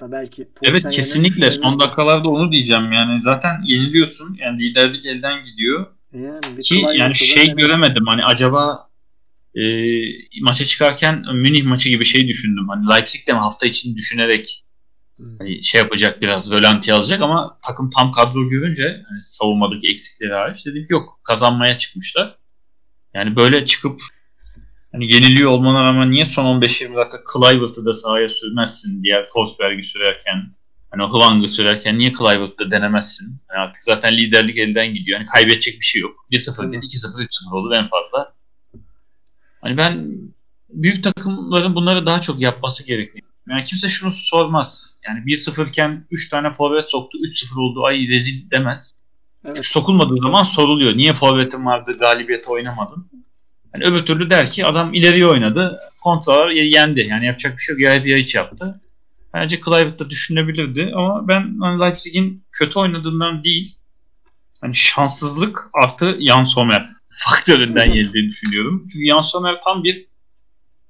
[0.00, 5.86] da belki Evet kesinlikle son dakikalarda onu diyeceğim yani zaten yeniliyorsun yani liderlik elden gidiyor.
[6.12, 8.87] Yani Ki yani şey göremedim hani acaba
[9.54, 9.62] e,
[10.42, 12.68] maça çıkarken Münih maçı gibi şey düşündüm.
[12.68, 14.64] Hani Leipzig de mi hafta için düşünerek
[15.18, 15.38] Hmm.
[15.38, 20.66] hani şey yapacak biraz rölanti alacak ama takım tam kadro görünce hani savunmadaki eksikleri hariç
[20.66, 22.30] dedim ki yok kazanmaya çıkmışlar.
[23.14, 24.00] Yani böyle çıkıp
[24.92, 30.58] hani yeniliyor olmana rağmen niye son 15-20 dakika Kluivert'ı da sahaya sürmezsin diğer Forsberg'i sürerken
[30.90, 33.40] Hani Hwang'ı sürerken niye Clivert'da denemezsin?
[33.50, 35.20] Yani artık zaten liderlik elden gidiyor.
[35.20, 36.26] Yani kaybedecek bir şey yok.
[36.32, 38.34] 1-0 değil, 2-0, 3-0 oldu en fazla.
[39.60, 40.12] Hani ben
[40.70, 43.26] büyük takımların bunları daha çok yapması gerekiyor.
[43.48, 44.96] Yani kimse şunu sormaz.
[45.08, 48.92] Yani 1-0 iken 3 tane forvet soktu, 3-0 oldu, ay rezil demez.
[49.44, 49.66] Evet.
[49.66, 50.96] Sokulmadığı zaman soruluyor.
[50.96, 53.08] Niye forvetin vardı, galibiyete oynamadın?
[53.74, 57.00] Yani öbür türlü der ki adam ileriye oynadı, kontralar yendi.
[57.00, 58.80] Yani yapacak bir şey yok, ya bir hiç yaptı.
[59.34, 63.74] Bence Clivett da düşünebilirdi ama ben hani Leipzig'in kötü oynadığından değil,
[64.60, 68.86] hani şanssızlık artı Jan Sommer faktöründen geldiğini düşünüyorum.
[68.92, 70.06] Çünkü Jan Sommer tam bir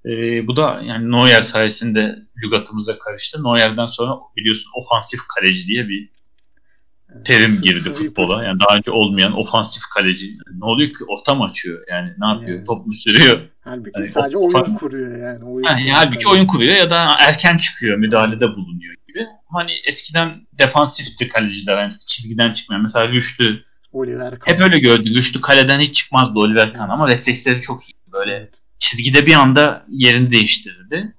[0.06, 3.44] e, bu da yani Neuer sayesinde lügatımıza karıştı.
[3.44, 6.08] Neuer'den sonra biliyorsun ofansif kaleci diye bir
[7.24, 8.44] terim girdi futbola.
[8.44, 10.26] Yani daha önce olmayan ofansif kaleci.
[10.58, 11.04] Ne oluyor ki?
[11.08, 11.80] Orta mı açıyor?
[11.90, 12.56] Yani ne yapıyor?
[12.56, 12.64] Yani.
[12.64, 13.40] Top mu sürüyor?
[13.60, 15.44] Halbuki yani sadece oyun kuruyor yani.
[15.44, 16.28] Oyun ha, yani halbuki kaleci.
[16.28, 19.26] oyun kuruyor ya da erken çıkıyor, müdahalede bulunuyor gibi.
[19.52, 21.82] Hani eskiden defansifti kaleciler.
[21.82, 22.82] Yani çizgiden çıkmayan.
[22.82, 23.64] Mesela Rüştü
[23.98, 24.52] Oliver Kahn.
[24.52, 25.14] Hep öyle gördü.
[25.14, 27.94] Rüştü kaleden hiç çıkmazdı Oliver Kahn ama refleksleri çok iyi.
[28.12, 31.14] Böyle çizgide bir anda yerini değiştirdi.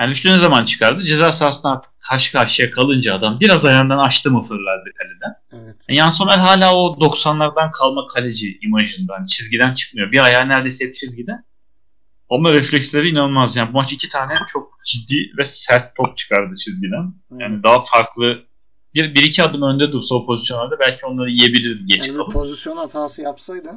[0.00, 1.04] Yani Rüştü ne zaman çıkardı?
[1.04, 5.64] Ceza sahasında artık karşı karşıya kalınca adam biraz ayağından açtı mı fırlardı kaleden.
[5.64, 5.76] Evet.
[5.88, 10.12] Yani Jan Sommer hala o 90'lardan kalma kaleci imajından, çizgiden çıkmıyor.
[10.12, 11.32] Bir ayağı neredeyse hep çizgide.
[12.30, 13.56] Ama refleksleri inanılmaz.
[13.56, 17.14] Yani bu maç iki tane çok ciddi ve sert top çıkardı çizgiden.
[17.30, 17.64] Yani evet.
[17.64, 18.44] daha farklı
[18.94, 22.32] bir, bir iki adım önde dursa o pozisyonlarda belki onları yiyebilirdi geç yani kalıp.
[22.32, 23.70] pozisyon hatası yapsaydı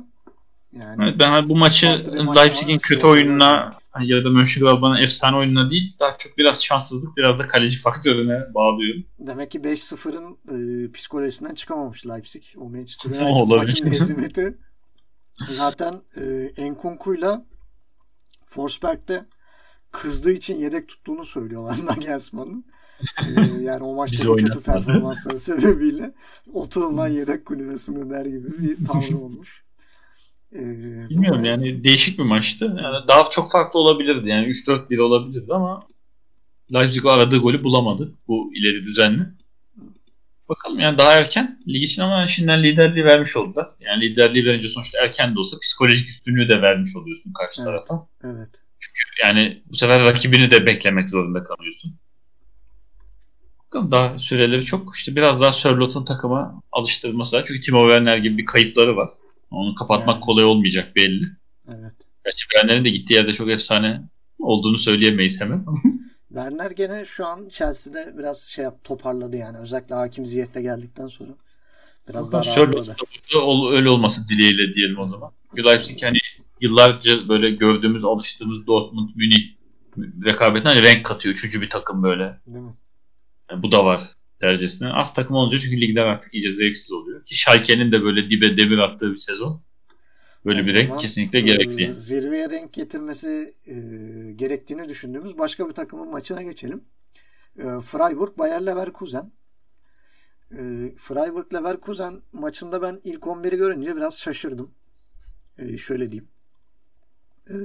[0.73, 1.87] yani evet, ben bu maçı
[2.35, 7.47] Leipzig'in kötü oyununa ya da Mönchengladbach'ın efsane oyununa değil daha çok biraz şanssızlık biraz da
[7.47, 9.03] kaleci faktörüne bağlıyorum.
[9.19, 12.43] Demek ki 5-0'ın e, psikolojisinden çıkamamış Leipzig.
[12.57, 14.57] O Manchester United maçın hezimeti.
[15.49, 17.45] Zaten e, Enkunku'yla
[18.43, 19.25] Forsberg'de
[19.91, 22.65] kızdığı için yedek tuttuğunu söylüyorlar Nagelsmann'ın.
[23.01, 26.13] Ee, yani o maçta kötü performansları sebebiyle
[26.53, 29.63] oturulan yedek kulübesinde der gibi bir tavrı olmuş.
[30.55, 31.47] Ee, Bilmiyorum bu...
[31.47, 32.65] yani değişik bir maçtı.
[32.65, 34.29] Yani daha çok farklı olabilirdi.
[34.29, 35.87] Yani 3-4-1 olabilirdi ama
[36.73, 39.23] Leipzig aradığı golü bulamadı bu ileri düzenli.
[40.49, 43.67] Bakalım yani daha erken lig için ama şimdiden liderliği vermiş oldular.
[43.79, 48.07] Yani liderliği verince sonuçta erken de olsa psikolojik üstünlüğü de vermiş oluyorsun karşı evet, tarafa.
[48.23, 48.49] Evet.
[48.79, 51.95] Çünkü yani bu sefer rakibini de beklemek zorunda kalıyorsun.
[53.75, 54.95] Bakalım daha süreleri çok.
[54.95, 57.45] İşte biraz daha Sörlot'un takıma alıştırılması lazım.
[57.47, 59.09] Çünkü Timo Werner gibi bir kayıpları var.
[59.51, 60.25] Onu kapatmak yani.
[60.25, 61.25] kolay olmayacak belli.
[61.67, 61.93] Evet.
[62.25, 64.01] Gerçi Werner'in de gittiği yerde çok efsane
[64.39, 65.65] olduğunu söyleyemeyiz hemen.
[66.27, 69.57] Werner gene şu an Chelsea'de biraz şey yap, toparladı yani.
[69.57, 71.31] Özellikle Hakim Ziyech'te geldikten sonra.
[72.09, 72.95] Biraz daha rahatladı.
[73.71, 75.31] Öyle olması dileğiyle diyelim o zaman.
[75.65, 76.17] Leipzig hani
[76.61, 79.55] yıllarca böyle gördüğümüz, alıştığımız Dortmund, Münih
[80.25, 81.35] rekabetine hani renk katıyor.
[81.35, 82.39] Üçüncü bir takım böyle.
[82.47, 82.73] Değil mi?
[83.51, 84.01] Yani bu da var
[84.41, 84.93] derecesine.
[84.93, 87.25] Az takım olunca çünkü ligler artık iyice zevksiz oluyor.
[87.25, 89.61] Ki Schalke'nin de böyle dibe demir attığı bir sezon.
[90.45, 91.83] Böyle o bir renk kesinlikle gerekli.
[91.83, 93.73] E, zirveye renk getirmesi e,
[94.31, 96.83] gerektiğini düşündüğümüz başka bir takımın maçına geçelim.
[97.57, 99.31] E, Freiburg Bayer Leverkusen.
[100.51, 100.61] E,
[100.97, 104.71] Freiburg Leverkusen maçında ben ilk 11'i görünce biraz şaşırdım.
[105.57, 106.27] E, şöyle diyeyim.
[107.49, 107.55] E,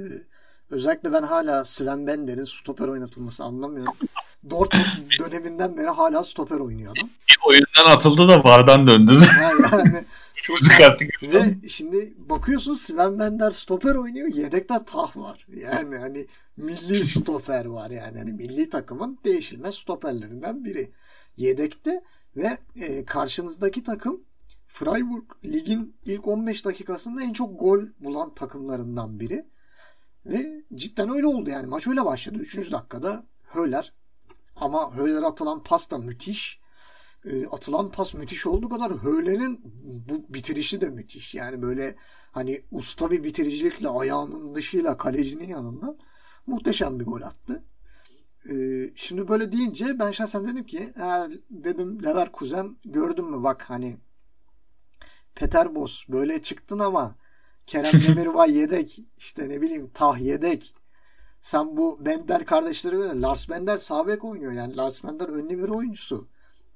[0.69, 3.93] özellikle ben hala Sven Bender'in stoper oynatılması anlamıyorum.
[4.49, 7.09] Dortmund döneminden beri hala stoper oynuyor adam.
[7.29, 9.11] Bir oyundan atıldı da vardan döndü.
[9.41, 10.05] yani
[11.21, 14.27] ve şimdi bakıyorsun Sven Bender stoper oynuyor.
[14.33, 15.47] Yedekte Tah var.
[15.55, 16.27] Yani hani
[16.57, 18.17] milli stoper var yani.
[18.17, 20.91] Hani milli takımın değişilmez stoperlerinden biri.
[21.37, 22.03] Yedekte
[22.35, 24.21] ve e, karşınızdaki takım
[24.67, 29.45] Freiburg ligin ilk 15 dakikasında en çok gol bulan takımlarından biri.
[30.25, 31.67] Ve cidden öyle oldu yani.
[31.67, 32.37] Maç öyle başladı.
[32.37, 32.71] 3.
[32.71, 33.93] dakikada Höller
[34.61, 36.61] ama Höyler'e atılan pas da müthiş.
[37.25, 39.61] E, atılan pas müthiş olduğu kadar Höyler'in
[40.09, 41.35] bu bitirişi de müthiş.
[41.35, 41.95] Yani böyle
[42.31, 45.97] hani usta bir bitiricilikle ayağının dışıyla kalecinin yanında
[46.47, 47.63] muhteşem bir gol attı.
[48.49, 48.53] E,
[48.95, 50.93] şimdi böyle deyince ben şahsen dedim ki
[51.49, 53.97] dedim Leverkusen gördün mü bak hani
[55.35, 57.15] Peter Bos böyle çıktın ama
[57.67, 60.75] Kerem Demirbay yedek işte ne bileyim Tah yedek
[61.41, 64.51] sen bu Bender kardeşleri böyle Lars Bender sağ bek oynuyor.
[64.51, 66.27] Yani Lars Bender önlü bir oyuncusu.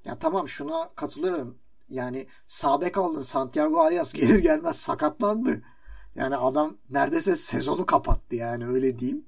[0.04, 1.58] Ya tamam şuna katılıyorum.
[1.88, 3.20] Yani sağ bek aldın.
[3.20, 5.62] Santiago Arias gelir gelmez sakatlandı.
[6.14, 9.26] Yani adam neredeyse sezonu kapattı yani öyle diyeyim.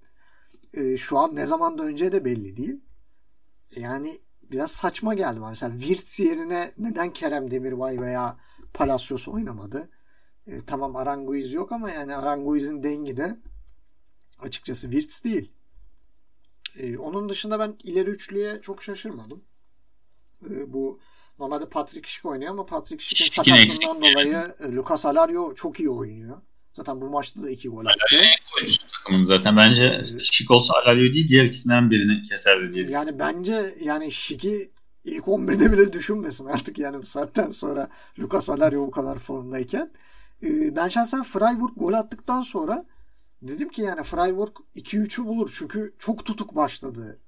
[0.75, 2.81] E, şu an ne zaman da önce de belli değil.
[3.77, 5.49] Yani biraz saçma geldi bana.
[5.49, 8.37] Mesela Wirtz yerine neden Kerem Demirbay veya
[8.75, 9.91] Palacios oynamadı?
[10.47, 13.39] E, tamam Aranguiz yok ama yani Aranguiz'in dengi de
[14.39, 15.51] açıkçası Wirtz değil.
[16.77, 19.45] Ee, onun dışında ben ileri üçlüye çok şaşırmadım.
[20.51, 21.01] E, bu
[21.39, 26.43] normalde Patrick Schick oynuyor ama Patrick Schick'in sakatlığından dolayı e, Lucas Alario çok iyi oynuyor.
[26.73, 27.99] Zaten bu maçta da iki gol attı.
[28.93, 29.57] takımın zaten.
[29.57, 32.87] Bence ee, Şik olsa Alario değil diğer ikisinden birini keserdi diye.
[32.91, 34.71] Yani bence yani Şik'i
[35.05, 37.89] ilk 11'de bile düşünmesin artık yani bu saatten sonra
[38.19, 39.93] Lucas Alario bu kadar formdayken.
[40.43, 42.85] Ee, ben şahsen Freiburg gol attıktan sonra
[43.43, 45.55] dedim ki yani Freiburg 2-3'ü bulur.
[45.59, 47.21] Çünkü çok tutuk başladı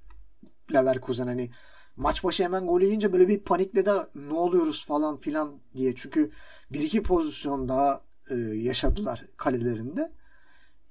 [0.72, 1.50] Leverkusen hani
[1.96, 5.94] maç başı hemen gol yiyince böyle bir panikledi ne oluyoruz falan filan diye.
[5.94, 6.30] Çünkü
[6.72, 10.12] bir iki pozisyon daha e, yaşadılar kalelerinde.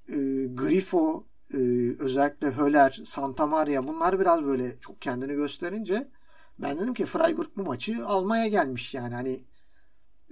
[0.08, 0.16] E,
[0.46, 1.58] Grifo, e,
[1.98, 6.10] özellikle Höller, Santa Maria bunlar biraz böyle çok kendini gösterince
[6.58, 9.44] ben dedim ki Freiburg bu maçı almaya gelmiş yani hani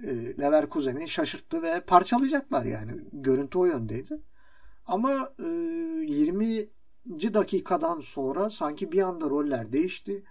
[0.03, 2.91] e, Leverkusen'i şaşırttı ve parçalayacaklar yani.
[3.13, 4.21] Görüntü o yöndeydi.
[4.89, 6.69] Ama e, 20.
[7.33, 10.23] dakikadan sonra sanki bir anda roller değişti.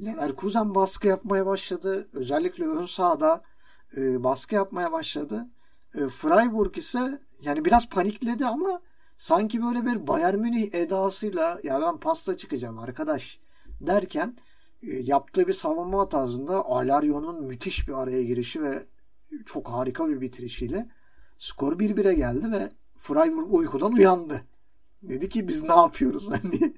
[0.00, 2.08] Leverkusen baskı yapmaya başladı.
[2.12, 3.42] Özellikle ön sahada
[3.96, 5.46] e, baskı yapmaya başladı.
[5.94, 8.80] E, Freiburg ise yani biraz panikledi ama
[9.16, 13.40] sanki böyle bir Bayern Münih edasıyla ya ben pasta çıkacağım arkadaş
[13.80, 14.36] derken
[14.82, 18.86] e, yaptığı bir savunma hatasında Alario'nun müthiş bir araya girişi ve
[19.46, 20.88] çok harika bir bitirişiyle
[21.38, 24.44] skor 1-1'e geldi ve Freiburg uykudan uyandı.
[25.02, 26.30] Dedi ki biz ne yapıyoruz?
[26.30, 26.74] Hani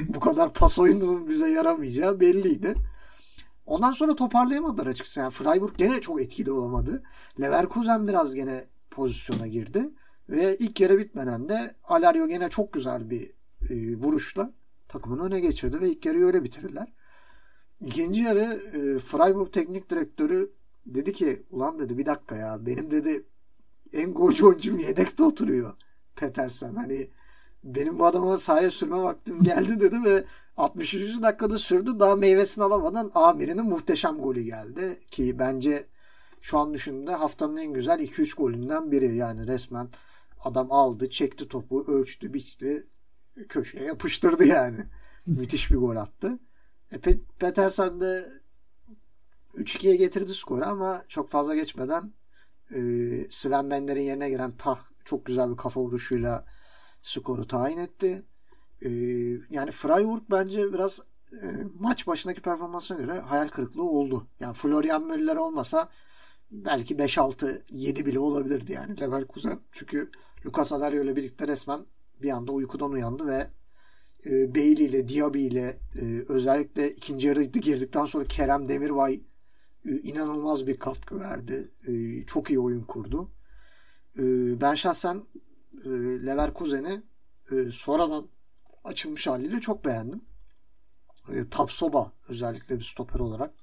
[0.00, 2.74] bu kadar pas oyununun bize yaramayacağı belliydi.
[3.66, 5.20] Ondan sonra toparlayamadılar açıkçası.
[5.20, 7.02] Yani Freiburg gene çok etkili olamadı.
[7.40, 9.90] Leverkusen biraz gene pozisyona girdi.
[10.28, 13.32] Ve ilk yarı bitmeden de Alario gene çok güzel bir
[13.70, 14.52] e, vuruşla
[14.88, 16.92] takımını öne geçirdi ve ilk yarıyı öyle bitirdiler.
[17.80, 20.52] İkinci yarı e, Freiburg teknik direktörü
[20.86, 23.26] dedi ki ulan dedi bir dakika ya benim dedi
[23.92, 25.74] en golcü oyuncum yedekte oturuyor
[26.16, 26.74] Petersen.
[26.74, 27.10] Hani
[27.64, 30.24] benim bu adama sahaya sürme vaktim geldi dedi ve
[30.56, 31.22] 63.
[31.22, 32.00] dakikada sürdü.
[32.00, 35.00] Daha meyvesini alamadan Amir'in muhteşem golü geldi.
[35.10, 35.86] Ki bence
[36.40, 39.16] şu an düşündüğümde haftanın en güzel 2-3 golünden biri.
[39.16, 39.88] Yani resmen
[40.44, 42.86] adam aldı, çekti topu, ölçtü, biçti,
[43.48, 44.86] köşeye yapıştırdı yani.
[45.26, 46.38] Müthiş bir gol attı.
[46.92, 47.00] E,
[47.38, 48.24] Petersen de
[49.54, 52.12] 3-2'ye getirdi skoru ama çok fazla geçmeden
[52.70, 52.80] e,
[53.30, 56.44] Sven Bender'in yerine giren Tah çok güzel bir kafa vuruşuyla
[57.02, 58.22] skoru tayin etti.
[58.82, 58.90] E,
[59.50, 61.00] yani Freiburg bence biraz
[61.32, 61.46] e,
[61.78, 64.26] maç başındaki performansına göre hayal kırıklığı oldu.
[64.40, 65.88] Yani Florian Müller olmasa
[66.50, 69.60] belki 5-6-7 bile olabilirdi yani Leverkusen.
[69.72, 70.10] Çünkü
[70.46, 71.86] Lucas Alario ile birlikte resmen
[72.22, 73.50] bir anda uykudan uyandı ve
[74.26, 79.20] e, Bailey ile Diaby ile e, özellikle ikinci yarıda girdikten sonra Kerem Demirbay
[79.84, 81.70] inanılmaz bir katkı verdi.
[81.86, 83.30] E, çok iyi oyun kurdu.
[84.18, 84.22] E,
[84.60, 85.22] ben şahsen
[85.84, 85.88] e,
[86.26, 87.02] Leverkusen'i
[87.50, 88.26] e, sonradan
[88.84, 90.24] açılmış haliyle çok beğendim.
[91.32, 93.54] E, Tapsoba özellikle bir stoper olarak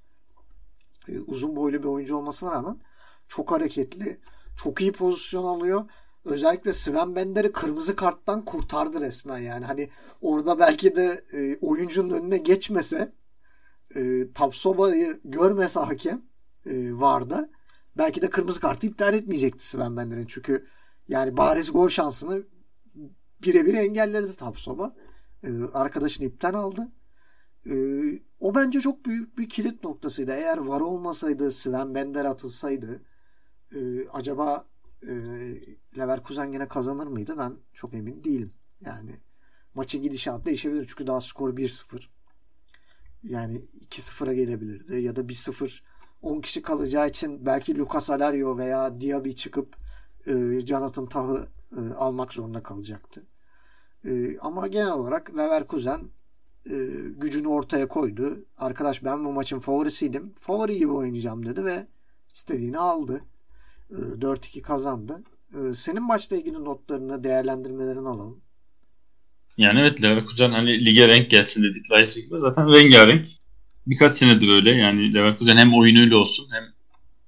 [1.07, 2.80] e, uzun boylu bir oyuncu olmasına rağmen
[3.27, 4.19] çok hareketli,
[4.57, 5.89] çok iyi pozisyon alıyor.
[6.26, 9.65] Özellikle Sven Bender'i kırmızı karttan kurtardı resmen yani.
[9.65, 9.89] Hani
[10.22, 13.14] orada belki de e, oyuncunun önüne geçmese
[13.95, 16.22] e, Tapsoba'yı görmese hakem
[16.65, 17.49] e, vardı.
[17.97, 20.26] Belki de kırmızı kartı iptal etmeyecekti Sven Bender'in.
[20.26, 20.68] Çünkü
[21.07, 22.43] yani bariz gol şansını
[23.43, 24.95] birebir engelledi Tapsoba.
[25.43, 26.91] E, arkadaşını iptal aldı.
[27.69, 27.73] E,
[28.39, 30.31] o bence çok büyük bir kilit noktasıydı.
[30.31, 33.01] Eğer var olmasaydı Sven Bender atılsaydı
[33.76, 34.65] e, acaba
[35.03, 35.13] e,
[35.97, 37.35] Leverkusen gene kazanır mıydı?
[37.38, 38.53] Ben çok emin değilim.
[38.85, 39.19] Yani
[39.73, 40.85] maçın gidişatı değişebilir.
[40.88, 42.07] Çünkü daha skor 1-0.
[43.23, 45.02] Yani 2-0'a gelebilirdi.
[45.02, 45.81] Ya da 1-0
[46.22, 49.76] 10 kişi kalacağı için belki Lucas Alario veya Diaby çıkıp
[50.27, 53.26] e, Jonathan Tah'ı e, almak zorunda kalacaktı.
[54.06, 56.02] E, ama genel olarak Leverkusen
[56.65, 56.76] e,
[57.18, 58.45] gücünü ortaya koydu.
[58.57, 60.34] Arkadaş ben bu maçın favorisiydim.
[60.38, 61.88] Favori gibi oynayacağım dedi ve
[62.34, 63.22] istediğini aldı.
[63.89, 65.23] E, 4-2 kazandı.
[65.53, 68.41] E, senin maçla ilgili notlarını, değerlendirmelerini alalım.
[69.61, 72.39] Yani evet Leverkusen hani lige renk gelsin dedik Leipzig'de.
[72.39, 73.25] Zaten rengarenk.
[73.88, 74.71] Birkaç senedir öyle.
[74.71, 76.63] Yani Leverkusen hem oyunuyla olsun hem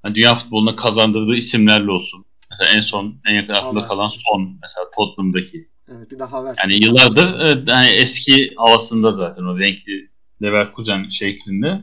[0.05, 2.25] yani dünya futboluna kazandırdığı isimlerle olsun.
[2.51, 6.61] Mesela en son en yakın aklımda kalan son mesela Tottenham'daki Evet bir daha versin.
[6.63, 10.09] Yani yıllardır evet, yani eski havasında zaten o renkli
[10.41, 11.81] Leverkusen şeklinde.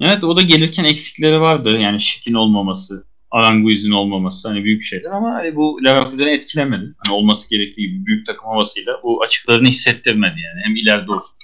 [0.00, 1.78] Evet o da gelirken eksikleri vardı.
[1.78, 6.94] Yani Şik'in olmaması, Aranguiz'in olmaması hani büyük şeyler ama hani bu Leverkusen'i etkilemedi.
[6.98, 10.60] Hani olması gerektiği gibi büyük takım havasıyla bu açıklarını hissettirmedi yani.
[10.64, 11.36] Hem ileride olsun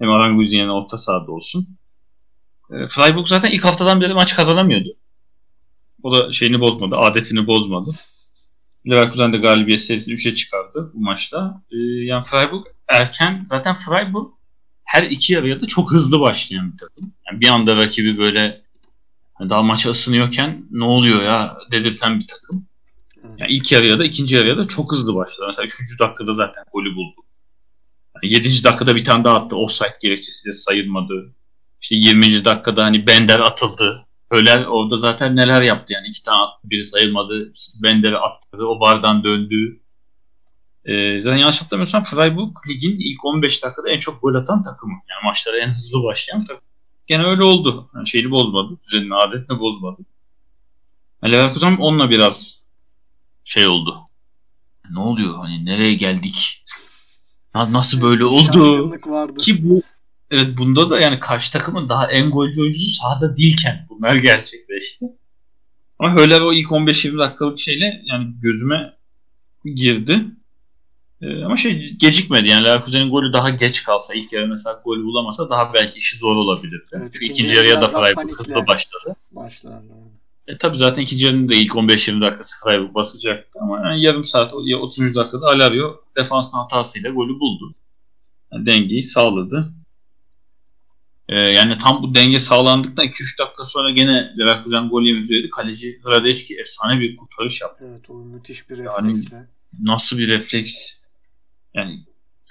[0.00, 1.68] hem Aranguiz'in yani orta sahada olsun.
[2.70, 4.88] E, Freiburg zaten ilk haftadan beri maç kazanamıyordu.
[6.02, 7.90] O da şeyini bozmadı, adetini bozmadı.
[8.88, 11.62] Leverkusen de galibiyet serisini 3'e çıkardı bu maçta.
[11.72, 14.26] Ee, yani Freiburg erken zaten Freiburg
[14.84, 17.12] her iki yarıya da çok hızlı başlayan bir takım.
[17.30, 18.62] Yani bir anda rakibi böyle
[19.48, 22.66] daha maça ısınıyorken ne oluyor ya dedirten bir takım.
[23.38, 25.46] Yani ilk yarıya da ikinci yarıya da çok hızlı başladı.
[25.46, 26.00] Mesela 3.
[26.00, 27.16] dakikada zaten golü buldu.
[28.22, 28.64] Yani 7.
[28.64, 29.56] dakikada bir tane daha attı.
[29.56, 31.32] Offside gerekçesiyle sayılmadı.
[31.80, 32.44] İşte 20.
[32.44, 34.06] dakikada hani Bender atıldı.
[34.30, 36.06] Öler orada zaten neler yaptı yani.
[36.08, 37.52] iki tane attı biri sayılmadı.
[37.82, 38.66] Bender'i attı.
[38.66, 39.80] O bardan döndü.
[40.84, 44.92] Ee, zaten yanlış hatırlamıyorsam Freiburg ligin ilk 15 dakikada en çok gol atan takımı.
[44.92, 46.69] Yani maçlara en hızlı başlayan takım.
[47.10, 47.90] Gene öyle oldu.
[47.94, 48.78] Yani şeyini bozmadı.
[48.84, 50.00] Düzenini adetini bozmadı.
[51.22, 52.60] Yani Leverkusen onunla biraz
[53.44, 54.00] şey oldu.
[54.90, 55.36] Ne oluyor?
[55.36, 56.64] Hani nereye geldik?
[57.54, 58.90] Nasıl böyle oldu?
[59.38, 59.82] Ki bu
[60.30, 65.06] evet bunda da yani karşı takımın daha en golcü oyuncusu sahada değilken bunlar gerçekleşti.
[65.98, 68.96] Ama Höller o ilk 15-20 dakikalık şeyle yani gözüme
[69.64, 70.24] girdi.
[71.22, 75.50] Ee, ama şey gecikmedi yani Leverkusen'in golü daha geç kalsa ilk yarı mesela gol bulamasa
[75.50, 76.88] daha belki işi zor olabilirdi.
[76.92, 79.16] Evet, Çünkü ikinci, yarıya da Freiburg hızlı başladı.
[79.30, 79.96] Başlarlar.
[80.46, 84.52] E tabi zaten ikinci yarının da ilk 15-20 dakikası Freiburg basacaktı ama yani yarım saat
[84.64, 85.14] ya 30.
[85.14, 87.74] dakikada Alario defansın hatasıyla golü buldu.
[88.52, 89.72] Yani dengeyi sağladı.
[91.28, 95.50] Ee, yani tam bu denge sağlandıktan 2-3 dakika sonra gene Leverkusen gol yemekliydi.
[95.50, 97.84] Kaleci Hradeçki efsane bir kurtarış yaptı.
[97.90, 99.36] Evet o müthiş bir refleksle.
[99.36, 99.46] Yani
[99.82, 100.99] nasıl bir refleks?
[101.74, 102.04] Yani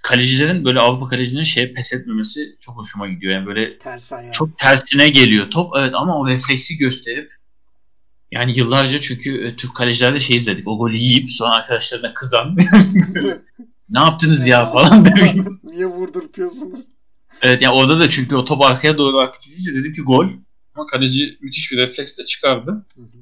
[0.04, 3.34] kalecilerin böyle Avrupa kalecilerin şeye pes etmemesi çok hoşuma gidiyor.
[3.34, 5.72] Yani böyle Ters çok tersine geliyor top.
[5.80, 7.32] Evet ama o refleksi gösterip
[8.32, 10.68] yani yıllarca çünkü e, Türk kalecilerde şey izledik.
[10.68, 12.58] O golü yiyip sonra arkadaşlarına kızan
[13.90, 15.36] ne yaptınız ya falan demek.
[15.64, 16.80] Niye vurdurtuyorsunuz?
[17.41, 20.28] Evet yani orada da çünkü o top arkaya doğru artık gidince dedim ki gol.
[20.76, 22.86] Ama kaleci müthiş bir refleksle çıkardı.
[22.96, 23.20] Hı hı.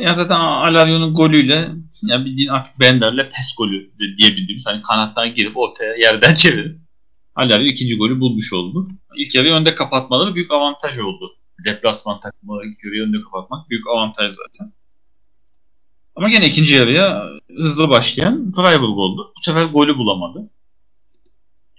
[0.00, 1.68] Ya zaten Alario'nun golüyle
[2.02, 6.82] ya bildiğin artık Bender'le pes golü diyebildiğimiz hani kanattan girip ortaya yerden çevirip
[7.34, 8.88] Alario ikinci golü bulmuş oldu.
[9.16, 11.36] İlk yarı önde kapatmaları büyük avantaj oldu.
[11.64, 14.72] Deplasman takımı ilk önde kapatmak büyük avantaj zaten.
[16.16, 19.32] Ama gene ikinci yarıya hızlı başlayan Freiburg oldu.
[19.36, 20.50] Bu sefer golü bulamadı.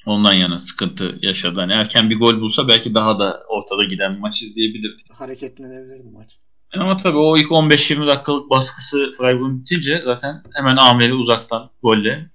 [0.06, 1.60] Ondan yana sıkıntı yaşadı.
[1.60, 5.14] Hani erken bir gol bulsa belki daha da ortada giden bir maç izleyebilirdik.
[5.14, 6.40] Hareketlenebilirdi maç.
[6.80, 12.30] Ama tabii o ilk 15-20 dakikalık baskısı Freiburg'un bitince zaten hemen Amer'i uzaktan golle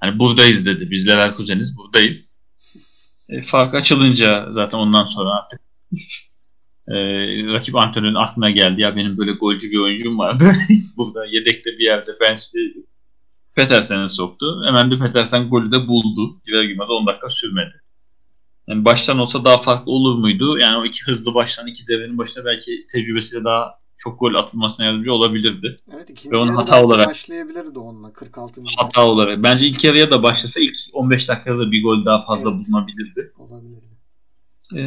[0.00, 0.90] hani buradayız dedi.
[0.90, 2.40] Biz Leverkusen'iz buradayız.
[3.28, 5.60] E, fark açılınca zaten ondan sonra artık
[6.88, 6.94] e,
[7.52, 8.80] rakip antrenörün aklına geldi.
[8.80, 10.52] Ya benim böyle golcü bir oyuncum vardı.
[10.96, 12.86] Burada yedekte bir yerde bench'teydi.
[13.54, 14.62] Petersen'e soktu.
[14.66, 16.40] Hemen de Petersen golü de buldu.
[16.46, 17.83] Girer girmez 10 dakika sürmedi.
[18.68, 20.58] Yani baştan olsa daha farklı olur muydu?
[20.58, 25.12] Yani o iki hızlı baştan iki devrenin başına belki tecrübesiyle daha çok gol atılmasına yardımcı
[25.12, 25.80] olabilirdi.
[25.94, 28.60] Evet ikinci Ve onun hata olarak başlayabilirdi onunla 46.
[28.60, 29.06] Hata dakika.
[29.06, 29.42] olarak.
[29.42, 32.66] Bence ilk yarıya da başlasa ilk 15 dakikada da bir gol daha fazla evet.
[32.66, 33.32] bulunabilirdi.
[33.38, 33.84] Olabilirdi.
[34.74, 34.80] Ee,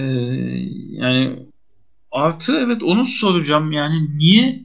[0.92, 1.40] yani
[2.12, 4.64] artı evet onu soracağım yani niye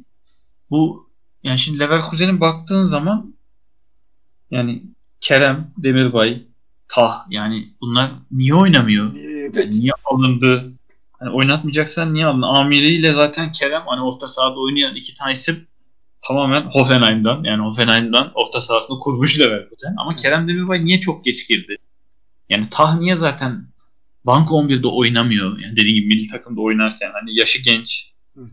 [0.71, 1.07] bu
[1.43, 3.35] yani şimdi Leverkusen'in baktığın zaman
[4.51, 4.83] yani
[5.21, 6.43] Kerem Demirbay
[6.95, 9.15] Tah yani bunlar niye oynamıyor?
[9.55, 10.73] Yani niye alındı?
[11.13, 12.43] Hani oynatmayacaksan niye alın?
[12.43, 15.67] Amiri ile zaten Kerem hani orta sahada oynayan iki tane isim
[16.23, 19.95] tamamen Hoffenheim'dan yani Hoffenheim'dan orta sahasını kurmuş Leverkusen.
[19.99, 21.77] Ama Kerem Demirbay niye çok geç girdi?
[22.49, 23.67] Yani Tah niye zaten
[24.25, 25.59] Bank 11'de oynamıyor?
[25.59, 28.13] Yani dediğim gibi milli takımda oynarken hani yaşı genç,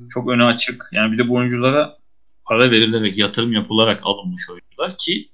[0.09, 0.83] çok öne açık.
[0.93, 1.97] Yani bir de bu oyunculara
[2.45, 5.29] para verilerek, yatırım yapılarak alınmış oyuncular ki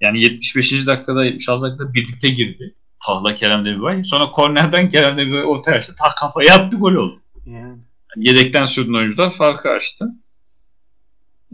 [0.00, 0.86] yani 75.
[0.86, 2.74] dakikada 76 dakikada birlikte girdi.
[3.06, 4.04] Tahla Kerem Demirbay.
[4.04, 5.94] Sonra kornerden Kerem Demirbay ortaya açtı.
[5.98, 7.20] Tah kafaya attı gol oldu.
[7.46, 7.78] Yani.
[8.16, 10.06] yedekten sürdüğün oyuncular farkı açtı.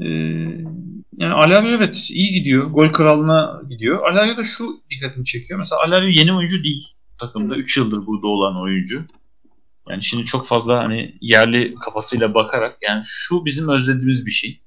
[0.00, 0.06] Ee,
[1.18, 2.66] yani Alario evet iyi gidiyor.
[2.66, 4.10] Gol kralına gidiyor.
[4.10, 5.58] Alario da şu dikkatimi çekiyor.
[5.58, 6.84] Mesela Alario yeni oyuncu değil.
[7.18, 9.04] Takımda 3 yıldır burada olan oyuncu.
[9.88, 14.60] Yani şimdi çok fazla hani yerli kafasıyla bakarak yani şu bizim özlediğimiz bir şey.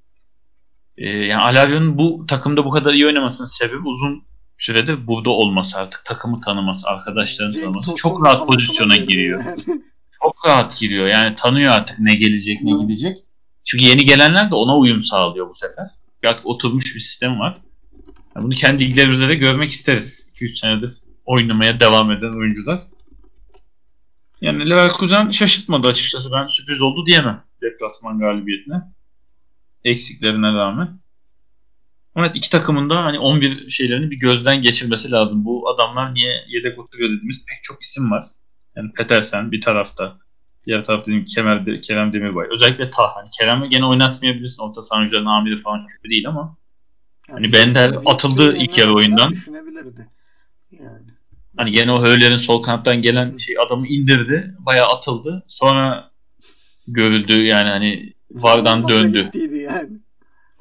[1.00, 4.24] Ee, yani Alario'nun bu takımda bu kadar iyi oynamasının sebebi uzun
[4.58, 6.06] süredir burada olması artık.
[6.06, 7.96] Takımı tanıması, arkadaşlarını Cenk tanıması.
[7.96, 9.46] Çok rahat pozisyona giriyor.
[9.46, 9.82] Yani.
[10.24, 11.08] Çok rahat giriyor.
[11.08, 13.18] Yani tanıyor artık ne gelecek, ne gidecek.
[13.66, 15.86] Çünkü yeni gelenler de ona uyum sağlıyor bu sefer.
[16.26, 17.58] Artık oturmuş bir sistem var.
[18.36, 20.32] Yani bunu kendi liglerimizde de görmek isteriz.
[20.36, 20.92] 2-3 senedir
[21.26, 22.82] oynamaya devam eden oyuncular.
[24.42, 26.32] Yani Leverkusen şaşırtmadı açıkçası.
[26.34, 28.76] Ben sürpriz oldu diyemem deplasman galibiyetine
[29.84, 31.00] eksiklerine rağmen.
[32.16, 35.46] Evet iki takımın da hani 11 şeylerini bir gözden geçirmesi lazım.
[35.46, 38.24] Bu adamlar niye yedek oturuyor dediğimiz pek çok isim var.
[38.76, 40.18] Yani Petersen bir tarafta.
[40.66, 42.48] Diğer tarafta dediğim Kemal, Kerem Demirbay.
[42.52, 43.16] Özellikle Tah.
[43.16, 44.64] Hani Kerem'i gene oynatmayabilirsin.
[44.64, 46.58] Orta sahancıların amiri falan kötü değil ama
[47.30, 49.32] yani hani Bender atıldı ilk yarı oyundan.
[49.32, 50.08] Düşünebilirdi.
[50.72, 51.10] Yani.
[51.58, 54.56] Hani gene o Höyler'in sol kanattan gelen şey adamı indirdi.
[54.60, 55.44] Bayağı atıldı.
[55.48, 56.12] Sonra
[56.88, 59.24] görüldü yani hani Vardan döndü.
[59.24, 59.90] Gittiydi yani.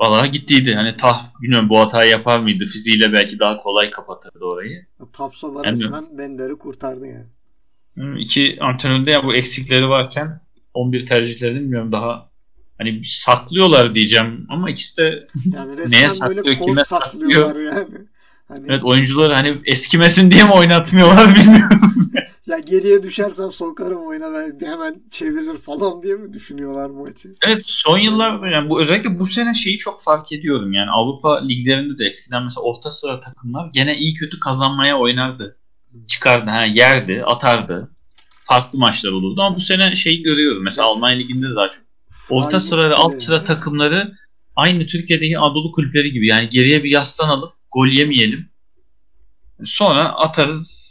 [0.01, 0.75] Valla gittiydi.
[0.75, 2.67] Hani tah bilmiyorum bu hatayı yapar mıydı?
[2.67, 4.87] Fiziğiyle belki daha kolay kapatırdı orayı.
[5.13, 7.27] Tapsoba yani, resmen Bender'i kurtardı yani.
[8.21, 10.41] İki antrenörde ya bu eksikleri varken
[10.75, 12.29] 11 tercihlerini bilmiyorum daha
[12.79, 18.09] hani saklıyorlar diyeceğim ama ikisi de yani neye saklıyor kime saklıyor yani.
[18.49, 18.67] Hani...
[18.69, 21.81] Evet oyuncuları hani eskimesin diye mi oynatmıyorlar bilmiyorum.
[22.49, 27.29] Ya geriye düşersem sokarım oyuna ben hemen çevirir falan diye mi düşünüyorlar maçı?
[27.47, 31.99] Evet son yıllarda yani bu özellikle bu sene şeyi çok fark ediyorum yani Avrupa liglerinde
[31.99, 35.57] de eskiden mesela orta sıra takımlar gene iyi kötü kazanmaya oynardı.
[36.07, 37.91] Çıkardı ha yerdi, atardı.
[38.45, 41.83] Farklı maçlar olurdu ama bu sene şeyi görüyorum mesela Almanya liginde de daha çok.
[42.31, 44.13] Orta sıra ve alt sıra takımları
[44.57, 48.49] aynı Türkiye'deki Anadolu kulüpleri gibi yani geriye bir yaslanalım gol yemeyelim.
[49.65, 50.88] Sonra atarız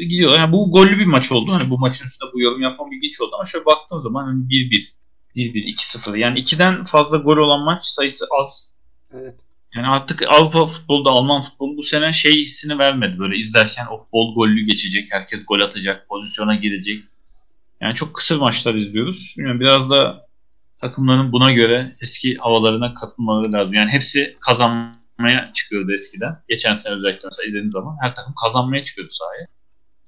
[0.00, 0.38] gidiyor.
[0.38, 1.52] Yani bu gollü bir maç oldu.
[1.52, 4.92] Hani bu maçın üstünde bu yorum yapmam ilginç oldu ama şöyle baktığım zaman hani 1-1,
[5.36, 8.72] 1-1, 2-0 yani ikiden fazla gol olan maç sayısı az.
[9.12, 9.34] Evet.
[9.76, 13.18] Yani artık Avrupa futbolda Alman futbolu bu sene şey hissini vermedi.
[13.18, 17.04] Böyle izlerken oh bol gollü geçecek, herkes gol atacak, pozisyona girecek.
[17.80, 19.34] Yani çok kısır maçlar izliyoruz.
[19.36, 20.26] Bilmiyorum biraz da
[20.78, 23.74] takımların buna göre eski havalarına katılmaları lazım.
[23.74, 26.42] Yani hepsi kazanmaya çıkıyordu eskiden.
[26.48, 29.46] Geçen sene özellikle mesela izlediğiniz zaman her takım kazanmaya çıkıyordu sahaya.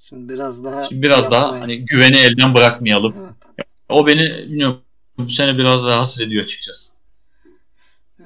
[0.08, 1.44] Şimdi biraz daha Şimdi biraz yapmayın.
[1.44, 3.14] daha hani güveni elden bırakmayalım.
[3.20, 3.66] Evet.
[3.88, 4.80] O beni bilmiyorum
[5.18, 6.94] bu sene biraz rahatsız ediyor açıkçası.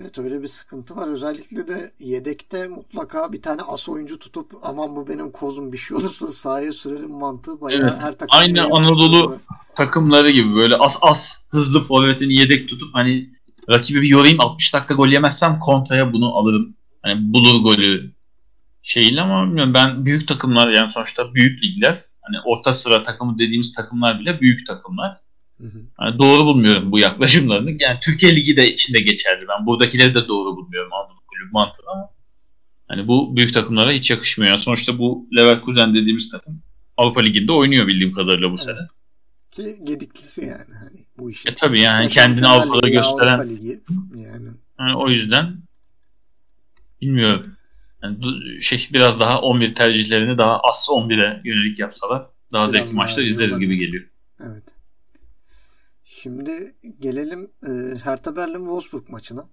[0.01, 1.09] Evet öyle bir sıkıntı var.
[1.09, 5.97] Özellikle de yedekte mutlaka bir tane as oyuncu tutup aman bu benim kozum bir şey
[5.97, 8.03] olursa sahaya sürelim mantığı bayağı evet.
[8.03, 8.29] her takım.
[8.31, 9.39] Aynı Anadolu
[9.75, 13.31] takımları gibi böyle as as hızlı forvetini yedek tutup hani
[13.71, 16.75] rakibi bir yorayım 60 dakika gol yemezsem kontraya bunu alırım.
[17.03, 18.18] Hani bulur golü
[18.89, 23.73] şeyle ama bilmiyorum ben büyük takımlar yani sonuçta büyük ligler hani orta sıra takımı dediğimiz
[23.73, 25.17] takımlar bile büyük takımlar.
[26.01, 27.77] Yani doğru bulmuyorum bu yaklaşımlarını.
[27.81, 29.47] Yani Türkiye Ligi de içinde geçerli.
[29.49, 32.11] Ben buradakileri de doğru bulmuyorum Anadolu Kulübü mantığı ama
[32.89, 34.53] hani bu büyük takımlara hiç yakışmıyor.
[34.53, 36.63] Yani sonuçta bu Leverkusen dediğimiz takım
[36.97, 38.65] Avrupa Ligi'nde oynuyor bildiğim kadarıyla bu evet.
[38.65, 38.79] sene.
[39.51, 41.51] Ki gediklisi yani hani bu işin.
[41.51, 43.81] E tabii yani kendini Avrupa'da gösteren Avrupa Ligi
[44.15, 44.49] yani.
[44.79, 44.97] yani.
[44.97, 45.57] o yüzden
[47.01, 47.58] bilmiyorum.
[48.03, 48.19] Yani
[48.63, 53.53] şey biraz daha 11 tercihlerini daha az 11'e yönelik yapsalar daha biraz zevkli maçlar izleriz
[53.53, 53.69] olabilir.
[53.69, 54.05] gibi geliyor.
[54.41, 54.75] Evet.
[56.05, 57.71] Şimdi gelelim e,
[58.05, 59.49] Hertha Berlin Wolfsburg maçına.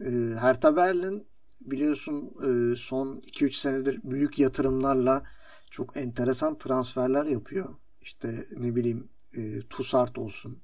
[0.00, 0.10] E,
[0.40, 1.26] Hertha Berlin
[1.60, 5.22] biliyorsun e, son 2-3 senedir büyük yatırımlarla
[5.70, 7.74] çok enteresan transferler yapıyor.
[8.00, 10.58] İşte ne bileyim e, Tussart olsun.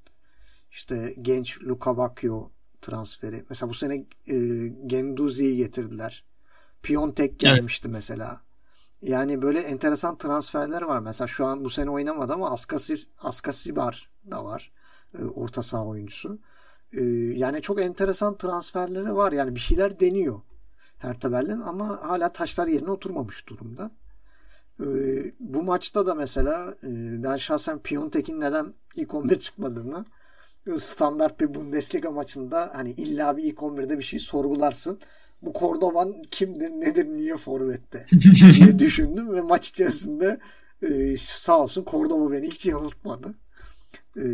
[0.71, 2.51] İşte genç Luka Bakio
[2.81, 3.45] transferi.
[3.49, 3.95] Mesela bu sene
[4.31, 6.25] e, Genduzi'yi getirdiler.
[6.83, 7.95] Piontek gelmişti evet.
[7.95, 8.41] mesela.
[9.03, 11.01] Yani böyle enteresan transferler var.
[11.01, 14.73] Mesela şu an bu sene oynamadı ama Askasir, Askasibar da var.
[15.19, 16.39] E, orta saha oyuncusu.
[16.93, 17.03] E,
[17.37, 19.33] yani çok enteresan transferleri var.
[19.33, 20.41] Yani bir şeyler deniyor.
[20.99, 23.91] Hertha Berlin ama hala taşlar yerine oturmamış durumda.
[24.81, 24.87] E,
[25.41, 26.89] bu maçta da mesela e,
[27.23, 30.05] ben şahsen Piontek'in neden ilk 11 çıkmadığını
[30.67, 35.01] e, standart bir Bundesliga maçında hani illa bir ilk 11'de bir şey sorgularsın
[35.43, 38.07] bu Kordovan kimdir nedir niye forvette
[38.55, 40.41] diye düşündüm ve maç içerisinde
[40.83, 43.35] e, sağ olsun Kordoba beni hiç yanıltmadı.
[44.17, 44.25] E,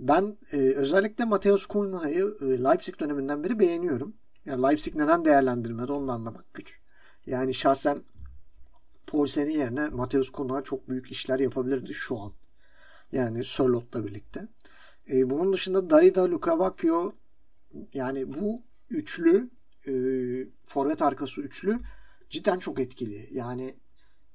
[0.00, 4.14] ben e, özellikle Mateus Cunha'yı e, Leipzig döneminden beri beğeniyorum.
[4.46, 6.80] Yani Leipzig neden değerlendirmedi onu anlamak güç.
[7.26, 7.98] Yani şahsen
[9.06, 12.32] Poulsen'in yerine Mateus Cunha çok büyük işler yapabilirdi şu an.
[13.12, 14.48] Yani Sörlot'la birlikte.
[15.10, 17.12] E, bunun dışında Darida Lukavakio
[17.94, 19.50] yani bu üçlü
[19.88, 19.92] e,
[20.64, 21.78] forvet arkası üçlü
[22.30, 23.28] cidden çok etkili.
[23.32, 23.74] Yani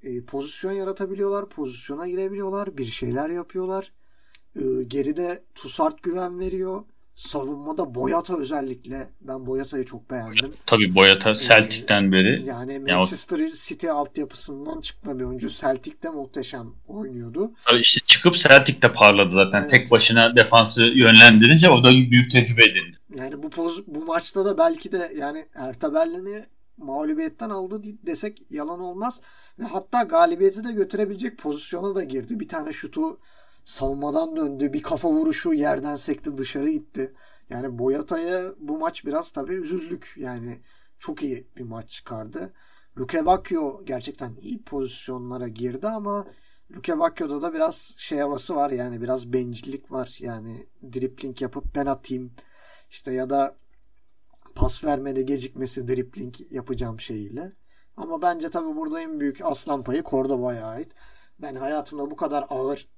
[0.02, 3.92] e, pozisyon yaratabiliyorlar, pozisyona girebiliyorlar, bir şeyler yapıyorlar.
[4.56, 6.84] E, geride Tusart güven veriyor.
[7.14, 10.54] Savunmada Boyata özellikle ben Boyata'yı çok beğendim.
[10.66, 12.42] Tabii Boyata Celtic'ten ee, beri.
[12.46, 13.54] Yani Manchester yani o...
[13.54, 15.48] City altyapısından çıkma bir oyuncu.
[15.48, 17.52] Celtic'te muhteşem oynuyordu.
[17.64, 19.60] Tabii işte çıkıp Celtic'te parladı zaten.
[19.60, 19.70] Evet.
[19.70, 22.96] Tek başına defansı yönlendirince o da büyük tecrübe edindi.
[23.14, 26.46] Yani bu poz, bu maçta da belki de yani Hertha Berlin'i
[26.76, 29.20] mağlubiyetten aldı desek yalan olmaz.
[29.58, 32.40] Ve hatta galibiyeti de götürebilecek pozisyona da girdi.
[32.40, 33.20] Bir tane şutu
[33.64, 34.72] savunmadan döndü.
[34.72, 37.14] Bir kafa vuruşu yerden sekti dışarı gitti.
[37.50, 40.14] Yani Boyata'ya bu maç biraz tabii üzüldük.
[40.16, 40.60] Yani
[40.98, 42.52] çok iyi bir maç çıkardı.
[42.98, 46.26] Luke Bacchio gerçekten iyi pozisyonlara girdi ama
[46.76, 50.16] Luke Bacchio'da da biraz şey havası var yani biraz bencillik var.
[50.20, 52.32] Yani dripling yapıp ben atayım
[52.90, 53.56] işte ya da
[54.54, 57.52] pas vermede gecikmesi dripling yapacağım şeyiyle.
[57.96, 60.92] Ama bence tabii burada en büyük aslan payı Cordoba'ya ait.
[61.38, 62.88] Ben hayatımda bu kadar ağır,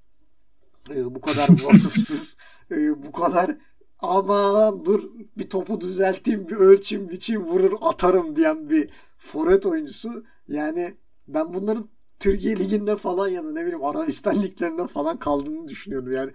[0.89, 2.37] e, bu kadar vasıfsız,
[2.71, 3.57] e, bu kadar
[3.99, 10.23] aman dur bir topu düzelteyim, bir ölçeyim, biçeyim, vurur atarım diyen bir forvet oyuncusu.
[10.47, 10.97] Yani
[11.27, 11.89] ben bunların
[12.19, 16.11] Türkiye Ligi'nde falan ya da ne bileyim Arabistan liglerinde falan kaldığını düşünüyordum.
[16.11, 16.31] Yani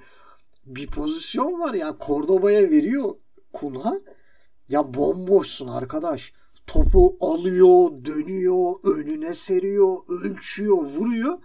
[0.67, 3.15] bir pozisyon var ya Cordoba'ya veriyor
[3.53, 3.95] Kunha.
[4.69, 6.33] Ya bomboşsun arkadaş.
[6.67, 11.39] Topu alıyor, dönüyor, önüne seriyor, ölçüyor, vuruyor.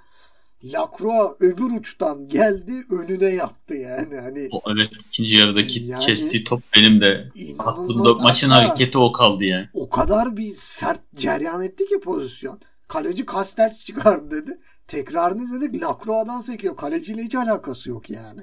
[0.64, 4.16] Lacroix öbür uçtan geldi önüne yattı yani.
[4.16, 9.44] Hani o, evet ikinci yarıdaki yani, kestiği top benim de aklımda maçın hareketi o kaldı
[9.44, 9.70] yani.
[9.74, 12.60] O kadar bir sert ceryan etti ki pozisyon.
[12.88, 14.60] Kaleci Castells çıkardı dedi.
[14.88, 15.84] Tekrarını izledik.
[15.84, 16.78] Lacroix'dan sekiyor.
[16.78, 18.42] Kaleciyle hiç alakası yok yani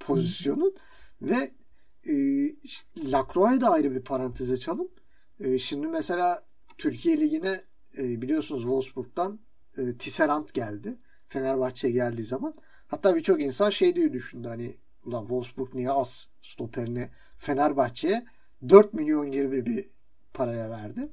[0.00, 0.74] pozisyonun.
[1.22, 1.50] Ve
[2.08, 2.14] e,
[3.12, 4.88] Lacroix'ı da ayrı bir parantez açalım.
[5.40, 6.42] E, şimdi mesela
[6.78, 7.64] Türkiye Ligi'ne
[7.98, 9.40] e, biliyorsunuz Wolfsburg'dan
[9.78, 10.98] e, Tisserand geldi.
[11.28, 12.54] Fenerbahçe'ye geldiği zaman.
[12.86, 18.26] Hatta birçok insan şey diyor düşündü hani ulan Wolfsburg niye az stoperini Fenerbahçe'ye
[18.68, 19.84] 4 milyon gibi bir
[20.34, 21.08] paraya verdi.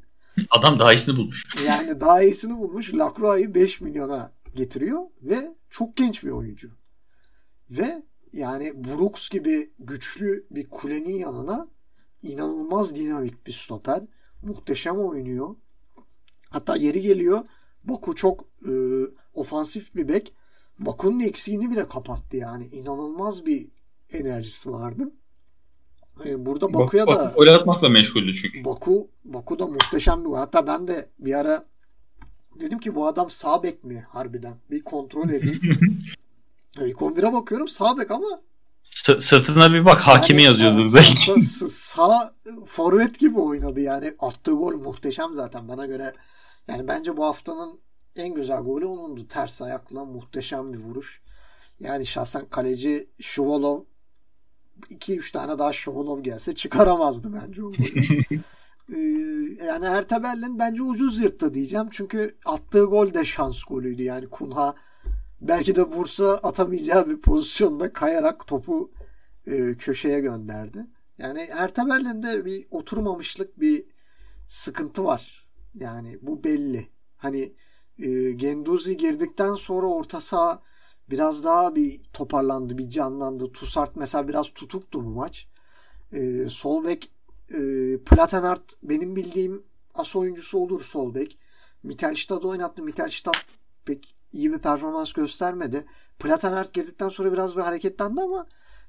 [0.50, 1.44] Adam daha iyisini bulmuş.
[1.66, 2.94] Yani daha iyisini bulmuş.
[2.94, 6.72] Lacroix'ı 5 milyona getiriyor ve çok genç bir oyuncu.
[7.70, 8.04] Ve
[8.38, 11.68] yani Brooks gibi güçlü bir kulenin yanına
[12.22, 14.04] inanılmaz dinamik bir stoper.
[14.42, 15.56] Muhteşem oynuyor.
[16.50, 17.46] Hatta yeri geliyor
[17.84, 18.72] Baku çok e,
[19.34, 20.34] ofansif bir bek.
[20.80, 22.68] Baku'nun eksiğini bile kapattı yani.
[22.68, 23.68] İnanılmaz bir
[24.14, 25.12] enerjisi vardı.
[26.26, 28.66] E, burada Baku'ya Baku, da gol atmakla meşguldü çünkü.
[28.66, 31.66] Baku, Baku da muhteşem bir Hatta ben de bir ara
[32.62, 34.56] dedim ki bu adam sağ bek mi harbiden?
[34.72, 35.62] Bir kontrol edeyim.
[36.86, 38.42] İlk 11'e bakıyorum sağ bek ama
[38.84, 41.18] S- sırtına bir bak hakimi yani, yazıyordur belki.
[41.18, 42.34] Sağ, sağ, sağ
[42.66, 44.14] forvet gibi oynadı yani.
[44.20, 46.14] Attığı gol muhteşem zaten bana göre.
[46.68, 47.80] Yani bence bu haftanın
[48.16, 49.28] en güzel golü onundu.
[49.28, 51.22] Ters ayakla muhteşem bir vuruş.
[51.80, 53.82] Yani şahsen kaleci Şuvalov
[54.90, 58.24] 2-3 tane daha Şuvalov gelse çıkaramazdı bence o golü.
[58.94, 61.88] ee, yani Ertebel'in bence ucuz yırttı diyeceğim.
[61.92, 64.04] Çünkü attığı gol de şans golüydü.
[64.04, 64.76] Yani Kunha
[65.42, 68.92] belki de Bursa atamayacağı bir pozisyonda kayarak topu
[69.48, 70.86] e, köşeye gönderdi.
[71.18, 73.86] Yani Ertebel'in bir oturmamışlık bir
[74.48, 75.48] sıkıntı var.
[75.76, 76.88] Yani bu belli.
[77.18, 77.54] Hani
[78.00, 80.62] e, Genduzi girdikten sonra orta saha
[81.10, 83.52] biraz daha bir toparlandı, bir canlandı.
[83.52, 85.48] Tusart mesela biraz tutuktu bu maç.
[86.12, 87.12] E, sol bek
[87.54, 87.60] e,
[88.06, 91.40] Platenart benim bildiğim as oyuncusu olur sol bek.
[91.84, 92.84] Mittelstad'ı oynattı.
[92.84, 93.34] Mittelstad
[93.86, 95.86] pek iyi bir performans göstermedi.
[96.20, 98.48] Platenart girdikten sonra biraz bir hareketlendi ama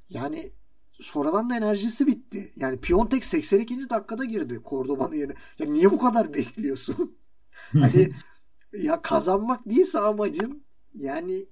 [0.09, 0.53] yani
[1.01, 2.53] sonradan da enerjisi bitti.
[2.57, 3.91] Yani Piontek 82.
[3.91, 5.35] dakikada girdi Cordoba'nın yerine.
[5.59, 7.19] Ya niye bu kadar bekliyorsun?
[7.81, 8.13] hani
[8.73, 11.47] ya kazanmak değilse amacın yani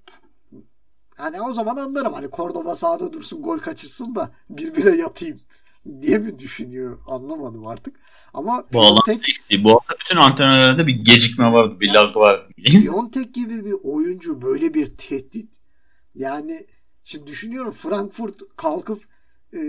[1.15, 5.39] hani o zaman anlarım hani Cordoba sağda dursun gol kaçırsın da birbirine yatayım
[6.01, 7.99] diye mi düşünüyor anlamadım artık.
[8.33, 12.47] Ama bu Piontek, bu hafta bütün antrenörlerde bir gecikme vardı, bir lag vardı.
[12.65, 15.55] Piontek gibi bir oyuncu böyle bir tehdit.
[16.15, 16.67] Yani
[17.03, 19.03] şimdi düşünüyorum Frankfurt kalkıp
[19.53, 19.59] e,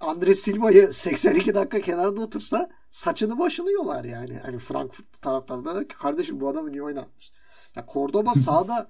[0.00, 4.38] Andre Silva'yı 82 dakika kenarda otursa saçını başını yolar yani.
[4.44, 7.32] Hani Frankfurt taraftarları kardeşim bu adamı niye oynatmış?
[7.76, 8.88] Ya Cordoba sağda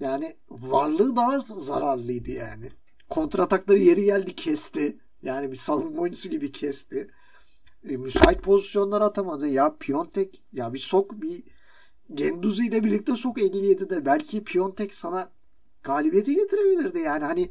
[0.00, 2.70] yani varlığı daha zararlıydı yani.
[3.10, 4.98] Kontratakları yeri geldi kesti.
[5.22, 7.06] Yani bir savunma oyuncusu gibi kesti.
[7.88, 9.48] E, müsait pozisyonlar atamadı.
[9.48, 11.44] Ya Piontek ya bir sok bir
[12.14, 14.06] Genduzi ile birlikte sok 57'de.
[14.06, 15.30] Belki Piontek sana
[15.82, 16.98] galibiyeti getirebilirdi.
[16.98, 17.50] Yani hani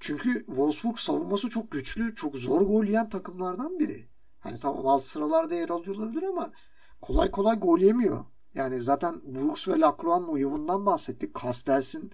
[0.00, 4.08] çünkü Wolfsburg savunması çok güçlü, çok zor gol yiyen takımlardan biri.
[4.40, 6.52] Hani tamam alt sıralarda yer alıyor olabilir ama
[7.00, 8.24] kolay kolay gol yemiyor.
[8.54, 11.42] Yani zaten Brooks ve Lacroix'ın uyumundan bahsettik.
[11.42, 12.10] Castells'in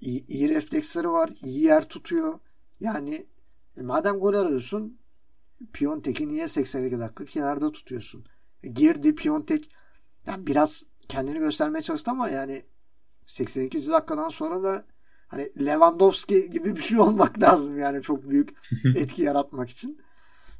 [0.00, 1.30] iyi, iyi refleksleri var.
[1.42, 2.38] iyi yer tutuyor.
[2.80, 3.26] Yani
[3.76, 4.98] e, madem gol arıyorsun
[5.72, 8.24] Piontek'i niye 82 dakika kenarda tutuyorsun?
[8.62, 9.70] E, girdi Piontek
[10.26, 12.62] yani biraz kendini göstermeye çalıştı ama yani
[13.26, 14.84] 82 dakikadan sonra da
[15.28, 18.50] hani Lewandowski gibi bir şey olmak lazım yani çok büyük
[18.96, 20.02] etki yaratmak için.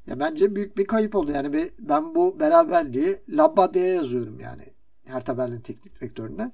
[0.07, 1.33] Ya bence büyük bir kayıp oldu.
[1.33, 4.63] Yani ben bu beraberliği Labbadia'ya yazıyorum yani.
[5.05, 6.53] Hertha Berlin teknik direktörüne.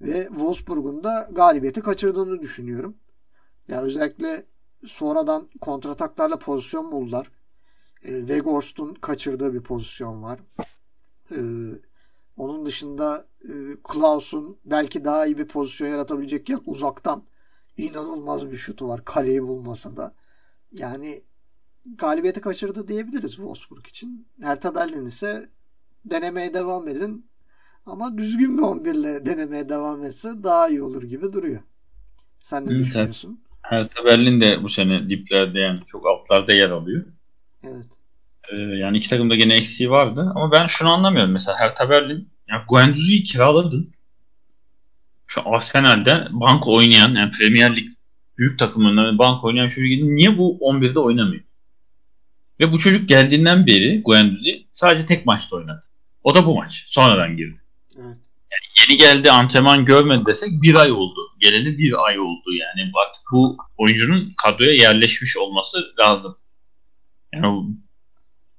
[0.00, 2.96] Ve Wolfsburg'un da galibiyeti kaçırdığını düşünüyorum.
[3.68, 4.46] Ya özellikle
[4.86, 7.30] sonradan kontrataklarla pozisyon buldular.
[8.02, 10.40] E, Weghorst'un kaçırdığı bir pozisyon var.
[11.30, 11.38] E,
[12.36, 13.52] onun dışında e,
[13.84, 17.24] Klaus'un belki daha iyi bir pozisyon yaratabilecekken uzaktan
[17.76, 19.04] inanılmaz bir şutu var.
[19.04, 20.14] Kaleyi bulmasa da.
[20.72, 21.22] Yani
[21.84, 24.28] galibiyeti kaçırdı diyebiliriz Wolfsburg için.
[24.42, 25.50] Hertha Berlin ise
[26.04, 27.30] denemeye devam edin.
[27.86, 31.60] Ama düzgün bir 11 ile denemeye devam etse daha iyi olur gibi duruyor.
[32.40, 33.40] Sen ne düşünüyorsun?
[33.70, 37.04] Hertha Berlin de bu sene diplerde yani çok altlarda yer alıyor.
[37.64, 37.86] Evet.
[38.52, 40.32] Ee, yani iki takımda gene eksiği vardı.
[40.34, 41.32] Ama ben şunu anlamıyorum.
[41.32, 43.92] Mesela Hertha Berlin ya Guendouzi'yi kiraladın.
[45.26, 47.88] Şu Arsenal'de bank oynayan yani Premier Lig
[48.38, 51.42] büyük takımlarında bank oynayan çocuk niye bu 11'de oynamıyor?
[52.60, 55.86] Ve bu çocuk geldiğinden beri Guendouzi sadece tek maçta oynadı.
[56.24, 56.84] O da bu maç.
[56.88, 57.60] Sonradan girdi.
[57.96, 58.29] Evet.
[58.80, 61.20] Yeni geldi antrenman görmedi desek bir ay oldu.
[61.38, 62.90] Geleli bir ay oldu yani.
[63.06, 66.36] Artık bu oyuncunun kadroya yerleşmiş olması lazım.
[67.34, 67.64] Yani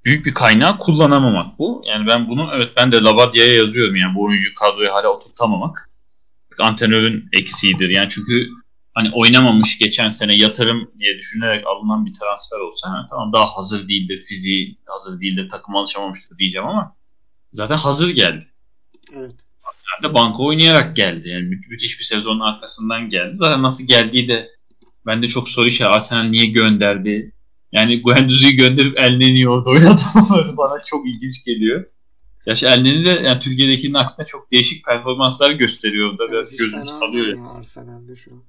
[0.05, 1.83] büyük bir kaynağı kullanamamak bu.
[1.85, 5.89] Yani ben bunu evet ben de Labadia'ya yazıyorum yani bu oyuncu kadroya hala oturtamamak.
[6.59, 7.89] Antrenörün eksiğidir.
[7.89, 8.49] Yani çünkü
[8.93, 13.87] hani oynamamış geçen sene yatırım diye düşünerek alınan bir transfer olsa ha, tamam daha hazır
[13.87, 16.95] değildir fiziği hazır değildir takım alışamamıştır diyeceğim ama
[17.51, 18.47] zaten hazır geldi.
[19.13, 19.35] Evet.
[19.73, 21.29] Zaten banka oynayarak geldi.
[21.29, 23.31] Yani mü- müthiş bir sezonun arkasından geldi.
[23.35, 24.49] Zaten nasıl geldiği de
[25.05, 25.95] bende çok soru işareti.
[25.95, 27.31] Arsenal niye gönderdi?
[27.71, 31.85] Yani Guendouzi'yi gönderip Elneni'yi orada oynatmaları bana çok ilginç geliyor.
[32.45, 37.27] Yaş Elneni de yani Türkiye'dekinin aksine çok değişik performanslar gösteriyor da biraz gözümüz kalıyor.
[37.27, 37.47] Yani.
[37.47, 38.41] Arsenal'de şu an.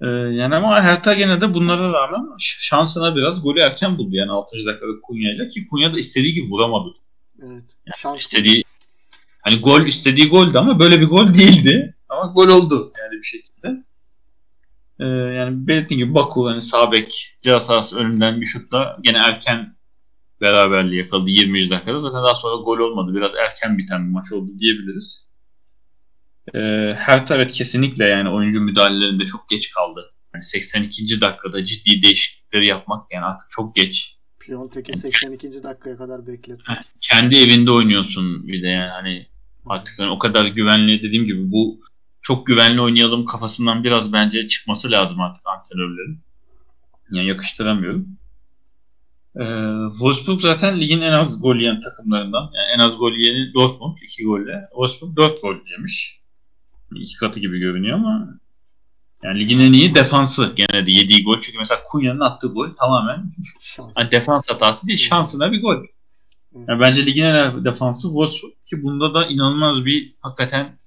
[0.00, 4.16] Ee, yani ama Hertha gene de bunlara rağmen şansına biraz golü erken buldu.
[4.16, 4.56] Yani 6.
[4.66, 6.94] dakikada Kunya'yla ki Kunya da istediği gibi vuramadı.
[7.42, 7.64] Evet.
[7.96, 8.64] Şans İstediği
[9.50, 11.94] hani gol istediği goldü ama böyle bir gol değildi.
[12.08, 13.84] Ama gol oldu yani bir şekilde.
[15.00, 19.76] Ee, yani belirttiğim gibi Baku hani sağ bek ceza sahası önünden bir şutla gene erken
[20.40, 21.70] beraberliği yakaladı 20.
[21.70, 21.98] dakikada.
[21.98, 23.14] Zaten daha sonra gol olmadı.
[23.14, 25.28] Biraz erken biten bir maç oldu diyebiliriz.
[26.54, 30.12] Ee, Hertha evet kesinlikle yani oyuncu müdahalelerinde çok geç kaldı.
[30.34, 31.20] Yani 82.
[31.20, 34.16] dakikada ciddi değişiklikleri yapmak yani artık çok geç.
[34.40, 35.62] Piontek'i 82.
[35.62, 36.62] dakikaya kadar bekletti.
[36.66, 39.26] Heh, kendi evinde oynuyorsun bir de yani hani
[39.68, 41.80] artık hani o kadar güvenli dediğim gibi bu
[42.22, 46.20] çok güvenli oynayalım kafasından biraz bence çıkması lazım artık antrenörlerin.
[47.10, 48.08] Yani yakıştıramıyorum.
[49.36, 49.44] Ee,
[49.90, 52.42] Wolfsburg zaten ligin en az gol yiyen takımlarından.
[52.42, 54.68] Yani en az gol yiyeni Dortmund 2 golle.
[54.70, 56.20] Wolfsburg 4 gol yemiş.
[56.94, 58.38] İki katı gibi görünüyor ama
[59.22, 61.40] yani ligin en iyi defansı gene de yediği gol.
[61.40, 63.32] Çünkü mesela Kunya'nın attığı gol tamamen
[63.94, 65.84] hani defans hatası değil şansına bir gol.
[66.68, 70.78] Yani bence ligin en defansı Wolfsburg ki bunda da inanılmaz bir hakikaten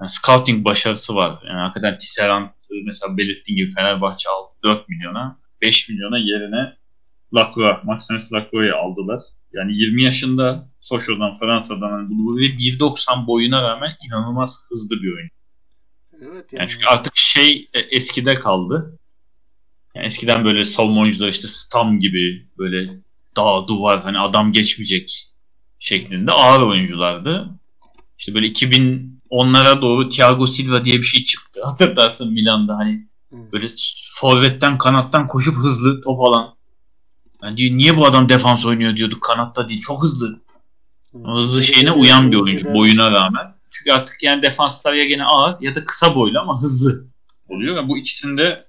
[0.00, 1.42] yani scouting başarısı var.
[1.48, 2.48] Yani hakikaten Tisserand
[2.84, 6.76] mesela belirttiğin gibi Fenerbahçe aldı 4 milyona 5 milyona yerine
[7.34, 9.22] Lacroix, Maximus Lacroix'ı aldılar.
[9.52, 15.34] Yani 20 yaşında Sochaux'dan Fransa'dan hani bunu ve 1.90 boyuna rağmen inanılmaz hızlı bir oyuncu.
[16.12, 16.68] Evet Yani yani.
[16.68, 18.98] çünkü artık şey e, eskide kaldı.
[19.94, 22.88] Yani eskiden böyle savunma oyuncular işte Stam gibi böyle
[23.38, 25.28] dağ duvar hani adam geçmeyecek
[25.78, 27.48] şeklinde ağır oyunculardı.
[28.18, 31.60] İşte böyle 2010'lara doğru Thiago Silva diye bir şey çıktı.
[31.64, 33.52] Hatırlarsın Milan'da hani Evet.
[33.52, 33.66] böyle
[34.14, 36.54] forvetten kanattan koşup hızlı top alan.
[37.42, 39.80] Yani diyor, niye bu adam defans oynuyor diyorduk kanatta değil.
[39.80, 40.40] Çok hızlı.
[41.14, 43.54] O hızlı şeyine uyan bir oyuncu boyuna rağmen.
[43.70, 47.04] Çünkü artık yani defanslar ya gene ağır ya da kısa boylu ama hızlı
[47.48, 47.76] oluyor.
[47.76, 48.66] Ve bu ikisini de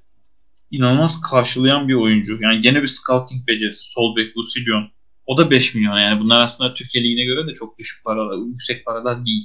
[0.71, 2.37] inanılmaz karşılayan bir oyuncu.
[2.41, 3.91] Yani gene bir scouting becerisi.
[3.91, 4.89] Sol bek Lucilion.
[5.25, 6.19] O da 5 milyon yani.
[6.19, 9.43] Bunlar aslında Türkiye Ligi'ne göre de çok düşük paralar, yüksek paralar değil.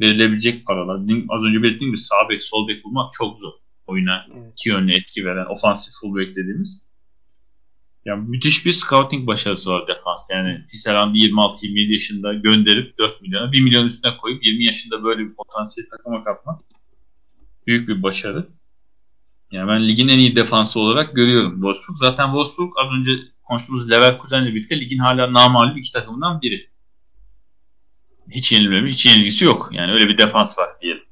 [0.00, 0.96] Verilebilecek paralar.
[1.28, 3.52] Az önce belirttiğim gibi sağ bek, sol bek bulmak çok zor.
[3.86, 4.52] Oyuna Evet.
[4.52, 6.82] iki yönlü etki veren, ofansif full bek dediğimiz.
[8.04, 10.30] Yani müthiş bir scouting başarısı var defans.
[10.30, 15.34] Yani Tisserand'ı 26-27 yaşında gönderip 4 milyona 1 milyon üstüne koyup 20 yaşında böyle bir
[15.34, 16.60] potansiyel takıma katmak
[17.66, 18.48] büyük bir başarı.
[19.50, 21.96] Yani ben ligin en iyi defansı olarak görüyorum Wolfsburg.
[21.96, 23.10] Zaten Wolfsburg az önce
[23.42, 26.70] konuştuğumuz Leverkusen'le birlikte ligin hala namalip iki takımından biri.
[28.30, 29.68] Hiç yenilmemiş, hiç yenilgisi yok.
[29.72, 31.02] Yani öyle bir defans var diyelim.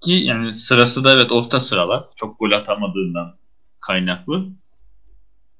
[0.00, 2.02] Ki yani sırası da evet orta sıralar.
[2.16, 3.36] Çok gol atamadığından
[3.80, 4.46] kaynaklı.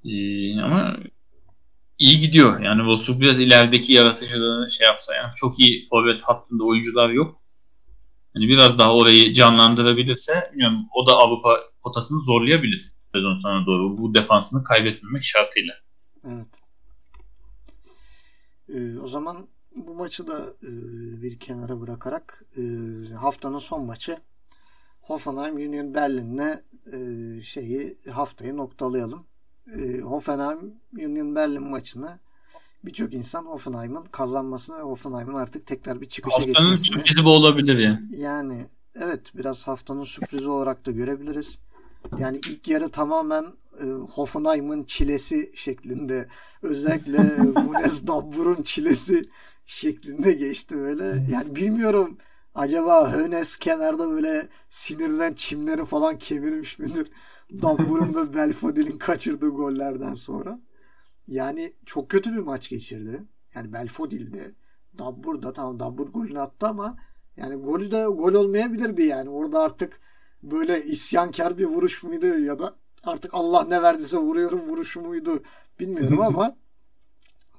[0.04, 0.96] Ee, ama
[1.98, 2.60] iyi gidiyor.
[2.60, 5.14] Yani Wolfsburg biraz ilerideki yaratıcılığını şey yapsa.
[5.14, 7.40] Yani çok iyi forvet hattında oyuncular yok.
[8.34, 13.98] Hani biraz daha orayı canlandırabilirse bilmiyorum, o da Avrupa potasını zorlayabilir sezon sonuna doğru.
[13.98, 15.74] Bu defansını kaybetmemek şartıyla.
[16.24, 16.48] Evet.
[18.68, 20.70] Ee, o zaman bu maçı da e,
[21.22, 22.62] bir kenara bırakarak e,
[23.14, 24.18] haftanın son maçı
[25.02, 29.26] Hoffenheim Union Berlin'le e, şeyi haftayı noktalayalım.
[29.78, 32.18] E, Hoffenheim Union Berlin maçını
[32.84, 37.78] birçok insan Hoffenheim'ın kazanmasını ve Hoffenheim'ın artık tekrar bir çıkışa Haftanın geçmesini sürprizi bu olabilir
[37.78, 38.00] yani.
[38.10, 41.59] yani evet biraz haftanın sürprizi olarak da görebiliriz.
[42.18, 43.44] Yani ilk yarı tamamen
[43.80, 46.28] e, Hoffenheim'ın çilesi şeklinde
[46.62, 49.22] özellikle e, Munes Dabbur'un çilesi
[49.66, 51.04] şeklinde geçti böyle.
[51.30, 52.18] Yani bilmiyorum
[52.54, 57.10] acaba Hönes kenarda böyle sinirden çimleri falan kemirmiş midir?
[57.62, 60.60] Dabbur'un ve Belfodil'in kaçırdığı gollerden sonra.
[61.28, 63.22] Yani çok kötü bir maç geçirdi.
[63.54, 64.54] Yani Belfodil de
[64.98, 66.96] Dabbur da tamam Dabbur golünü attı ama
[67.36, 69.30] yani golü de gol olmayabilirdi yani.
[69.30, 70.00] Orada artık
[70.43, 72.74] böyle isyankar bir vuruş muydu ya da
[73.05, 75.43] artık Allah ne verdiyse vuruyorum vuruşu muydu
[75.81, 76.56] bilmiyorum ama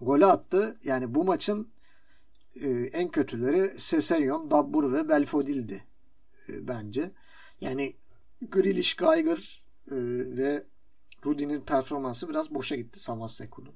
[0.01, 0.77] golü attı.
[0.83, 1.73] Yani bu maçın
[2.55, 5.83] e, en kötüleri Sesenyon, Dabbur ve Belfodil'di
[6.49, 7.11] e, bence.
[7.61, 7.95] Yani
[8.41, 9.95] Grealish, Geiger e,
[10.37, 10.63] ve
[11.25, 13.75] Rudy'nin performansı biraz boşa gitti Samaseko'nun.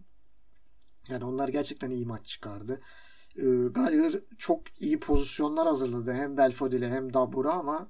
[1.09, 2.81] Yani onlar gerçekten iyi maç çıkardı.
[3.35, 3.43] E,
[3.75, 7.89] Geiger çok iyi pozisyonlar hazırladı hem Belfodil'e hem Dabbur'a ama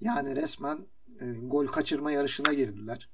[0.00, 0.86] yani resmen
[1.20, 3.08] e, gol kaçırma yarışına girdiler.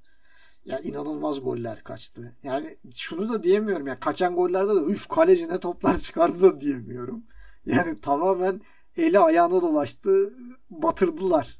[0.64, 2.36] Ya inanılmaz goller kaçtı.
[2.42, 7.24] Yani şunu da diyemiyorum ya kaçan gollerde de üf kaleci ne toplar çıkardı da diyemiyorum.
[7.66, 8.60] Yani tamamen
[8.96, 10.32] eli ayağına dolaştı
[10.70, 11.58] batırdılar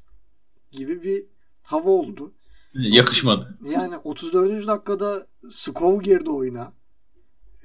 [0.71, 1.25] gibi bir
[1.63, 2.33] hava oldu.
[2.73, 3.57] Yakışmadı.
[3.63, 4.67] Yani 34.
[4.67, 6.73] dakikada Skov girdi oyuna.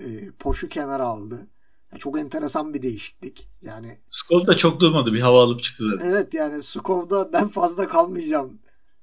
[0.00, 1.48] E, Poşu kenara aldı.
[1.92, 3.48] Yani çok enteresan bir değişiklik.
[3.62, 5.12] Yani Skov da çok durmadı.
[5.12, 6.10] Bir hava alıp çıktı zaten.
[6.10, 8.58] Evet yani Skov'da ben fazla kalmayacağım.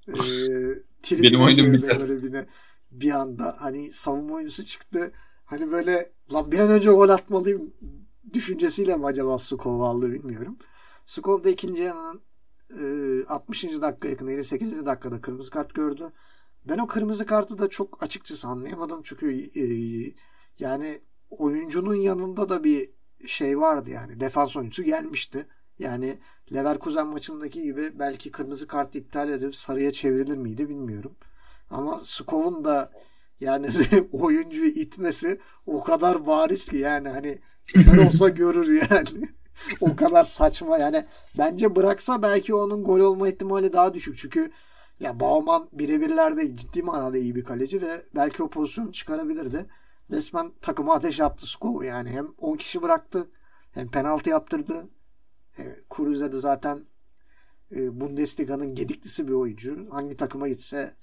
[0.07, 0.13] E,
[1.11, 1.99] Benim oyunum biter.
[1.99, 2.45] Böyle bir,
[2.91, 5.11] bir anda hani savunma oyuncusu çıktı.
[5.45, 7.73] Hani böyle lan bir an önce gol atmalıyım
[8.33, 10.57] düşüncesiyle mi acaba Skov aldı bilmiyorum.
[11.05, 12.21] Skov da ikinci yarının
[12.81, 13.63] e, 60.
[13.63, 14.85] dakika yakın 58.
[14.85, 16.11] dakikada kırmızı kart gördü.
[16.65, 19.63] Ben o kırmızı kartı da çok açıkçası anlayamadım çünkü e,
[20.59, 20.99] yani
[21.29, 22.89] oyuncunun yanında da bir
[23.27, 25.47] şey vardı yani defans oyuncusu gelmişti.
[25.79, 26.19] Yani
[26.53, 31.15] Leverkusen maçındaki gibi belki kırmızı kart iptal edip sarıya çevrilir miydi bilmiyorum.
[31.69, 32.91] Ama Skov'un da
[33.39, 33.67] yani
[34.11, 39.29] oyuncuyu itmesi o kadar bariz ki yani hani kör olsa görür yani.
[39.81, 41.05] o kadar saçma yani
[41.37, 44.51] bence bıraksa belki onun gol olma ihtimali daha düşük çünkü
[44.99, 49.65] ya Bauman birebirlerde ciddi manada iyi bir kaleci ve belki o pozisyonu çıkarabilirdi.
[50.11, 53.29] Resmen takıma ateş attı Skov yani hem 10 kişi bıraktı
[53.71, 54.89] hem penaltı yaptırdı.
[55.59, 56.85] E, Kruse de zaten
[57.75, 59.87] e, Bundesliga'nın gediklisi bir oyuncu.
[59.91, 60.95] Hangi takıma gitse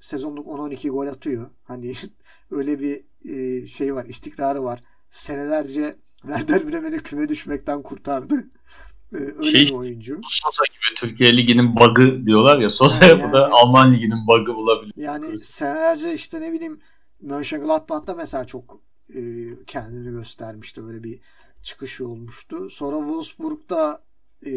[0.00, 1.50] sezonluk 10-12 gol atıyor.
[1.64, 1.92] Hani
[2.50, 3.00] öyle bir
[3.30, 4.82] e, şey var, istikrarı var.
[5.10, 8.50] Senelerce Werder Bremen'i küme düşmekten kurtardı.
[9.14, 10.20] Ee, öyle şey, bir oyuncu.
[10.28, 12.70] Sosa gibi Türkiye Ligi'nin bug'ı diyorlar ya.
[12.70, 14.92] Sosa yani, bu da Alman Ligi'nin bug'ı bulabilir.
[14.96, 16.80] Yani senelerce işte ne bileyim
[17.20, 18.80] Mönchengladbach'ta mesela çok
[19.14, 19.20] e,
[19.66, 20.84] kendini göstermişti.
[20.84, 21.20] Böyle bir
[21.62, 22.70] çıkışı olmuştu.
[22.70, 24.02] Sonra Wolfsburg'da
[24.46, 24.52] e,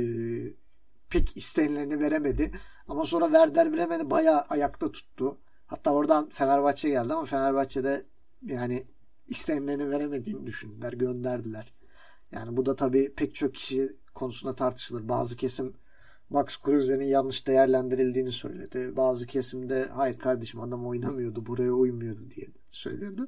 [1.09, 2.51] pek istenileni veremedi.
[2.87, 5.37] Ama sonra Werder Bremen'i bayağı ayakta tuttu.
[5.67, 8.03] Hatta oradan Fenerbahçe geldi ama Fenerbahçe'de
[8.41, 8.85] yani
[9.27, 11.73] istenileni veremediğini düşündüler, gönderdiler.
[12.31, 15.09] Yani bu da tabii pek çok kişi konusunda tartışılır.
[15.09, 15.73] Bazı kesim
[16.33, 18.97] Max Kruse'nin yanlış değerlendirildiğini söyledi.
[18.97, 23.27] Bazı kesimde hayır kardeşim adam oynamıyordu, buraya uymuyordu diye söylüyordu.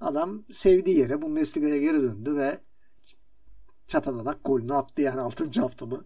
[0.00, 2.58] Adam sevdiği yere Bundesliga'ya geri döndü ve
[3.86, 5.60] çatalanak golünü attı yani 6.
[5.60, 6.00] haftada.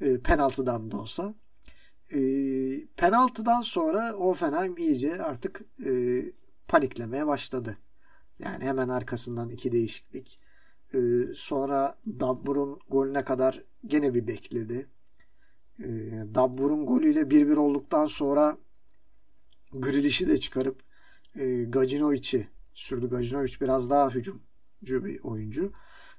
[0.00, 1.34] E, penaltıdan da olsa.
[2.12, 2.18] E,
[2.96, 6.22] penaltıdan sonra Offenheim iyice artık e,
[6.68, 7.78] paniklemeye başladı.
[8.38, 10.38] Yani hemen arkasından iki değişiklik.
[10.94, 10.98] Ee,
[11.34, 14.86] sonra Dabbur'un golüne kadar gene bir bekledi.
[15.84, 15.86] Ee,
[16.34, 18.58] Dabbur'un golüyle 1-1 olduktan sonra
[19.72, 20.82] Grealish'i de çıkarıp
[21.36, 23.08] e, Gajinovic'i sürdü.
[23.10, 25.72] Gajinovic biraz daha hücumcu bir oyuncu.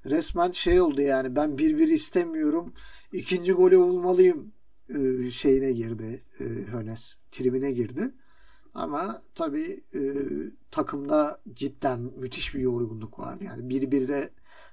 [0.06, 2.74] Resmen şey oldu yani ben 1-1 istemiyorum.
[3.12, 4.52] İkinci golü bulmalıyım
[4.88, 6.22] e, şeyine girdi.
[6.40, 8.14] E, Hönes tribine girdi.
[8.74, 10.00] Ama tabii e,
[10.70, 13.44] takımda cidden müthiş bir yorgunluk vardı.
[13.44, 14.30] Yani bir birde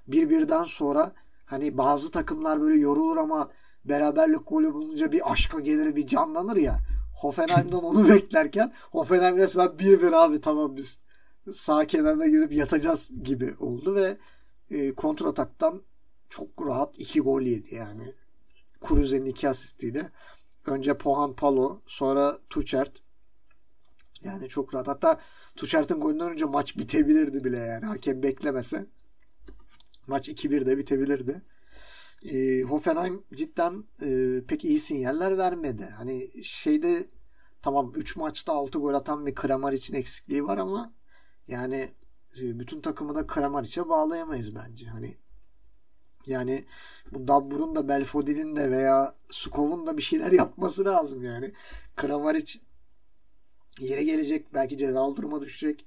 [0.07, 1.13] bir birden sonra
[1.45, 3.51] hani bazı takımlar böyle yorulur ama
[3.89, 6.79] beraberlik golü bulunca bir aşka gelir bir canlanır ya.
[7.15, 10.99] Hoffenheim'dan onu beklerken Hoffenheim resmen bir bir abi tamam biz
[11.53, 14.17] sağ kenarına gidip yatacağız gibi oldu ve
[14.71, 15.81] e, kontrataktan
[16.29, 18.11] çok rahat iki gol yedi yani.
[18.81, 20.11] Kruse'nin iki asistiyle.
[20.65, 23.01] Önce Pohan Palo sonra Tuchert
[24.23, 24.87] yani çok rahat.
[24.87, 25.19] Hatta
[25.55, 27.85] Tuşart'ın golünden önce maç bitebilirdi bile yani.
[27.85, 28.85] Hakem beklemese.
[30.07, 31.41] Maç 2-1 de bitebilirdi.
[32.25, 35.89] E, Hoffenheim cidden e, pek iyi sinyaller vermedi.
[35.97, 37.05] Hani şeyde
[37.61, 40.93] tamam 3 maçta 6 gol atan bir Kramaric'in eksikliği var ama
[41.47, 41.93] yani
[42.41, 44.85] e, bütün takımı da Kramaric'e bağlayamayız bence.
[44.85, 45.17] Hani
[46.25, 46.65] yani
[47.11, 51.53] bu Dabbur'un da Belfodil'in de veya Sukov'un da bir şeyler yapması lazım yani.
[51.95, 52.59] Kramaric
[53.79, 54.53] yere gelecek.
[54.53, 55.85] Belki cezalı duruma düşecek.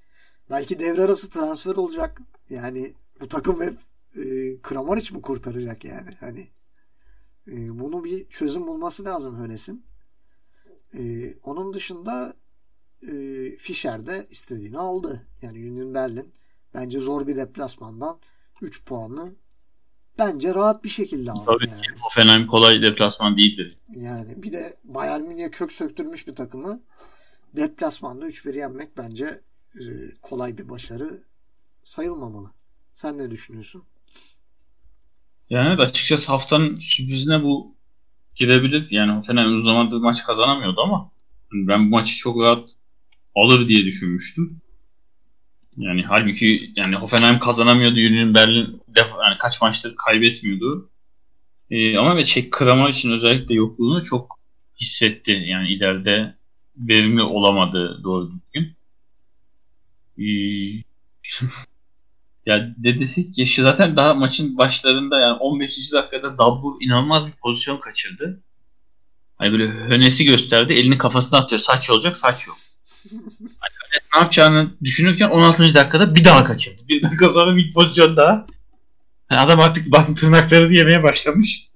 [0.50, 2.20] Belki devre arası transfer olacak.
[2.50, 3.78] Yani bu takım hep
[4.16, 4.22] e,
[4.62, 6.10] Kramaric mi kurtaracak yani?
[6.20, 6.48] Hani
[7.48, 9.84] E, bunu bir çözüm bulması lazım Hönes'in.
[10.98, 12.34] E, onun dışında
[13.02, 13.12] e,
[13.58, 15.26] Fischer de istediğini aldı.
[15.42, 16.32] Yani Union Berlin
[16.74, 18.18] bence zor bir deplasmandan
[18.62, 19.34] 3 puanı
[20.18, 21.42] bence rahat bir şekilde aldı.
[21.46, 22.00] Tabii yani.
[22.00, 23.78] Hoffenheim kolay deplasman değildir.
[23.96, 26.82] Yani bir de Bayern Münih'e kök söktürmüş bir takımı
[27.56, 29.40] deplasmanda 3-1 yenmek bence
[29.74, 29.82] e,
[30.22, 31.22] kolay bir başarı
[31.84, 32.50] sayılmamalı.
[32.94, 33.84] Sen ne düşünüyorsun?
[35.50, 37.74] Yani evet, açıkçası haftanın sürprizine bu
[38.34, 38.86] girebilir.
[38.90, 41.10] Yani Hoffenheim uzun zamandır maç kazanamıyordu ama
[41.52, 42.68] ben bu maçı çok rahat
[43.34, 44.60] alır diye düşünmüştüm.
[45.76, 47.94] Yani halbuki yani Hoffenheim kazanamıyordu.
[47.94, 50.90] Union Berlin def yani kaç maçtır kaybetmiyordu.
[51.70, 54.38] Ee, ama ve şey Kramar için özellikle yokluğunu çok
[54.80, 55.30] hissetti.
[55.46, 56.34] Yani ileride
[56.76, 58.76] verimli olamadı doğru düzgün.
[60.18, 60.82] Ee,
[62.50, 65.92] ya dedesik yaşı zaten daha maçın başlarında yani 15.
[65.92, 68.40] dakikada Dabbu inanılmaz bir pozisyon kaçırdı.
[69.38, 70.72] Hani böyle hönesi gösterdi.
[70.72, 71.60] Elini kafasına atıyor.
[71.60, 72.16] Saç olacak.
[72.16, 72.56] Saç yok.
[73.60, 75.74] Hani Hönes ne yapacağını düşünürken 16.
[75.74, 76.82] dakikada bir daha kaçırdı.
[76.88, 78.46] Bir dakika sonra bir pozisyon daha.
[79.30, 81.68] Yani adam artık bak tırnakları yemeye başlamış.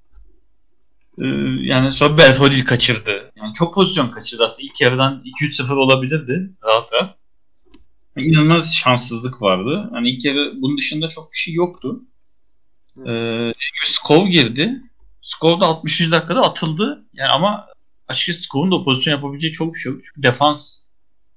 [1.19, 1.27] Ee,
[1.61, 3.33] yani sonra Belfodil kaçırdı.
[3.37, 4.63] Yani çok pozisyon kaçırdı aslında.
[4.63, 6.51] İlk yarıdan 2-3-0 olabilirdi.
[6.65, 7.24] Rahat rahat.
[8.17, 9.89] İnanılmaz şanssızlık vardı.
[9.93, 12.01] Hani ilk yarı bunun dışında çok bir şey yoktu.
[13.07, 13.53] Ee,
[13.85, 14.83] Skov girdi.
[15.23, 16.01] Skov da 60.
[16.01, 17.05] dakikada atıldı.
[17.15, 17.67] Yani ama
[18.09, 20.01] açıkçası Skov'un da pozisyon yapabileceği çok bir şey yok.
[20.05, 20.85] Çünkü defans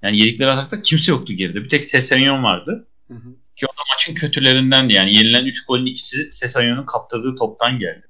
[0.01, 1.63] yani yedikleri atakta kimse yoktu geride.
[1.63, 2.87] Bir tek Sesenyon vardı.
[3.07, 3.35] Hı hı.
[3.55, 4.93] Ki o da maçın kötülerindendi.
[4.93, 8.07] Yani yenilen 3 golün ikisi Sesanyon'un kaptırdığı toptan geldi.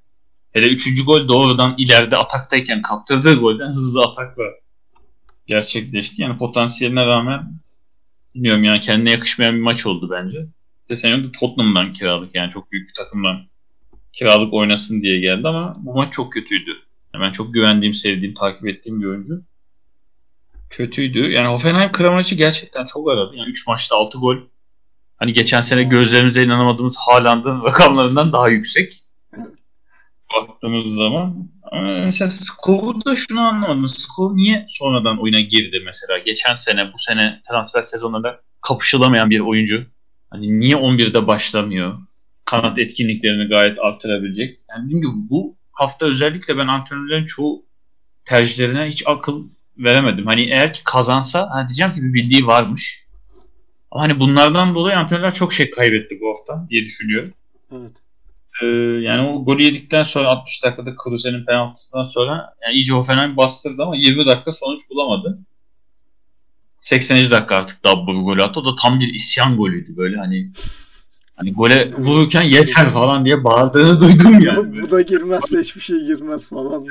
[0.53, 1.06] Hele 3.
[1.06, 4.44] gol doğrudan ileride ataktayken kaptırdığı golden hızlı atakla
[5.48, 6.22] gerçekleşti.
[6.22, 7.41] Yani potansiyeline rağmen
[8.38, 10.45] bilmiyorum yani kendine yakışmayan bir maç oldu bence.
[10.88, 13.47] Sesenyon da Tottenham'dan kiralık yani çok büyük bir takımdan
[14.14, 16.72] kiralık oynasın diye geldi ama bu maç çok kötüydü.
[17.14, 19.41] Yani ben çok güvendiğim, sevdiğim, takip ettiğim bir oyuncu.
[20.69, 21.19] Kötüydü.
[21.19, 23.35] Yani Hoffenheim Kramarić'i gerçekten çok aradı.
[23.35, 24.38] Yani 3 maçta 6 gol.
[25.18, 28.93] Hani geçen sene gözlerimize inanamadığımız Haaland'ın rakamlarından daha yüksek.
[30.38, 31.49] Baktığımız zaman.
[31.72, 33.88] Ama mesela Skov'u da şunu anlamadım.
[33.88, 36.18] Skov niye sonradan oyuna girdi mesela?
[36.18, 39.85] Geçen sene, bu sene transfer sezonunda kapışılamayan bir oyuncu.
[40.30, 41.93] Hani niye 11'de başlamıyor?
[42.45, 44.59] Kanat etkinliklerini gayet artırabilecek.
[44.69, 47.65] Yani dediğim gibi bu hafta özellikle ben antrenörlerin çoğu
[48.26, 49.47] tercihlerine hiç akıl
[49.77, 50.26] veremedim.
[50.26, 53.07] Hani eğer ki kazansa hani diyeceğim ki bir bildiği varmış.
[53.91, 57.34] Ama hani bunlardan dolayı antrenörler çok şey kaybetti bu hafta diye düşünüyorum.
[57.72, 57.91] Evet.
[58.61, 58.65] Ee,
[59.01, 63.95] yani o golü yedikten sonra 60 dakikada Kruse'nin penaltısından sonra yani iyice Hoffenheim bastırdı ama
[63.95, 65.39] 20 dakika sonuç bulamadı.
[66.81, 67.17] 80.
[67.31, 68.59] dakika artık Dabbur'u golü attı.
[68.59, 70.51] O da tam bir isyan golüydü böyle hani
[71.35, 74.81] hani gole vururken yeter falan diye bağırdığını duydum Ya yani.
[74.81, 76.85] bu da girmezse hiçbir şey girmez falan.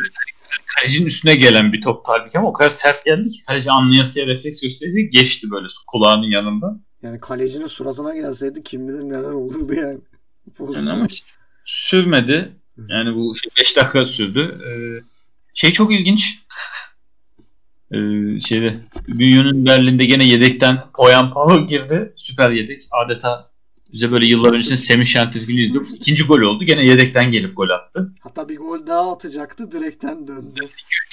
[0.76, 4.60] Kalecinin üstüne gelen bir top halbuki ama o kadar sert geldi ki kaleci anlayasıya refleks
[4.60, 6.80] gösterdi geçti böyle kulağının yanında.
[7.02, 10.01] Yani kalecinin suratına gelseydi kim bilir neler olurdu yani.
[10.74, 11.24] Yani ama hiç
[11.66, 12.52] sürmedi.
[12.88, 14.59] Yani bu 5 dakika sürdü.
[14.68, 15.02] Ee,
[15.55, 16.38] şey çok ilginç.
[17.93, 17.97] Ee,
[18.40, 22.12] şeyde Bünyo'nun Berlin'de gene yedekten Poyan Palo girdi.
[22.16, 22.82] Süper yedek.
[22.90, 23.51] Adeta
[23.93, 25.94] bize böyle yıllar öncesinde Semih Şentürk'ünü izliyoruz.
[25.94, 26.64] İkinci gol oldu.
[26.64, 28.12] Gene yedekten gelip gol attı.
[28.20, 29.72] Hatta bir gol daha atacaktı.
[29.72, 30.60] Direkten döndü.
[30.60, 30.64] 2-3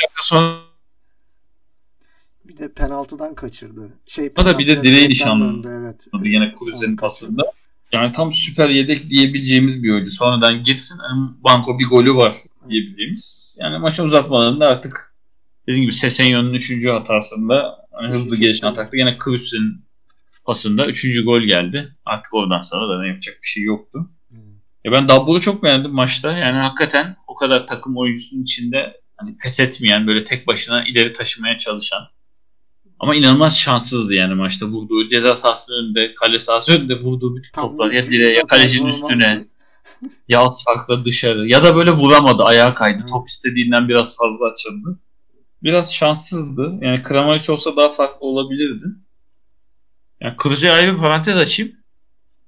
[0.04, 0.58] dakika sonra
[2.46, 3.90] Bir de penaltıdan kaçırdı.
[4.06, 5.80] Şey, da bir de direkten nişanlandı.
[5.82, 6.08] Evet.
[6.24, 7.44] Yine Kruse'nin pasında.
[7.94, 10.12] Yani tam süper yedek diyebileceğimiz bir oyuncu.
[10.12, 11.00] Sonradan girsin.
[11.10, 12.36] Yani banko bir golü var
[12.70, 13.56] diyebileceğimiz.
[13.60, 15.16] Yani maçın uzatmalarında artık
[15.68, 16.86] dediğim gibi Sesenyon'un 3.
[16.88, 19.86] hatasında hani hızlı gelişen atakta yine Kruse'nin
[20.46, 21.24] pasında 3.
[21.26, 21.96] gol geldi.
[22.06, 24.10] Artık oradan sonra da ne yapacak bir şey yoktu.
[24.30, 24.40] Hmm.
[24.86, 26.32] Ya ben Dabbo'yu çok beğendim maçta.
[26.32, 31.58] Yani hakikaten o kadar takım oyuncusunun içinde hani pes etmeyen, böyle tek başına ileri taşımaya
[31.58, 32.08] çalışan
[33.04, 34.66] ama inanılmaz şanssızdı yani maçta.
[34.66, 39.46] Vurduğu ceza sahası önünde, kale sahası önünde vurduğu bütün toplar ya direğe ya kalecinin üstüne
[40.28, 43.06] ya alt farkla dışarı ya da böyle vuramadı ayağa kaydı.
[43.10, 45.00] Top istediğinden biraz fazla açıldı.
[45.64, 46.74] Biraz şanssızdı.
[46.82, 48.86] Yani Kramaric olsa daha farklı olabilirdi.
[50.22, 51.72] Yani Kruse'ye ayrı bir parantez açayım.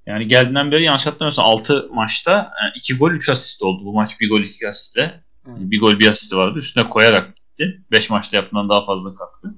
[0.06, 3.86] Yani geldiğinden beri yanlış hatırlamıyorsam 6 maçta 2 gol 3 asist oldu.
[3.86, 5.24] Bu maç 1 gol 2 asistle.
[5.48, 5.58] Evet.
[5.60, 6.60] Bir gol bir asisti vardı.
[6.60, 7.82] Üstüne koyarak gitti.
[7.92, 9.56] 5 maçta yaptığından daha fazla katkı.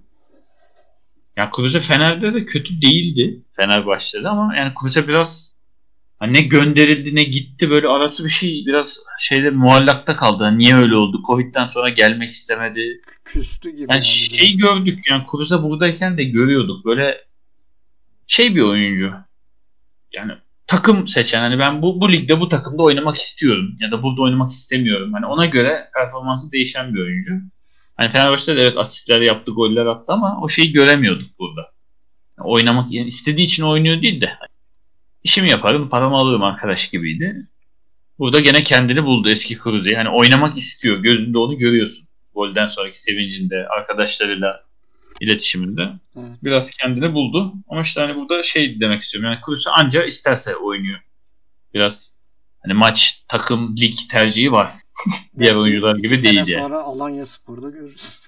[1.38, 3.42] Yani Kruse Fener'de de kötü değildi.
[3.56, 5.54] Fenerbahçe'de ama yani Kruse biraz
[6.20, 10.44] hani ne gönderildi ne gitti böyle arası bir şey biraz şeyde muallakta kaldı.
[10.44, 11.22] Hani niye öyle oldu?
[11.28, 13.02] Covid'den sonra gelmek istemedi.
[13.26, 13.82] Küstü gibi.
[13.82, 14.60] Yani yani şeyi biraz.
[14.60, 16.86] gördük yani Kruse buradayken de görüyorduk.
[16.86, 17.18] Böyle
[18.28, 19.14] şey bir oyuncu.
[20.14, 20.32] Yani
[20.68, 24.52] takım seçen hani ben bu bu ligde bu takımda oynamak istiyorum ya da burada oynamak
[24.52, 25.14] istemiyorum.
[25.14, 27.32] Hani ona göre performansı değişen bir oyuncu.
[27.98, 31.72] Hani Fenerbahçe'de de evet asistler yaptı, goller attı ama o şeyi göremiyorduk burada.
[32.40, 34.38] Yani oynamak yani istediği için oynuyor değil de
[35.24, 37.48] işimi yaparım, paramı alırım arkadaş gibiydi.
[38.20, 39.96] Burada gene kendini buldu eski Cruze'yi.
[39.96, 40.98] Hani oynamak istiyor.
[40.98, 42.08] Gözünde onu görüyorsun.
[42.36, 44.64] Golden sonraki sevincinde, arkadaşlarıyla
[45.22, 45.90] iletişiminde.
[46.16, 46.32] Evet.
[46.44, 47.54] Biraz kendini buldu.
[47.70, 49.32] Ama işte hani burada şey demek istiyorum.
[49.32, 51.00] Yani Cruze anca isterse oynuyor.
[51.74, 52.14] Biraz
[52.64, 54.70] hani maç, takım, lig tercihi var.
[55.40, 56.62] Diğer oyuncular gibi değil yani.
[56.64, 58.28] sonra Alanya Spor'da görürüz.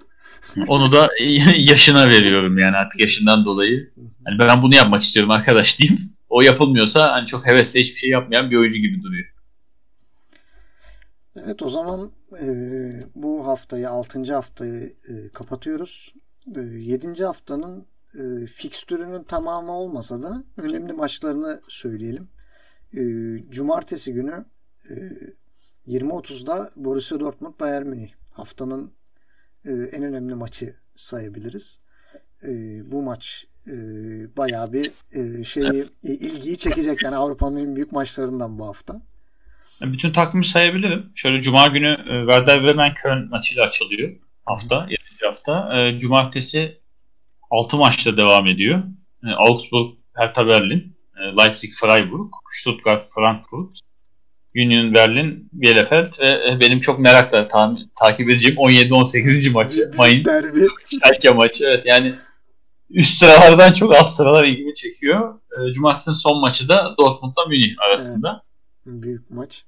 [0.67, 1.09] Onu da
[1.57, 3.91] yaşına veriyorum yani artık yaşından dolayı.
[4.25, 5.99] Hani ben bunu yapmak istiyorum arkadaş diyeyim.
[6.29, 9.33] O yapılmıyorsa hani çok hevesle hiçbir şey yapmayan bir oyuncu gibi duruyor.
[11.35, 12.47] Evet o zaman e,
[13.15, 14.33] bu haftayı 6.
[14.33, 16.13] haftayı e, kapatıyoruz.
[16.55, 17.23] E, 7.
[17.23, 17.85] haftanın
[18.15, 22.27] e, fikstürünün tamamı olmasa da önemli maçlarını söyleyelim.
[22.93, 23.01] E,
[23.49, 24.45] Cumartesi günü
[24.89, 24.95] e,
[25.89, 28.93] 20.30'da Borussia Dortmund Bayern Münih haftanın
[29.65, 31.79] e, en önemli maçı sayabiliriz.
[32.43, 32.49] E,
[32.91, 33.73] bu maç e,
[34.37, 39.01] bayağı bir e, şeyi e, ilgiyi çekecek yani Avrupa'nın en büyük maçlarından bu hafta.
[39.81, 41.11] Bütün takvimi sayabilirim.
[41.15, 45.01] Şöyle Cuma günü e, Werder Bremen Köln maçıyla açılıyor hafta, 7.
[45.25, 45.79] hafta.
[45.79, 46.81] E, cumartesi
[47.51, 48.83] 6 maçta devam ediyor.
[49.23, 53.79] E, Augsburg, Hertha Berlin, e, Leipzig, Freiburg, Stuttgart, Frankfurt,
[54.55, 59.51] Union Berlin, Bielefeld ve e, benim çok merakla ta- takip edeceğim 17-18.
[59.51, 59.91] maçı.
[59.97, 60.27] Mainz,
[60.99, 61.65] Schalke maçı.
[61.65, 62.13] Evet yani
[62.89, 65.39] üst sıralardan çok alt sıralar ilgimi çekiyor.
[65.51, 68.29] E, Cumartesi'nin son maçı da Dortmund'la Münih arasında.
[68.31, 68.49] Evet.
[69.03, 69.63] Büyük maç.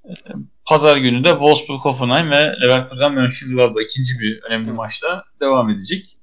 [0.65, 4.77] Pazar günü de Wolfsburg Hoffenheim ve Leverkusen Mönchengladbach ikinci bir önemli evet.
[4.77, 6.17] maçla devam edecek.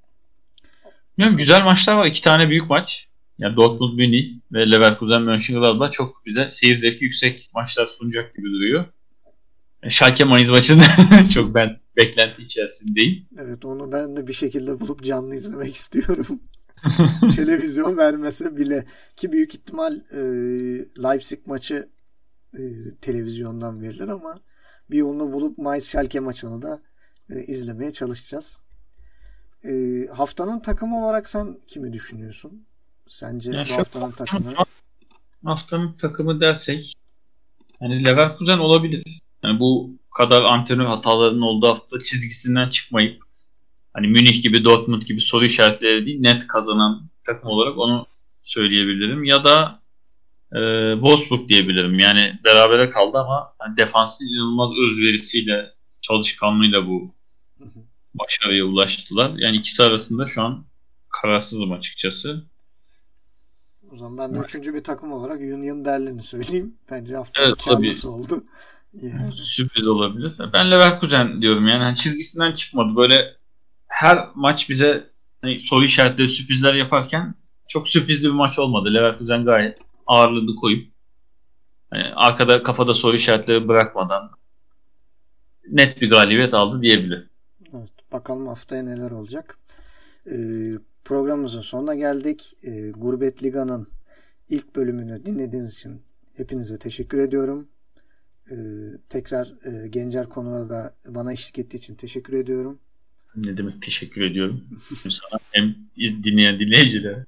[1.18, 2.06] Bilmiyorum güzel maçlar var.
[2.06, 3.07] İki tane büyük maç.
[3.38, 8.84] Yani Dortmund Münih ve Leverkusen Mönchengladbach çok bize seyir zevki yüksek maçlar sunacak gibi duruyor.
[9.82, 10.82] E, Schalke Mainz maçını
[11.34, 13.26] çok ben beklenti içerisindeyim.
[13.38, 16.40] Evet onu ben de bir şekilde bulup canlı izlemek istiyorum.
[17.36, 18.84] Televizyon vermese bile
[19.16, 20.20] ki büyük ihtimal e,
[21.02, 21.88] Leipzig maçı
[22.54, 22.62] e,
[23.00, 24.40] televizyondan verilir ama
[24.90, 26.80] bir yolunu bulup Mainz Schalke maçını da
[27.30, 28.60] e, izlemeye çalışacağız.
[29.64, 29.70] E,
[30.12, 32.67] haftanın takımı olarak sen kimi düşünüyorsun?
[33.08, 34.54] Sence yani bu haftanın takımı?
[35.44, 36.92] Haftanın takımı dersek
[37.80, 39.20] yani Leverkusen olabilir.
[39.42, 43.22] Yani bu kadar antrenör hatalarının olduğu hafta çizgisinden çıkmayıp
[43.94, 48.06] hani Münih gibi Dortmund gibi soru işaretleri değil net kazanan takım olarak onu
[48.42, 49.24] söyleyebilirim.
[49.24, 49.80] Ya da
[50.52, 50.58] e,
[50.92, 51.98] Wolfsburg diyebilirim.
[51.98, 55.70] Yani berabere kaldı ama yani defansı inanılmaz özverisiyle,
[56.00, 57.14] çalışkanlığıyla bu
[58.14, 59.32] başarıya ulaştılar.
[59.36, 60.64] Yani ikisi arasında şu an
[61.08, 62.44] kararsızım açıkçası.
[63.92, 64.48] O zaman ben de evet.
[64.48, 66.74] üçüncü bir takım olarak Union Berlin'i söyleyeyim.
[66.90, 68.44] Bence haftanın evet, karlısı oldu.
[69.02, 69.32] Yani.
[69.42, 70.32] Sürpriz olabilir.
[70.52, 71.82] Ben Leverkusen diyorum yani.
[71.82, 72.96] yani çizgisinden çıkmadı.
[72.96, 73.36] Böyle
[73.88, 75.10] her maç bize
[75.42, 77.34] hani soru işaretleri sürprizler yaparken
[77.68, 78.94] çok sürprizli bir maç olmadı.
[78.94, 80.92] Leverkusen gayet ağırlığını koyup
[81.90, 84.30] hani arkada kafada soru işaretleri bırakmadan
[85.70, 87.26] net bir galibiyet aldı diyebilir.
[87.74, 89.58] Evet, bakalım haftaya neler olacak.
[90.26, 90.34] Ee,
[91.08, 92.54] programımızın sonuna geldik.
[92.62, 93.88] Ee, Gurbet Liga'nın
[94.48, 96.02] ilk bölümünü dinlediğiniz için
[96.36, 97.68] hepinize teşekkür ediyorum.
[98.50, 98.56] Ee,
[99.08, 102.78] tekrar e, Gencer konuda da bana eşlik ettiği için teşekkür ediyorum.
[103.36, 104.64] Ne demek teşekkür ediyorum.
[105.02, 107.26] Sana hem dinleyen dinleyicilere.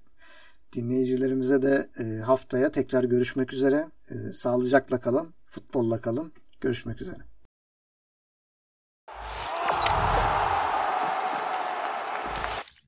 [0.73, 3.87] Dinleyicilerimize de e, haftaya tekrar görüşmek üzere.
[4.11, 6.33] E, sağlıcakla kalın, futbolla kalın.
[6.61, 7.30] Görüşmek üzere.